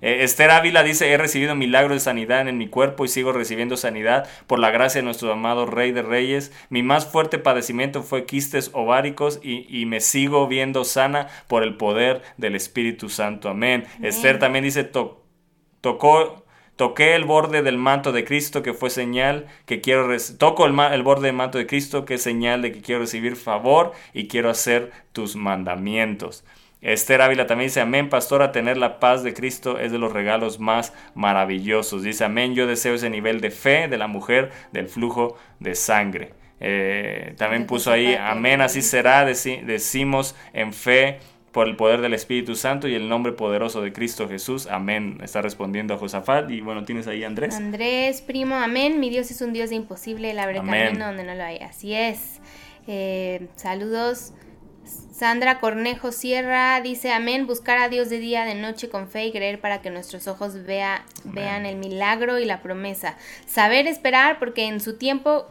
[0.02, 3.78] Eh, Esther Ávila dice, he recibido milagros de sanidad en mi cuerpo y sigo recibiendo
[3.78, 6.52] sanidad por la gracia de nuestro amado Rey de Reyes.
[6.70, 11.78] Mi más fuerte padecimiento fue quistes ováricos y, y me sigo viendo sana por el
[11.78, 13.50] poder del Espíritu Santo.
[13.50, 13.86] Amén.
[14.02, 15.24] Esther también dice, "To-
[15.82, 16.42] tocó...
[16.78, 20.08] Toqué el borde del manto de Cristo que fue señal que quiero
[20.40, 23.36] toco el, el borde del manto de Cristo que es señal de que quiero recibir
[23.36, 26.44] favor y quiero hacer tus mandamientos.
[26.82, 30.60] Esther Ávila también dice, amén, pastora, tener la paz de Cristo es de los regalos
[30.60, 32.04] más maravillosos.
[32.04, 36.34] Dice, amén, yo deseo ese nivel de fe de la mujer del flujo de sangre.
[36.60, 41.20] Eh, también puso ahí, amén, así será, deci- decimos en fe
[41.52, 44.68] por el poder del Espíritu Santo y el nombre poderoso de Cristo Jesús.
[44.68, 45.18] Amén.
[45.22, 46.50] Está respondiendo a Josafat.
[46.50, 47.56] Y bueno, tienes ahí a Andrés.
[47.56, 49.00] Andrés, primo, amén.
[49.02, 50.86] Mi Dios es un Dios de imposible, él abre Amén.
[50.86, 51.58] camino donde no lo hay.
[51.58, 52.40] Así es.
[52.88, 54.34] Eh, saludos.
[55.12, 59.32] Sandra Cornejo Sierra dice, amén, buscar a Dios de día, de noche con fe y
[59.32, 63.16] creer para que nuestros ojos vea, vean el milagro y la promesa.
[63.46, 65.46] Saber esperar porque en su tiempo,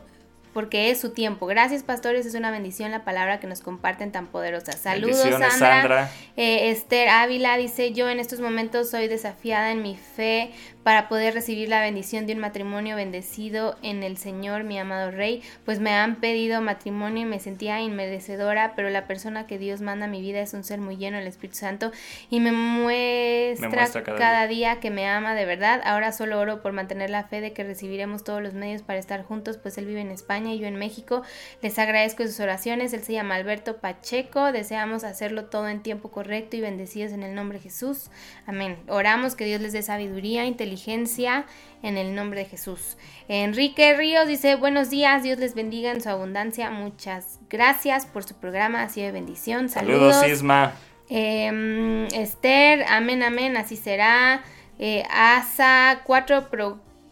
[0.52, 1.46] porque es su tiempo.
[1.46, 4.72] Gracias pastores, es una bendición la palabra que nos comparten tan poderosa.
[4.72, 5.50] Saludos Sandra.
[5.50, 6.10] Sandra.
[6.36, 10.50] Eh, Esther Ávila dice, yo en estos momentos soy desafiada en mi fe
[10.82, 15.42] para poder recibir la bendición de un matrimonio bendecido en el Señor, mi amado Rey,
[15.64, 20.06] pues me han pedido matrimonio y me sentía inmerecedora, pero la persona que Dios manda
[20.06, 21.92] a mi vida es un ser muy lleno del Espíritu Santo
[22.30, 24.80] y me muestra, Me muestra cada cada, día.
[24.80, 25.82] que me ama de verdad.
[25.84, 29.22] Ahora solo oro por mantener la fe de que recibiremos todos los medios para estar
[29.22, 31.22] juntos, pues él vive en España y yo en México.
[31.62, 32.92] Les agradezco sus oraciones.
[32.92, 34.52] Él se llama Alberto Pacheco.
[34.52, 38.10] Deseamos hacerlo todo en tiempo correcto y bendecidos en el nombre de Jesús.
[38.46, 38.78] Amén.
[38.88, 41.46] Oramos que Dios les dé sabiduría, inteligencia
[41.82, 42.96] en el nombre de Jesús.
[43.28, 46.70] Enrique Ríos dice, buenos días, Dios les bendiga en su abundancia.
[46.70, 49.68] Muchas gracias por su programa, así de bendición.
[49.68, 50.16] Saludos.
[50.16, 50.74] Saludos, Isma.
[51.08, 54.42] Eh, Esther, amén, amén, así será.
[54.78, 56.48] Eh, Asa, cuatro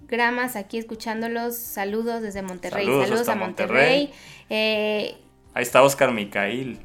[0.08, 1.54] programas aquí escuchándolos.
[1.56, 2.86] Saludos desde Monterrey.
[2.86, 4.10] Saludos a Monterrey.
[4.50, 5.16] Eh,
[5.54, 6.78] Ahí está Oscar Micail.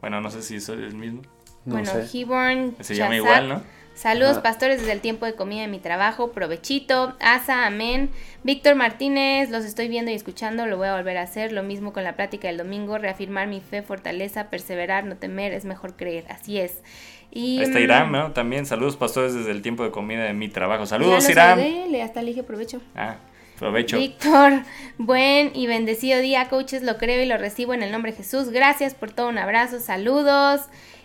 [0.00, 1.22] Bueno, no sé si eso es el mismo.
[1.64, 2.06] No bueno, sé.
[2.18, 2.76] Heborn.
[2.80, 3.62] Se llama igual, ¿no?
[3.94, 4.42] Saludos, Ajá.
[4.42, 6.30] pastores, desde el tiempo de comida de mi trabajo.
[6.30, 7.16] Provechito.
[7.18, 8.10] Asa, amén.
[8.44, 10.66] Víctor Martínez, los estoy viendo y escuchando.
[10.66, 11.50] Lo voy a volver a hacer.
[11.50, 12.98] Lo mismo con la plática del domingo.
[12.98, 15.52] Reafirmar mi fe, fortaleza, perseverar, no temer.
[15.52, 16.26] Es mejor creer.
[16.30, 16.82] Así es.
[17.30, 18.32] Y, Ahí está mm, Irán, ¿no?
[18.32, 20.86] También saludos, pastores, desde el tiempo de comida de mi trabajo.
[20.86, 21.58] Saludos, lo Irán.
[21.58, 22.80] saludé, le- hasta le dije provecho.
[22.96, 23.16] Ah,
[23.58, 23.98] provecho.
[23.98, 24.62] Víctor,
[24.96, 26.82] buen y bendecido día, coaches.
[26.82, 28.48] Lo creo y lo recibo en el nombre de Jesús.
[28.50, 29.28] Gracias por todo.
[29.28, 30.62] Un abrazo, saludos.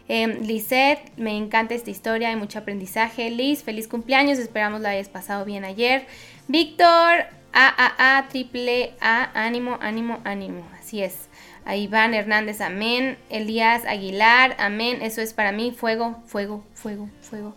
[0.10, 3.30] Eh, Lisette, me encanta esta historia, hay mucho aprendizaje.
[3.30, 6.06] Liz, feliz cumpleaños, esperamos la hayas pasado bien ayer.
[6.48, 10.68] Víctor, AAA, triple A, ánimo, ánimo, ánimo.
[10.80, 11.30] Así es.
[11.66, 13.18] A Iván Hernández, amén.
[13.30, 15.00] Elías Aguilar, amén.
[15.02, 17.56] Eso es para mí, fuego, fuego, fuego, fuego.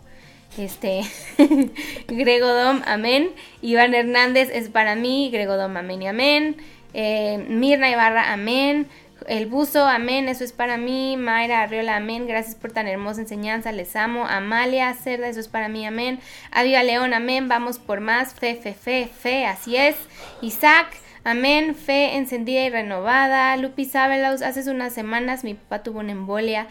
[0.57, 1.01] Este,
[2.07, 3.31] Gregodom, amén.
[3.61, 6.57] Iván Hernández es para mí, Gregodom, amén y amén.
[6.93, 8.87] Eh, Mirna Ibarra, amén.
[9.27, 11.17] El buzo, amén, eso es para mí.
[11.17, 12.27] Mayra Arriola, amén.
[12.27, 14.25] Gracias por tan hermosa enseñanza, les amo.
[14.25, 16.19] Amalia Cerda, eso es para mí, amén.
[16.51, 17.49] Aviva León, amén.
[17.49, 18.33] Vamos por más.
[18.33, 19.95] Fe, fe, fe, fe, así es.
[20.41, 20.87] Isaac,
[21.29, 21.75] amén.
[21.75, 23.55] Fe encendida y renovada.
[23.57, 26.67] Lupi Ábelos, hace unas semanas mi papá tuvo una embolia.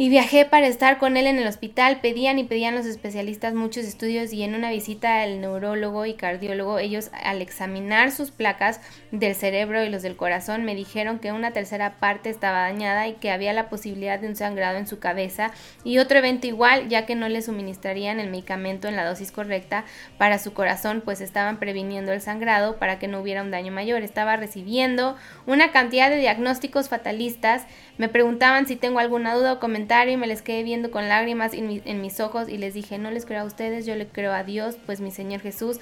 [0.00, 1.98] Y viajé para estar con él en el hospital.
[2.00, 6.78] Pedían y pedían los especialistas muchos estudios y en una visita al neurólogo y cardiólogo,
[6.78, 8.80] ellos al examinar sus placas
[9.10, 13.14] del cerebro y los del corazón me dijeron que una tercera parte estaba dañada y
[13.14, 15.50] que había la posibilidad de un sangrado en su cabeza
[15.82, 19.84] y otro evento igual ya que no le suministrarían el medicamento en la dosis correcta
[20.16, 24.04] para su corazón pues estaban previniendo el sangrado para que no hubiera un daño mayor.
[24.04, 27.66] Estaba recibiendo una cantidad de diagnósticos fatalistas.
[27.98, 31.52] Me preguntaban si tengo alguna duda o comentario y me les quedé viendo con lágrimas
[31.52, 34.06] en, mi- en mis ojos y les dije, no les creo a ustedes, yo le
[34.06, 35.78] creo a Dios, pues mi Señor Jesús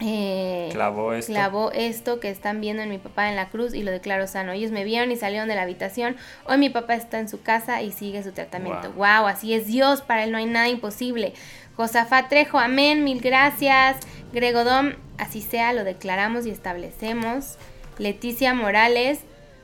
[0.00, 1.32] eh, Clavó esto.
[1.32, 4.50] clavó esto que están viendo en mi papá en la cruz y lo declaró sano.
[4.50, 6.16] Ellos me vieron y salieron de la habitación.
[6.46, 8.90] Hoy mi papá está en su casa y sigue su tratamiento.
[8.92, 11.34] Wow, así es Dios, para él no hay nada imposible.
[11.76, 13.96] Josafat Trejo, amén, mil gracias.
[14.32, 17.56] Gregodón, así sea, lo declaramos y establecemos.
[17.98, 19.20] Leticia Morales,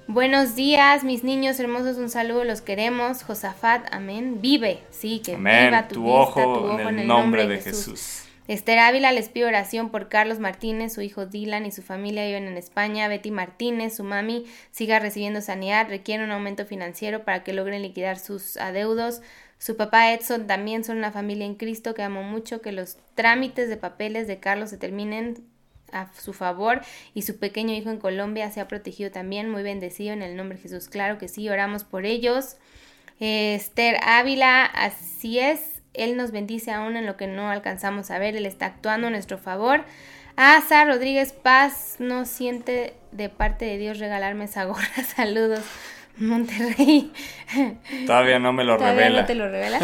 [0.08, 3.22] buenos días, mis niños hermosos, un saludo, los queremos.
[3.22, 5.66] Josafat, amén, vive, sí, que Amén.
[5.66, 8.24] viva tu, Tu, vista, ojo, tu ojo en el nombre de Jesús.
[8.48, 12.46] Esther Ávila les pido oración por Carlos Martínez, su hijo Dylan y su familia viven
[12.46, 13.06] en España.
[13.06, 18.18] Betty Martínez, su mami, siga recibiendo sanidad, requiere un aumento financiero para que logren liquidar
[18.18, 19.20] sus adeudos.
[19.58, 23.68] Su papá Edson también son una familia en Cristo que amo mucho, que los trámites
[23.68, 25.44] de papeles de Carlos se terminen
[25.92, 26.80] a su favor
[27.14, 30.56] y su pequeño hijo en Colombia se ha protegido también, muy bendecido en el nombre
[30.56, 30.88] de Jesús.
[30.88, 32.56] Claro que sí, oramos por ellos.
[33.20, 38.36] Esther Ávila, así es, Él nos bendice aún en lo que no alcanzamos a ver,
[38.36, 39.84] Él está actuando a nuestro favor.
[40.36, 44.86] Asa Rodríguez Paz no siente de parte de Dios regalarme esa gorra.
[45.16, 45.64] Saludos,
[46.18, 47.12] Monterrey.
[48.06, 49.20] Todavía no me lo Todavía revela.
[49.22, 49.78] no te lo revela.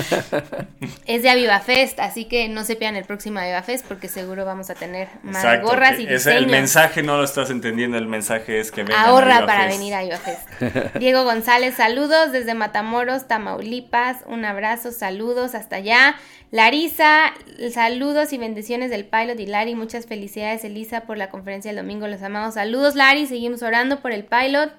[1.07, 4.45] es de Aviva Fest, así que no se pierdan el próximo Aviva Fest porque seguro
[4.45, 8.07] vamos a tener más Exacto, gorras y es el mensaje no lo estás entendiendo, el
[8.07, 9.79] mensaje es que vengan a Ahorra Viva para Fest.
[9.79, 10.95] venir a Viva Fest.
[10.99, 14.19] Diego González, saludos desde Matamoros, Tamaulipas.
[14.27, 16.17] Un abrazo, saludos hasta allá.
[16.51, 17.33] Larisa,
[17.73, 19.75] saludos y bendiciones del pilot y Lari.
[19.75, 22.07] Muchas felicidades, Elisa, por la conferencia del domingo.
[22.07, 22.55] Los amamos.
[22.55, 23.27] Saludos, Lari.
[23.27, 24.71] Seguimos orando por el pilot.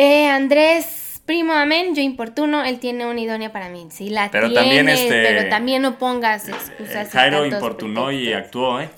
[0.00, 1.96] Eh, Andrés, primo, amén.
[1.96, 3.88] Yo importuno, él tiene una idónea para mí.
[3.90, 7.08] Sí, la Pero tiene, también, este, pero también no pongas Eh, excusas.
[7.08, 8.90] y Jairo importunó y actuó, ¿eh?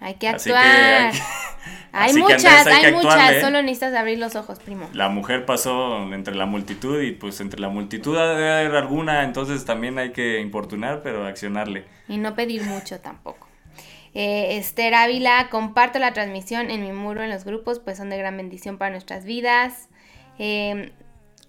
[0.00, 0.64] Hay que actuar.
[0.64, 1.18] hay que-
[1.92, 3.30] Hay Así que, muchas, Andrés, hay muchas.
[3.32, 3.40] ¿eh?
[3.42, 4.88] Solo necesitas abrir los ojos, primo.
[4.92, 9.64] La mujer pasó entre la multitud y pues entre la multitud debe haber alguna, entonces
[9.64, 11.84] también hay que importunar, pero accionarle.
[12.08, 13.48] Y no pedir mucho tampoco.
[14.14, 18.18] Eh, Esther Ávila, comparto la transmisión en mi muro en los grupos, pues son de
[18.18, 19.88] gran bendición para nuestras vidas.
[20.38, 20.92] Eh,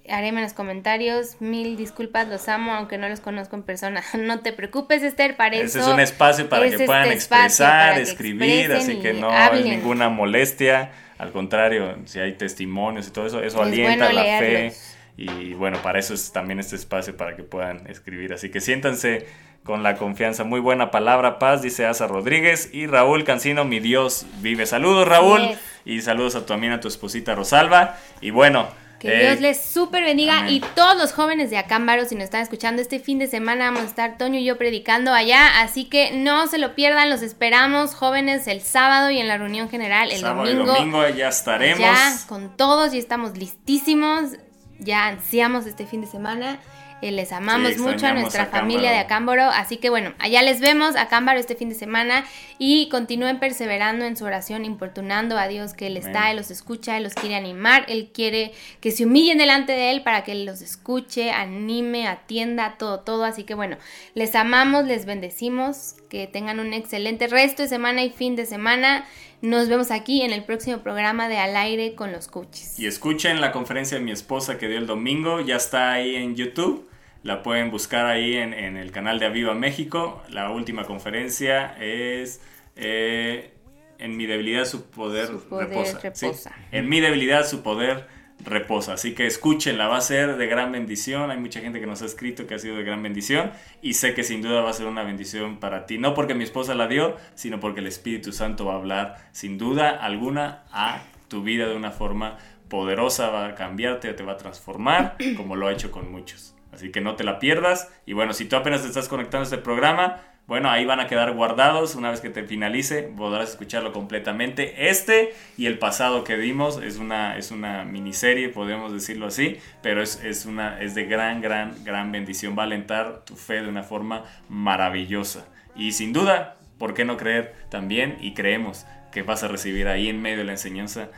[0.09, 4.03] en los comentarios, mil disculpas, los amo, aunque no los conozco en persona.
[4.17, 5.87] No te preocupes, Esther, para Ese eso.
[5.87, 9.63] es un espacio para es que puedan este expresar, escribir, así que no hablen.
[9.63, 10.91] hay ninguna molestia.
[11.17, 14.73] Al contrario, si hay testimonios y todo eso, eso Es alienta bueno la fe.
[15.17, 18.31] Y bueno, para eso es también este espacio para que puedan escribir.
[18.31, 19.27] Así que siéntanse
[19.63, 20.45] con la confianza.
[20.45, 22.69] Muy buena palabra, paz, dice Asa Rodríguez.
[22.71, 24.65] Y Raúl Cancino, mi Dios vive.
[24.65, 25.41] Saludos, Raúl.
[25.89, 27.97] Y saludos a también a tu esposita Rosalba.
[28.21, 28.67] Y bueno.
[28.99, 30.55] Que eh, Dios les súper bendiga amén.
[30.55, 33.83] y todos los jóvenes de Acámbaro, si nos están escuchando este fin de semana, vamos
[33.83, 37.95] a estar Toño y yo predicando allá, así que no se lo pierdan, los esperamos
[37.95, 40.73] jóvenes el sábado y en la reunión general el sábado domingo.
[40.73, 41.79] y domingo ya estaremos.
[41.79, 44.31] Ya con todos y estamos listísimos,
[44.79, 46.59] ya ansiamos este fin de semana.
[47.01, 50.41] Eh, les amamos Sí, mucho a nuestra a familia de Acámbaro, así que bueno, allá
[50.41, 52.25] les vemos Acámbaro este fin de semana
[52.57, 56.31] y continúen perseverando en su oración, importunando a Dios que Él está, Amén.
[56.31, 58.51] Él los escucha, Él los quiere animar, Él quiere
[58.81, 63.23] que se humillen delante de Él para que Él los escuche, anime, atienda, todo, todo,
[63.23, 63.77] así que bueno,
[64.15, 69.05] les amamos, les bendecimos, que tengan un excelente resto de semana y fin de semana.
[69.41, 72.77] Nos vemos aquí en el próximo programa de Al aire con los coaches.
[72.77, 76.35] Y escuchen la conferencia de mi esposa que dio el domingo, ya está ahí en
[76.35, 76.88] YouTube.
[77.23, 80.23] La pueden buscar ahí en, en el canal de Aviva México.
[80.29, 82.41] La última conferencia es
[82.75, 83.51] eh,
[83.97, 85.99] En mi debilidad su poder, Su poder reposa.
[85.99, 86.49] reposa.
[86.49, 86.55] ¿sí?
[86.71, 88.07] En mi debilidad su poder
[88.45, 88.93] reposa.
[88.93, 91.29] Así que escúchenla, va a ser de gran bendición.
[91.29, 93.51] Hay mucha gente que nos ha escrito que ha sido de gran bendición
[93.81, 95.97] y sé que sin duda va a ser una bendición para ti.
[95.97, 99.57] No porque mi esposa la dio, sino porque el Espíritu Santo va a hablar sin
[99.57, 102.37] duda alguna a tu vida de una forma
[102.69, 106.55] poderosa, va a cambiarte, te va a transformar, como lo ha hecho con muchos.
[106.71, 107.91] Así que no te la pierdas.
[108.05, 111.07] Y bueno, si tú apenas te estás conectando a este programa, bueno, ahí van a
[111.07, 111.93] quedar guardados.
[111.93, 114.89] Una vez que te finalice, podrás escucharlo completamente.
[114.89, 120.01] Este y el pasado que vimos es una, es una miniserie, podemos decirlo así, pero
[120.01, 122.55] es, es, una, es de gran, gran, gran bendición.
[122.57, 125.45] Va a alentar tu fe de una forma maravillosa.
[125.75, 128.17] Y sin duda, ¿por qué no creer también?
[128.19, 131.09] Y creemos que vas a recibir ahí en medio de la enseñanza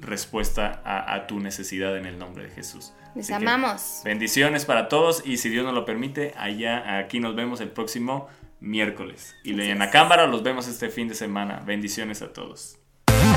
[0.00, 2.92] respuesta a, a tu necesidad en el nombre de Jesús.
[3.14, 4.00] Les Así amamos.
[4.04, 8.28] Bendiciones para todos y si Dios nos lo permite, allá aquí nos vemos el próximo
[8.60, 9.34] miércoles.
[9.44, 11.62] Y en la cámara los vemos este fin de semana.
[11.64, 12.78] Bendiciones a todos.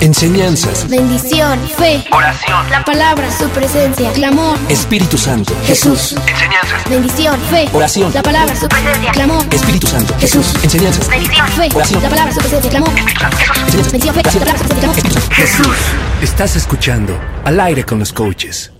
[0.01, 0.87] Enseñanzas.
[0.89, 2.69] Bendición, fe, Oración.
[2.69, 5.53] la palabra, su presencia, clamor, Espíritu Santo.
[5.65, 6.15] Jesús.
[6.27, 6.89] Enseñanzas.
[6.89, 8.13] Bendición, fe, Oración.
[8.13, 10.13] la palabra, su presencia, clamor, Espíritu Santo.
[10.19, 10.53] Jesús.
[10.63, 11.07] Enseñanzas.
[11.09, 11.47] Bendición.
[11.49, 12.03] fe, Oración.
[12.03, 13.91] la palabra, su presencia, clamor, Enseñanzas.
[13.91, 15.33] bendición, fe, la palabra, su presencia, clamor.
[15.33, 15.77] Jesús.
[16.21, 18.73] Estás escuchando Al aire con los coaches.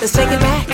[0.00, 0.68] Let's take it back.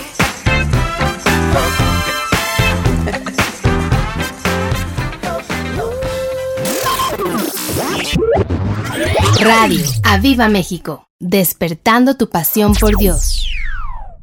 [9.40, 13.48] Radio Aviva México, despertando tu pasión por Dios.